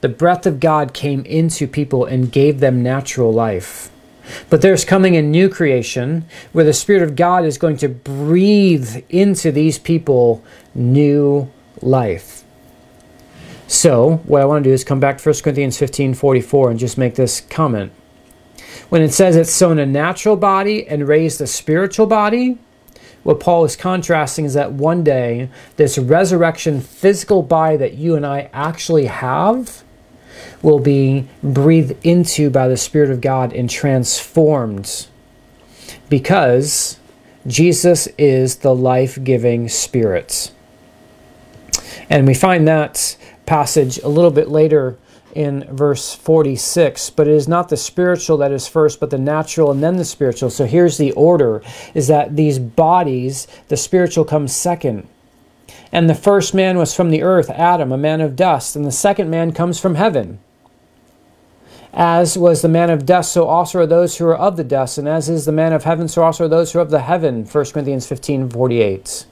the 0.02 0.08
breath 0.08 0.46
of 0.46 0.60
God 0.60 0.92
came 0.92 1.24
into 1.24 1.66
people 1.66 2.04
and 2.04 2.30
gave 2.30 2.60
them 2.60 2.82
natural 2.82 3.32
life. 3.32 3.88
But 4.50 4.60
there's 4.60 4.84
coming 4.84 5.16
a 5.16 5.22
new 5.22 5.48
creation 5.48 6.26
where 6.52 6.64
the 6.64 6.72
Spirit 6.72 7.02
of 7.02 7.16
God 7.16 7.44
is 7.44 7.56
going 7.56 7.76
to 7.78 7.88
breathe 7.88 9.04
into 9.08 9.50
these 9.50 9.78
people 9.78 10.44
new 10.74 11.50
life. 11.80 12.42
So, 13.68 14.16
what 14.26 14.42
I 14.42 14.44
want 14.44 14.64
to 14.64 14.70
do 14.70 14.74
is 14.74 14.84
come 14.84 15.00
back 15.00 15.18
to 15.18 15.28
1 15.28 15.40
Corinthians 15.40 15.78
15 15.78 16.14
44 16.14 16.70
and 16.70 16.78
just 16.78 16.98
make 16.98 17.14
this 17.14 17.40
comment. 17.40 17.92
When 18.88 19.02
it 19.02 19.12
says 19.14 19.36
it's 19.36 19.52
sown 19.52 19.78
a 19.78 19.86
natural 19.86 20.36
body 20.36 20.86
and 20.86 21.08
raised 21.08 21.40
a 21.40 21.46
spiritual 21.46 22.06
body, 22.06 22.58
what 23.22 23.38
Paul 23.38 23.64
is 23.64 23.76
contrasting 23.76 24.44
is 24.44 24.54
that 24.54 24.72
one 24.72 25.04
day, 25.04 25.48
this 25.76 25.96
resurrection 25.96 26.80
physical 26.80 27.42
body 27.42 27.76
that 27.76 27.94
you 27.94 28.16
and 28.16 28.26
I 28.26 28.50
actually 28.52 29.06
have 29.06 29.84
will 30.62 30.78
be 30.78 31.28
breathed 31.42 31.94
into 32.04 32.50
by 32.50 32.68
the 32.68 32.76
Spirit 32.76 33.10
of 33.10 33.20
God 33.20 33.52
and 33.52 33.68
transformed. 33.68 35.06
Because 36.08 36.98
Jesus 37.46 38.06
is 38.18 38.56
the 38.56 38.74
life 38.74 39.22
giving 39.22 39.68
Spirit. 39.68 40.52
And 42.08 42.26
we 42.26 42.34
find 42.34 42.68
that 42.68 43.16
passage 43.46 43.98
a 43.98 44.08
little 44.08 44.30
bit 44.30 44.48
later 44.48 44.96
in 45.34 45.64
verse 45.74 46.14
46 46.14 47.08
but 47.10 47.26
it 47.26 47.32
is 47.32 47.48
not 47.48 47.70
the 47.70 47.76
spiritual 47.76 48.36
that 48.36 48.52
is 48.52 48.68
first 48.68 49.00
but 49.00 49.08
the 49.08 49.18
natural 49.18 49.70
and 49.70 49.82
then 49.82 49.96
the 49.96 50.04
spiritual. 50.04 50.50
So 50.50 50.66
here's 50.66 50.98
the 50.98 51.12
order 51.12 51.62
is 51.94 52.06
that 52.08 52.36
these 52.36 52.58
bodies 52.58 53.48
the 53.68 53.76
spiritual 53.76 54.26
comes 54.26 54.54
second 54.54 55.08
and 55.92 56.08
the 56.08 56.14
first 56.14 56.54
man 56.54 56.78
was 56.78 56.94
from 56.94 57.10
the 57.10 57.22
earth 57.22 57.50
adam 57.50 57.92
a 57.92 57.98
man 57.98 58.20
of 58.20 58.34
dust 58.34 58.74
and 58.74 58.84
the 58.84 58.92
second 58.92 59.30
man 59.30 59.52
comes 59.52 59.78
from 59.78 59.94
heaven 59.94 60.38
as 61.92 62.38
was 62.38 62.62
the 62.62 62.68
man 62.68 62.88
of 62.88 63.04
dust, 63.04 63.32
so 63.32 63.46
also 63.46 63.80
are 63.80 63.86
those 63.86 64.16
who 64.16 64.26
are 64.26 64.36
of 64.36 64.56
the 64.56 64.64
dust, 64.64 64.96
and 64.96 65.06
as 65.06 65.28
is 65.28 65.44
the 65.44 65.52
man 65.52 65.72
of 65.72 65.84
heaven, 65.84 66.08
so 66.08 66.22
also 66.22 66.46
are 66.46 66.48
those 66.48 66.72
who 66.72 66.78
are 66.78 66.82
of 66.82 66.90
the 66.90 67.02
heaven. 67.02 67.44
1 67.44 67.64
Corinthians 67.66 68.06
15 68.06 68.48
48. 68.48 69.26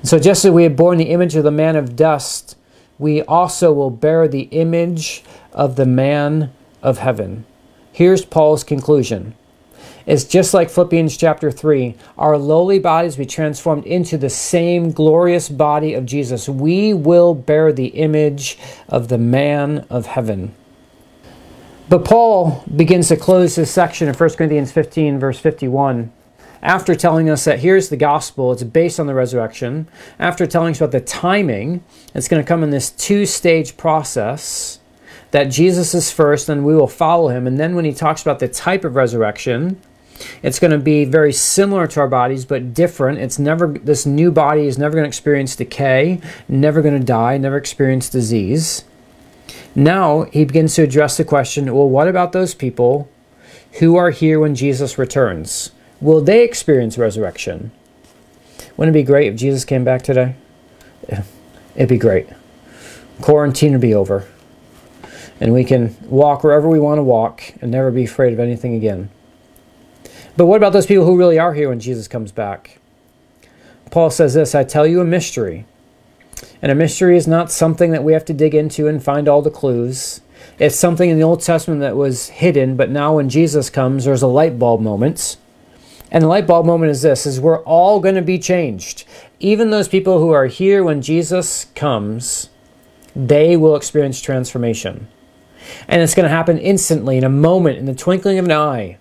And 0.00 0.08
so 0.08 0.18
just 0.18 0.44
as 0.44 0.50
we 0.50 0.64
have 0.64 0.76
borne 0.76 0.98
the 0.98 1.10
image 1.10 1.36
of 1.36 1.44
the 1.44 1.52
man 1.52 1.76
of 1.76 1.94
dust, 1.94 2.56
we 2.98 3.22
also 3.22 3.72
will 3.72 3.90
bear 3.90 4.26
the 4.26 4.48
image 4.50 5.22
of 5.52 5.76
the 5.76 5.86
man 5.86 6.52
of 6.82 6.98
heaven. 6.98 7.44
Here's 7.92 8.24
Paul's 8.24 8.64
conclusion. 8.64 9.34
It's 10.06 10.24
just 10.24 10.52
like 10.52 10.68
Philippians 10.68 11.16
chapter 11.16 11.50
3. 11.50 11.94
Our 12.18 12.36
lowly 12.36 12.78
bodies 12.78 13.16
be 13.16 13.24
transformed 13.24 13.86
into 13.86 14.18
the 14.18 14.28
same 14.28 14.92
glorious 14.92 15.48
body 15.48 15.94
of 15.94 16.04
Jesus. 16.04 16.46
We 16.48 16.92
will 16.92 17.34
bear 17.34 17.72
the 17.72 17.86
image 17.86 18.58
of 18.88 19.08
the 19.08 19.16
man 19.16 19.86
of 19.88 20.06
heaven. 20.06 20.54
But 21.88 22.04
Paul 22.04 22.64
begins 22.74 23.08
to 23.08 23.16
close 23.16 23.56
this 23.56 23.70
section 23.70 24.08
in 24.08 24.14
1 24.14 24.30
Corinthians 24.30 24.72
15, 24.72 25.18
verse 25.18 25.38
51, 25.38 26.12
after 26.62 26.94
telling 26.94 27.28
us 27.28 27.44
that 27.44 27.60
here's 27.60 27.90
the 27.90 27.96
gospel, 27.96 28.52
it's 28.52 28.62
based 28.62 28.98
on 28.98 29.06
the 29.06 29.14
resurrection, 29.14 29.86
after 30.18 30.46
telling 30.46 30.72
us 30.72 30.80
about 30.80 30.92
the 30.92 31.00
timing, 31.00 31.84
it's 32.14 32.28
going 32.28 32.42
to 32.42 32.48
come 32.48 32.62
in 32.62 32.70
this 32.70 32.90
two 32.90 33.26
stage 33.26 33.76
process 33.76 34.80
that 35.30 35.44
Jesus 35.44 35.94
is 35.94 36.10
first, 36.10 36.48
and 36.48 36.64
we 36.64 36.74
will 36.74 36.86
follow 36.86 37.28
him. 37.28 37.46
And 37.46 37.58
then 37.58 37.74
when 37.74 37.84
he 37.84 37.92
talks 37.92 38.22
about 38.22 38.38
the 38.38 38.48
type 38.48 38.84
of 38.84 38.96
resurrection, 38.96 39.80
It's 40.42 40.58
going 40.58 40.70
to 40.70 40.78
be 40.78 41.04
very 41.04 41.32
similar 41.32 41.86
to 41.88 42.00
our 42.00 42.08
bodies, 42.08 42.44
but 42.44 42.74
different. 42.74 43.18
It's 43.18 43.38
never, 43.38 43.66
this 43.66 44.06
new 44.06 44.30
body 44.30 44.66
is 44.66 44.78
never 44.78 44.92
going 44.92 45.04
to 45.04 45.08
experience 45.08 45.56
decay, 45.56 46.20
never 46.48 46.82
going 46.82 46.98
to 46.98 47.04
die, 47.04 47.38
never 47.38 47.56
experience 47.56 48.08
disease. 48.08 48.84
Now 49.74 50.22
he 50.24 50.44
begins 50.44 50.74
to 50.76 50.82
address 50.82 51.16
the 51.16 51.24
question 51.24 51.74
well, 51.74 51.88
what 51.88 52.08
about 52.08 52.32
those 52.32 52.54
people 52.54 53.08
who 53.80 53.96
are 53.96 54.10
here 54.10 54.38
when 54.38 54.54
Jesus 54.54 54.98
returns? 54.98 55.72
Will 56.00 56.20
they 56.20 56.44
experience 56.44 56.96
resurrection? 56.98 57.72
Wouldn't 58.76 58.94
it 58.94 59.00
be 59.00 59.06
great 59.06 59.32
if 59.32 59.38
Jesus 59.38 59.64
came 59.64 59.84
back 59.84 60.02
today? 60.02 60.36
It'd 61.74 61.88
be 61.88 61.98
great. 61.98 62.28
Quarantine 63.20 63.72
would 63.72 63.80
be 63.80 63.94
over. 63.94 64.28
And 65.40 65.52
we 65.52 65.64
can 65.64 65.96
walk 66.08 66.44
wherever 66.44 66.68
we 66.68 66.78
want 66.78 66.98
to 66.98 67.02
walk 67.02 67.42
and 67.60 67.70
never 67.70 67.90
be 67.90 68.04
afraid 68.04 68.32
of 68.32 68.38
anything 68.38 68.74
again. 68.74 69.10
But 70.36 70.46
what 70.46 70.56
about 70.56 70.72
those 70.72 70.86
people 70.86 71.04
who 71.04 71.18
really 71.18 71.38
are 71.38 71.54
here 71.54 71.68
when 71.68 71.80
Jesus 71.80 72.08
comes 72.08 72.32
back? 72.32 72.78
Paul 73.90 74.10
says 74.10 74.34
this 74.34 74.54
I 74.54 74.64
tell 74.64 74.86
you 74.86 75.00
a 75.00 75.04
mystery. 75.04 75.66
And 76.60 76.72
a 76.72 76.74
mystery 76.74 77.16
is 77.16 77.28
not 77.28 77.50
something 77.50 77.92
that 77.92 78.02
we 78.02 78.12
have 78.12 78.24
to 78.24 78.32
dig 78.32 78.54
into 78.54 78.88
and 78.88 79.02
find 79.02 79.28
all 79.28 79.42
the 79.42 79.50
clues. 79.50 80.20
It's 80.58 80.76
something 80.76 81.08
in 81.10 81.18
the 81.18 81.24
Old 81.24 81.42
Testament 81.42 81.80
that 81.80 81.96
was 81.96 82.28
hidden, 82.28 82.76
but 82.76 82.90
now 82.90 83.16
when 83.16 83.28
Jesus 83.28 83.70
comes, 83.70 84.04
there's 84.04 84.22
a 84.22 84.26
light 84.26 84.58
bulb 84.58 84.80
moment. 84.80 85.36
And 86.10 86.22
the 86.22 86.28
light 86.28 86.46
bulb 86.46 86.66
moment 86.66 86.90
is 86.90 87.02
this 87.02 87.26
is 87.26 87.40
we're 87.40 87.62
all 87.62 88.00
going 88.00 88.14
to 88.14 88.22
be 88.22 88.38
changed. 88.38 89.04
Even 89.40 89.70
those 89.70 89.88
people 89.88 90.18
who 90.18 90.30
are 90.30 90.46
here 90.46 90.82
when 90.82 91.02
Jesus 91.02 91.66
comes, 91.74 92.50
they 93.14 93.56
will 93.56 93.76
experience 93.76 94.20
transformation. 94.20 95.08
And 95.88 96.02
it's 96.02 96.14
going 96.14 96.24
to 96.24 96.34
happen 96.34 96.58
instantly, 96.58 97.16
in 97.16 97.24
a 97.24 97.28
moment, 97.28 97.78
in 97.78 97.86
the 97.86 97.94
twinkling 97.94 98.38
of 98.38 98.44
an 98.44 98.52
eye. 98.52 98.98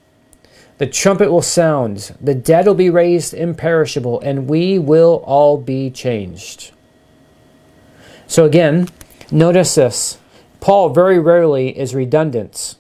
The 0.84 0.90
trumpet 0.90 1.32
will 1.32 1.42
sound, 1.42 2.14
the 2.20 2.36
dead 2.36 2.68
will 2.68 2.74
be 2.74 2.90
raised 2.90 3.34
imperishable, 3.34 4.20
and 4.20 4.50
we 4.50 4.78
will 4.78 5.24
all 5.26 5.58
be 5.58 5.90
changed. 5.90 6.72
So, 8.28 8.44
again, 8.44 8.90
notice 9.32 9.76
this 9.76 10.18
Paul 10.60 10.90
very 10.90 11.20
rarely 11.20 11.70
is 11.70 11.96
redundant. 11.96 12.76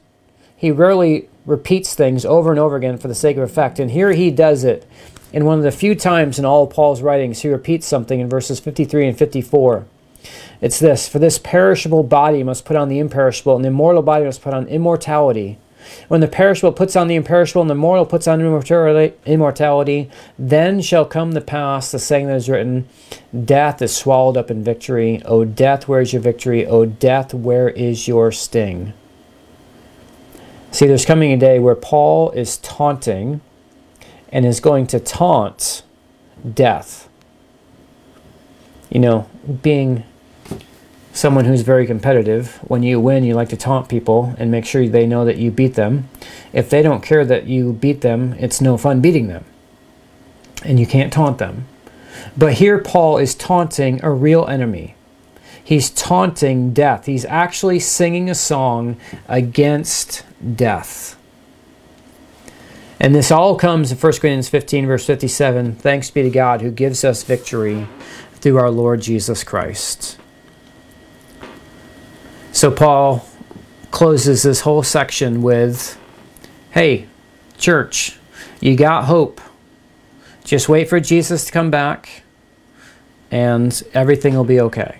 He 0.57 0.69
rarely 0.69 1.29
repeats 1.45 1.95
things 1.95 2.25
over 2.25 2.51
and 2.51 2.59
over 2.59 2.75
again 2.75 2.97
for 2.97 3.07
the 3.07 3.15
sake 3.15 3.37
of 3.37 3.43
effect. 3.43 3.79
And 3.79 3.91
here 3.91 4.11
he 4.11 4.29
does 4.31 4.65
it 4.65 4.85
in 5.31 5.45
one 5.45 5.59
of 5.59 5.63
the 5.63 5.71
few 5.71 5.95
times 5.95 6.37
in 6.37 6.43
all 6.43 6.65
of 6.65 6.71
Paul's 6.71 7.01
writings. 7.01 7.39
He 7.39 7.47
repeats 7.47 7.87
something 7.87 8.19
in 8.19 8.27
verses 8.27 8.59
53 8.59 9.07
and 9.07 9.17
54. 9.17 9.85
It's 10.59 10.77
this 10.77 11.07
For 11.07 11.19
this 11.19 11.39
perishable 11.39 12.03
body 12.03 12.43
must 12.43 12.65
put 12.65 12.75
on 12.75 12.89
the 12.89 12.99
imperishable, 12.99 13.55
and 13.55 13.63
the 13.63 13.69
immortal 13.69 14.01
body 14.01 14.25
must 14.25 14.41
put 14.41 14.53
on 14.53 14.67
immortality. 14.67 15.57
When 16.07 16.21
the 16.21 16.27
perishable 16.27 16.71
puts 16.71 16.95
on 16.95 17.07
the 17.07 17.15
imperishable 17.15 17.61
and 17.61 17.69
the 17.69 17.75
mortal 17.75 18.05
puts 18.05 18.27
on 18.27 18.41
immortality, 18.41 20.09
then 20.37 20.81
shall 20.81 21.05
come 21.05 21.31
the 21.31 21.41
pass 21.41 21.91
the 21.91 21.99
saying 21.99 22.27
that 22.27 22.35
is 22.35 22.49
written, 22.49 22.87
Death 23.45 23.81
is 23.81 23.95
swallowed 23.95 24.37
up 24.37 24.51
in 24.51 24.63
victory. 24.63 25.21
O 25.25 25.45
death, 25.45 25.87
where 25.87 26.01
is 26.01 26.13
your 26.13 26.21
victory? 26.21 26.65
O 26.65 26.85
death, 26.85 27.33
where 27.33 27.69
is 27.69 28.07
your 28.07 28.31
sting? 28.31 28.93
See, 30.71 30.87
there's 30.87 31.05
coming 31.05 31.31
a 31.31 31.37
day 31.37 31.59
where 31.59 31.75
Paul 31.75 32.31
is 32.31 32.57
taunting 32.57 33.41
and 34.31 34.45
is 34.45 34.59
going 34.59 34.87
to 34.87 34.99
taunt 34.99 35.83
death. 36.51 37.07
You 38.89 38.99
know, 38.99 39.29
being 39.61 40.03
someone 41.13 41.45
who's 41.45 41.61
very 41.61 41.85
competitive. 41.85 42.57
When 42.67 42.83
you 42.83 42.99
win, 42.99 43.23
you 43.23 43.35
like 43.35 43.49
to 43.49 43.57
taunt 43.57 43.87
people 43.87 44.35
and 44.37 44.51
make 44.51 44.65
sure 44.65 44.87
they 44.87 45.07
know 45.07 45.23
that 45.23 45.37
you 45.37 45.51
beat 45.51 45.75
them. 45.75 46.09
If 46.51 46.69
they 46.69 46.81
don't 46.81 47.03
care 47.03 47.23
that 47.23 47.45
you 47.45 47.71
beat 47.71 48.01
them, 48.01 48.33
it's 48.39 48.59
no 48.59 48.77
fun 48.77 48.99
beating 48.99 49.27
them. 49.27 49.45
And 50.65 50.79
you 50.79 50.87
can't 50.87 51.13
taunt 51.13 51.37
them. 51.37 51.67
But 52.35 52.53
here, 52.53 52.79
Paul 52.79 53.17
is 53.17 53.35
taunting 53.35 54.03
a 54.03 54.11
real 54.11 54.45
enemy. 54.47 54.95
He's 55.63 55.89
taunting 55.91 56.73
death. 56.73 57.05
He's 57.05 57.25
actually 57.25 57.79
singing 57.79 58.29
a 58.29 58.35
song 58.35 58.97
against 59.27 60.25
death. 60.55 61.17
And 62.99 63.13
this 63.13 63.31
all 63.31 63.55
comes 63.55 63.91
in 63.91 63.97
1 63.97 64.11
Corinthians 64.13 64.49
15, 64.49 64.87
verse 64.87 65.05
57. 65.05 65.75
Thanks 65.75 66.09
be 66.09 66.23
to 66.23 66.29
God 66.29 66.61
who 66.61 66.71
gives 66.71 67.03
us 67.03 67.23
victory 67.23 67.87
through 68.35 68.57
our 68.57 68.71
Lord 68.71 69.01
Jesus 69.01 69.43
Christ. 69.43 70.17
So 72.53 72.69
Paul 72.69 73.25
closes 73.89 74.43
this 74.43 74.61
whole 74.61 74.83
section 74.83 75.41
with 75.41 75.99
Hey, 76.69 77.07
church, 77.57 78.19
you 78.61 78.75
got 78.75 79.05
hope. 79.05 79.41
Just 80.43 80.69
wait 80.69 80.87
for 80.87 80.99
Jesus 80.99 81.45
to 81.45 81.51
come 81.51 81.71
back 81.71 82.21
and 83.31 83.83
everything 83.95 84.35
will 84.35 84.43
be 84.43 84.61
okay. 84.61 84.99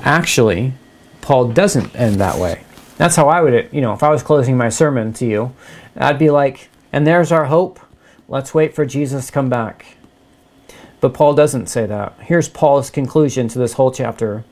Actually, 0.00 0.74
Paul 1.22 1.48
doesn't 1.48 1.96
end 1.96 2.20
that 2.20 2.38
way. 2.38 2.62
That's 2.98 3.16
how 3.16 3.30
I 3.30 3.40
would, 3.40 3.70
you 3.72 3.80
know, 3.80 3.94
if 3.94 4.02
I 4.02 4.10
was 4.10 4.22
closing 4.22 4.56
my 4.56 4.68
sermon 4.68 5.14
to 5.14 5.26
you, 5.26 5.54
I'd 5.96 6.18
be 6.18 6.30
like, 6.30 6.68
and 6.92 7.06
there's 7.06 7.32
our 7.32 7.46
hope. 7.46 7.80
Let's 8.28 8.52
wait 8.52 8.74
for 8.74 8.84
Jesus 8.84 9.26
to 9.28 9.32
come 9.32 9.48
back. 9.48 9.96
But 11.00 11.14
Paul 11.14 11.32
doesn't 11.32 11.68
say 11.68 11.86
that. 11.86 12.18
Here's 12.20 12.50
Paul's 12.50 12.90
conclusion 12.90 13.48
to 13.48 13.58
this 13.58 13.72
whole 13.72 13.90
chapter. 13.90 14.44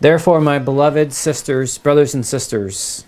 Therefore, 0.00 0.40
my 0.40 0.58
beloved 0.58 1.12
sisters, 1.12 1.78
brothers, 1.78 2.14
and 2.14 2.26
sisters, 2.26 3.04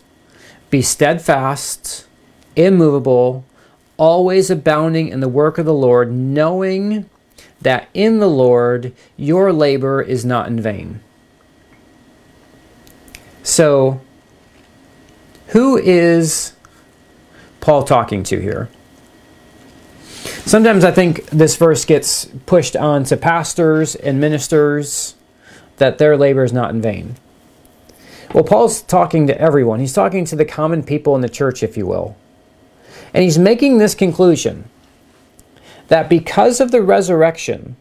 be 0.71 0.83
steadfast, 0.83 2.07
immovable, 2.57 3.45
always 3.97 4.51
abounding 4.51 5.09
in 5.09 5.21
the 5.21 5.29
work 5.29 5.59
of 5.59 5.67
the 5.67 5.75
Lord, 5.75 6.13
knowing 6.13 7.09
that 7.61 7.89
in 7.93 8.19
the 8.19 8.29
Lord 8.29 8.95
your 9.17 9.53
labor 9.53 10.01
is 10.01 10.25
not 10.25 10.47
in 10.47 10.61
vain. 10.61 11.01
So, 13.43 14.01
who 15.49 15.77
is 15.77 16.53
Paul 17.61 17.83
talking 17.85 18.23
to 18.25 18.41
here? 18.41 18.69
Sometimes 20.45 20.85
I 20.85 20.91
think 20.91 21.27
this 21.27 21.57
verse 21.57 21.85
gets 21.85 22.27
pushed 22.47 22.77
on 22.77 23.05
to 23.05 23.17
pastors 23.17 23.95
and 23.95 24.21
ministers 24.21 25.15
that 25.79 25.99
their 25.99 26.17
labor 26.17 26.45
is 26.45 26.53
not 26.53 26.71
in 26.71 26.83
vain. 26.83 27.17
Well, 28.35 28.45
Paul's 28.45 28.83
talking 28.83 29.27
to 29.29 29.41
everyone. 29.41 29.81
He's 29.81 29.95
talking 29.95 30.25
to 30.27 30.37
the 30.37 30.45
common 30.45 30.83
people 30.83 31.15
in 31.15 31.23
the 31.23 31.29
church, 31.29 31.63
if 31.63 31.77
you 31.77 31.87
will. 31.87 32.17
And 33.15 33.25
he's 33.25 33.39
making 33.39 33.79
this 33.79 33.95
conclusion 33.95 34.69
that 35.89 36.11
because 36.11 36.61
of 36.61 36.71
the 36.71 36.83
resurrection, 36.83 37.77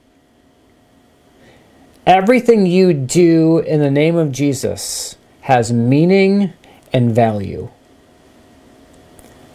everything 2.06 2.66
you 2.66 2.94
do 2.94 3.60
in 3.60 3.82
the 3.82 3.92
name 3.92 4.16
of 4.16 4.32
Jesus 4.32 5.18
has 5.42 5.74
meaning 5.74 6.54
and 6.94 7.14
value. 7.14 7.70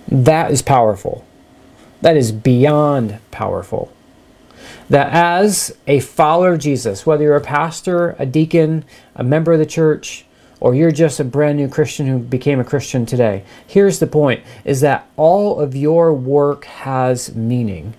That 0.08 0.50
is 0.50 0.60
powerful. 0.60 1.24
That 2.02 2.16
is 2.18 2.32
beyond 2.32 3.18
powerful 3.30 3.90
that 4.92 5.08
as 5.10 5.74
a 5.86 6.00
follower 6.00 6.52
of 6.52 6.58
Jesus, 6.58 7.06
whether 7.06 7.24
you're 7.24 7.36
a 7.36 7.40
pastor, 7.40 8.10
a 8.18 8.26
deacon, 8.26 8.84
a 9.16 9.24
member 9.24 9.54
of 9.54 9.58
the 9.58 9.64
church, 9.64 10.26
or 10.60 10.74
you're 10.74 10.92
just 10.92 11.18
a 11.18 11.24
brand 11.24 11.56
new 11.56 11.66
Christian 11.66 12.06
who 12.06 12.18
became 12.18 12.60
a 12.60 12.64
Christian 12.64 13.06
today, 13.06 13.42
here's 13.66 14.00
the 14.00 14.06
point 14.06 14.44
is 14.66 14.82
that 14.82 15.08
all 15.16 15.58
of 15.58 15.74
your 15.74 16.12
work 16.12 16.66
has 16.66 17.34
meaning. 17.34 17.94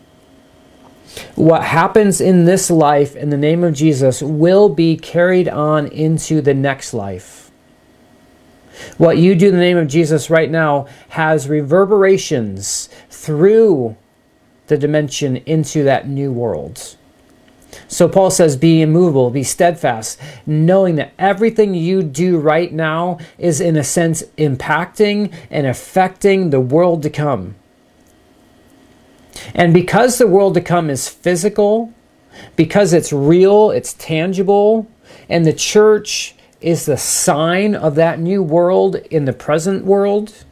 What 1.34 1.64
happens 1.64 2.22
in 2.22 2.46
this 2.46 2.70
life 2.70 3.16
in 3.16 3.32
the 3.32 3.38
name 3.38 3.64
of 3.64 3.74
Jesus 3.74 4.22
will 4.22 4.70
be 4.70 4.96
carried 4.96 5.50
on 5.50 5.88
into 5.88 6.42
the 6.42 6.54
next 6.54 6.94
life. 6.94 7.50
What 9.00 9.18
you 9.18 9.34
do 9.34 9.48
in 9.48 9.56
the 9.56 9.60
name 9.60 9.78
of 9.78 9.88
Jesus 9.88 10.30
right 10.30 10.50
now 10.50 10.86
has 11.10 11.50
reverberations 11.50 12.88
through 13.10 13.98
the 14.74 14.80
dimension 14.80 15.38
into 15.38 15.84
that 15.84 16.08
new 16.08 16.32
world. 16.32 16.96
So 17.88 18.10
Paul 18.10 18.32
says, 18.32 18.58
Be 18.58 18.82
immovable, 18.82 19.30
be 19.30 19.44
steadfast, 19.44 20.20
knowing 20.48 20.96
that 20.96 21.14
everything 21.20 21.76
you 21.76 22.02
do 22.02 22.40
right 22.40 22.74
now 22.74 23.20
is, 23.38 23.62
in 23.62 23.78
a 23.78 23.84
sense, 23.84 24.24
impacting 24.38 25.32
and 25.52 25.68
affecting 25.68 26.50
the 26.50 26.60
world 26.60 27.04
to 27.04 27.12
come. 27.12 27.54
And 29.54 29.76
because 29.76 30.18
the 30.18 30.28
world 30.28 30.56
to 30.56 30.62
come 30.62 30.90
is 30.90 31.08
physical, 31.08 31.94
because 32.56 32.94
it's 32.94 33.14
real, 33.14 33.70
it's 33.70 33.94
tangible, 33.94 34.88
and 35.30 35.46
the 35.46 35.54
church 35.54 36.34
is 36.62 36.88
the 36.88 36.98
sign 36.98 37.76
of 37.76 37.94
that 37.96 38.20
new 38.20 38.42
world 38.42 38.96
in 38.96 39.26
the 39.26 39.34
present 39.34 39.86
world, 39.86 40.46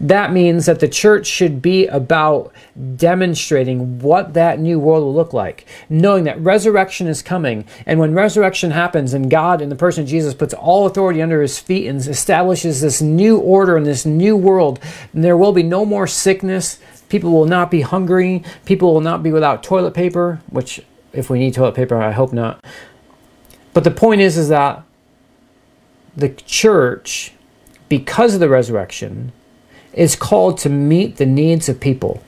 That 0.00 0.32
means 0.32 0.66
that 0.66 0.80
the 0.80 0.88
church 0.88 1.26
should 1.26 1.62
be 1.62 1.86
about 1.86 2.52
demonstrating 2.96 3.98
what 4.00 4.34
that 4.34 4.58
new 4.58 4.78
world 4.78 5.02
will 5.02 5.14
look 5.14 5.32
like, 5.32 5.66
knowing 5.88 6.24
that 6.24 6.40
resurrection 6.40 7.06
is 7.06 7.22
coming. 7.22 7.64
And 7.86 7.98
when 7.98 8.12
resurrection 8.12 8.72
happens 8.72 9.14
and 9.14 9.30
God, 9.30 9.62
in 9.62 9.70
the 9.70 9.76
person 9.76 10.02
of 10.02 10.08
Jesus, 10.08 10.34
puts 10.34 10.52
all 10.52 10.86
authority 10.86 11.22
under 11.22 11.40
his 11.40 11.58
feet 11.58 11.86
and 11.86 11.98
establishes 11.98 12.80
this 12.80 13.00
new 13.00 13.38
order 13.38 13.76
in 13.76 13.84
this 13.84 14.04
new 14.04 14.36
world, 14.36 14.80
there 15.14 15.36
will 15.36 15.52
be 15.52 15.62
no 15.62 15.86
more 15.86 16.06
sickness. 16.06 16.78
People 17.08 17.32
will 17.32 17.46
not 17.46 17.70
be 17.70 17.80
hungry. 17.80 18.42
People 18.64 18.92
will 18.92 19.00
not 19.00 19.22
be 19.22 19.32
without 19.32 19.62
toilet 19.62 19.94
paper, 19.94 20.40
which, 20.50 20.82
if 21.12 21.30
we 21.30 21.38
need 21.38 21.54
toilet 21.54 21.74
paper, 21.74 21.96
I 21.96 22.10
hope 22.10 22.32
not. 22.32 22.62
But 23.72 23.84
the 23.84 23.90
point 23.90 24.20
is, 24.20 24.36
is 24.36 24.48
that 24.48 24.82
the 26.16 26.30
church, 26.30 27.32
because 27.88 28.34
of 28.34 28.40
the 28.40 28.48
resurrection, 28.48 29.32
is 29.96 30.14
called 30.14 30.58
to 30.58 30.68
meet 30.68 31.16
the 31.16 31.26
needs 31.26 31.68
of 31.68 31.80
people. 31.80 32.22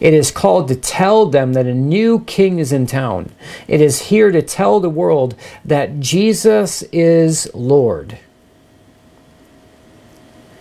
It 0.00 0.12
is 0.12 0.30
called 0.30 0.68
to 0.68 0.76
tell 0.76 1.26
them 1.26 1.52
that 1.54 1.66
a 1.66 1.74
new 1.74 2.20
king 2.24 2.58
is 2.58 2.72
in 2.72 2.86
town. 2.86 3.30
It 3.66 3.80
is 3.80 4.02
here 4.02 4.30
to 4.32 4.42
tell 4.42 4.80
the 4.80 4.90
world 4.90 5.34
that 5.64 6.00
Jesus 6.00 6.82
is 6.92 7.48
Lord. 7.54 8.18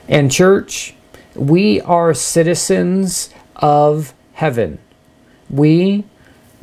And, 0.08 0.32
church, 0.32 0.96
we 1.36 1.82
are 1.82 2.14
citizens 2.14 3.30
of 3.56 4.14
heaven. 4.34 4.80
We 5.50 6.06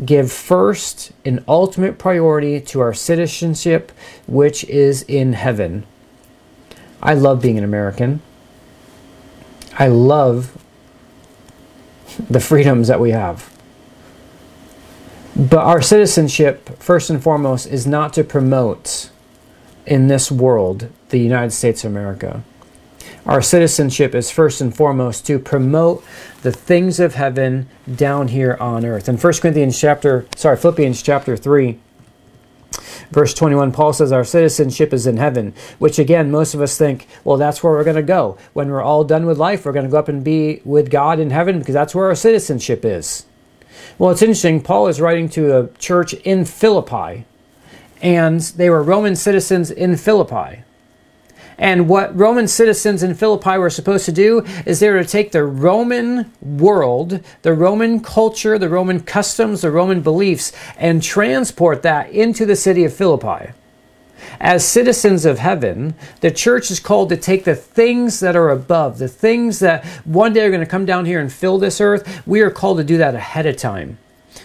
give 0.05 0.33
first 0.33 1.13
and 1.25 1.45
ultimate 1.47 1.99
priority 1.99 2.61
to 2.61 2.81
our 2.81 2.95
citizenship, 2.95 3.93
which 4.27 4.65
is 4.65 5.03
in 5.03 5.35
heaven. 5.35 5.85
I 7.03 7.15
love 7.15 7.43
being 7.43 7.59
an 7.59 7.65
American. 7.65 8.23
I 9.79 9.89
love 9.89 10.57
the 12.31 12.41
freedoms 12.41 12.89
that 12.89 13.01
we 13.01 13.11
have. 13.11 13.51
But 15.37 15.65
our 15.65 15.83
citizenship, 15.83 16.79
first 16.79 17.11
and 17.11 17.23
foremost, 17.23 17.67
is 17.67 17.87
not 17.87 18.13
to 18.13 18.23
promote 18.23 19.11
in 19.85 20.07
this 20.07 20.31
world 20.31 20.89
the 21.09 21.19
United 21.19 21.51
States 21.51 21.85
of 21.85 21.91
America. 21.91 22.45
Our 23.27 23.43
citizenship 23.43 24.15
is 24.15 24.31
first 24.31 24.61
and 24.61 24.75
foremost 24.75 25.27
to 25.27 25.39
promote 25.39 26.05
the 26.43 26.53
things 26.53 27.01
of 27.01 27.15
heaven 27.15 27.69
down 27.93 28.29
here 28.29 28.57
on 28.61 28.85
earth. 28.85 29.09
In 29.09 29.17
1 29.17 29.33
Corinthians 29.35 29.79
chapter, 29.79 30.27
sorry, 30.37 30.57
Philippians 30.57 31.03
chapter 31.03 31.37
3, 31.37 31.81
Verse 33.11 33.35
21, 33.35 33.73
Paul 33.73 33.93
says, 33.93 34.13
Our 34.13 34.25
citizenship 34.25 34.93
is 34.93 35.07
in 35.07 35.17
heaven, 35.17 35.55
which 35.79 35.99
again, 35.99 36.31
most 36.31 36.55
of 36.55 36.61
us 36.61 36.77
think, 36.77 37.07
well, 37.25 37.37
that's 37.37 37.63
where 37.63 37.73
we're 37.73 37.85
going 37.85 37.97
to 37.97 38.03
go. 38.03 38.37
When 38.53 38.71
we're 38.71 38.83
all 38.83 39.05
done 39.05 39.27
with 39.27 39.39
life, 39.39 39.65
we're 39.65 39.73
going 39.73 39.87
to 39.87 39.91
go 39.91 39.99
up 39.99 40.09
and 40.09 40.25
be 40.25 40.61
with 40.65 40.91
God 40.91 41.19
in 41.21 41.31
heaven 41.31 41.59
because 41.59 41.75
that's 41.75 41.95
where 41.95 42.07
our 42.07 42.15
citizenship 42.15 42.85
is. 42.85 43.27
Well, 43.99 44.11
it's 44.11 44.23
interesting. 44.23 44.61
Paul 44.61 44.89
is 44.89 45.01
writing 45.01 45.29
to 45.31 45.59
a 45.59 45.69
church 45.79 46.15
in 46.15 46.45
Philippi, 46.45 47.25
and 48.03 48.41
they 48.41 48.71
were 48.71 48.83
Roman 48.83 49.17
citizens 49.17 49.71
in 49.71 49.97
Philippi. 49.97 50.63
And 51.59 51.89
what 51.89 52.19
Roman 52.19 52.49
citizens 52.49 53.03
in 53.03 53.15
Philippi 53.15 53.59
were 53.59 53.71
supposed 53.71 54.05
to 54.07 54.13
do 54.13 54.45
is 54.67 54.81
they 54.81 54.91
were 54.91 55.03
to 55.03 55.09
take 55.09 55.33
the 55.33 55.45
Roman 55.45 56.33
world, 56.43 57.21
the 57.43 57.55
Roman 57.55 58.01
culture, 58.01 58.59
the 58.59 58.69
Roman 58.69 59.01
customs, 59.01 59.61
the 59.61 59.71
Roman 59.71 60.01
beliefs, 60.01 60.53
and 60.77 61.03
transport 61.03 61.83
that 61.83 62.11
into 62.11 62.45
the 62.45 62.57
city 62.57 62.85
of 62.85 62.93
Philippi. 62.93 63.53
As 64.41 64.65
citizens 64.65 65.25
of 65.25 65.39
heaven, 65.39 65.95
the 66.21 66.31
church 66.31 66.71
is 66.71 66.81
called 66.81 67.09
to 67.11 67.17
take 67.17 67.45
the 67.45 67.55
things 67.55 68.21
that 68.21 68.37
are 68.37 68.51
above, 68.51 68.99
the 68.99 69.09
things 69.09 69.59
that 69.61 69.85
one 70.05 70.33
day 70.33 70.45
are 70.45 70.51
going 70.51 70.61
to 70.61 70.67
come 70.67 70.87
down 70.87 71.05
here 71.05 71.21
and 71.21 71.33
fill 71.33 71.59
this 71.59 71.81
earth. 71.81 72.27
We 72.27 72.41
are 72.41 72.51
called 72.51 72.79
to 72.79 72.85
do 72.85 72.99
that 72.99 73.15
ahead 73.15 73.47
of 73.47 73.57
time. 73.57 73.99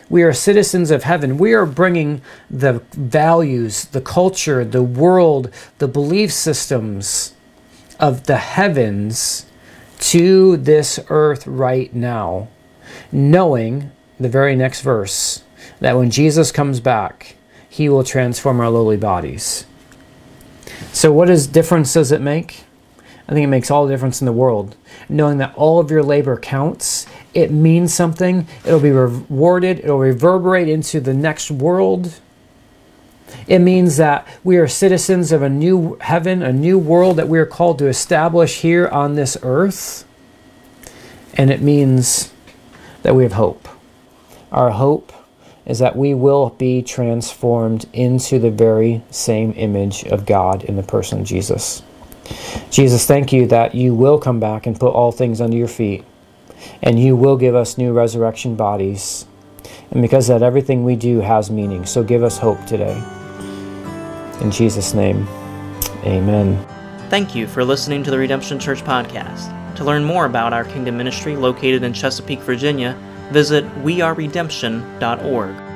We 0.09 0.23
are 0.23 0.33
citizens 0.33 0.89
of 0.89 1.03
heaven. 1.03 1.37
We 1.37 1.53
are 1.53 1.65
bringing 1.65 2.21
the 2.49 2.81
values, 2.93 3.85
the 3.85 4.01
culture, 4.01 4.65
the 4.65 4.83
world, 4.83 5.51
the 5.77 5.87
belief 5.87 6.31
systems 6.31 7.33
of 7.99 8.25
the 8.25 8.37
heavens 8.37 9.45
to 9.99 10.57
this 10.57 10.99
earth 11.09 11.45
right 11.45 11.93
now, 11.93 12.47
knowing 13.11 13.91
the 14.19 14.29
very 14.29 14.55
next 14.55 14.81
verse 14.81 15.43
that 15.79 15.95
when 15.95 16.09
Jesus 16.09 16.51
comes 16.51 16.79
back, 16.79 17.35
he 17.69 17.87
will 17.87 18.03
transform 18.03 18.59
our 18.59 18.69
lowly 18.69 18.97
bodies. 18.97 19.65
So, 20.91 21.11
what 21.11 21.29
is 21.29 21.47
difference 21.47 21.93
does 21.93 22.11
it 22.11 22.21
make? 22.21 22.63
I 23.27 23.33
think 23.33 23.43
it 23.43 23.47
makes 23.47 23.69
all 23.69 23.85
the 23.85 23.93
difference 23.93 24.21
in 24.21 24.25
the 24.25 24.31
world. 24.31 24.75
Knowing 25.09 25.39
that 25.39 25.53
all 25.55 25.79
of 25.79 25.89
your 25.89 26.03
labor 26.03 26.37
counts 26.37 27.07
it 27.33 27.51
means 27.51 27.93
something. 27.93 28.47
It'll 28.65 28.79
be 28.79 28.91
rewarded. 28.91 29.79
It'll 29.79 29.99
reverberate 29.99 30.67
into 30.67 30.99
the 30.99 31.13
next 31.13 31.51
world. 31.51 32.19
It 33.47 33.59
means 33.59 33.97
that 33.97 34.27
we 34.43 34.57
are 34.57 34.67
citizens 34.67 35.31
of 35.31 35.43
a 35.43 35.49
new 35.49 35.97
heaven, 36.01 36.41
a 36.41 36.51
new 36.51 36.79
world 36.79 37.17
that 37.17 37.29
we 37.29 37.37
are 37.37 37.45
called 37.45 37.77
to 37.79 37.87
establish 37.87 38.61
here 38.61 38.87
on 38.87 39.15
this 39.15 39.37
earth. 39.43 40.05
And 41.35 41.51
it 41.51 41.61
means 41.61 42.33
that 43.03 43.15
we 43.15 43.23
have 43.23 43.33
hope. 43.33 43.67
Our 44.51 44.71
hope 44.71 45.13
is 45.67 45.77
that 45.77 45.95
we 45.95 46.15
will 46.15 46.49
be 46.51 46.81
transformed 46.81 47.85
into 47.93 48.39
the 48.39 48.49
very 48.49 49.03
same 49.11 49.53
image 49.55 50.03
of 50.05 50.25
God 50.25 50.63
in 50.63 50.75
the 50.75 50.83
person 50.83 51.19
of 51.19 51.27
Jesus. 51.27 51.83
Jesus, 52.69 53.05
thank 53.05 53.33
you 53.33 53.47
that 53.47 53.75
you 53.75 53.93
will 53.93 54.19
come 54.19 54.39
back 54.39 54.65
and 54.65 54.79
put 54.79 54.93
all 54.93 55.11
things 55.11 55.41
under 55.41 55.57
your 55.57 55.67
feet 55.67 56.05
and 56.81 56.99
you 56.99 57.15
will 57.15 57.37
give 57.37 57.55
us 57.55 57.77
new 57.77 57.93
resurrection 57.93 58.55
bodies. 58.55 59.25
And 59.91 60.01
because 60.01 60.27
that 60.27 60.43
everything 60.43 60.83
we 60.83 60.95
do 60.95 61.19
has 61.19 61.49
meaning. 61.49 61.85
So 61.85 62.03
give 62.03 62.23
us 62.23 62.37
hope 62.37 62.63
today. 62.65 63.01
In 64.41 64.51
Jesus' 64.51 64.93
name, 64.93 65.27
amen. 66.03 66.63
Thank 67.09 67.33
you 67.35 67.47
for 67.47 67.65
listening 67.65 68.03
to 68.03 68.11
the 68.11 68.17
Redemption 68.17 68.59
Church 68.59 68.81
podcast. 68.83 69.55
To 69.75 69.83
learn 69.83 70.03
more 70.03 70.25
about 70.25 70.53
our 70.53 70.63
kingdom 70.63 70.97
ministry 70.97 71.35
located 71.35 71.83
in 71.83 71.93
Chesapeake, 71.93 72.41
Virginia, 72.41 72.95
visit 73.31 73.65
weareredemption.org. 73.83 75.68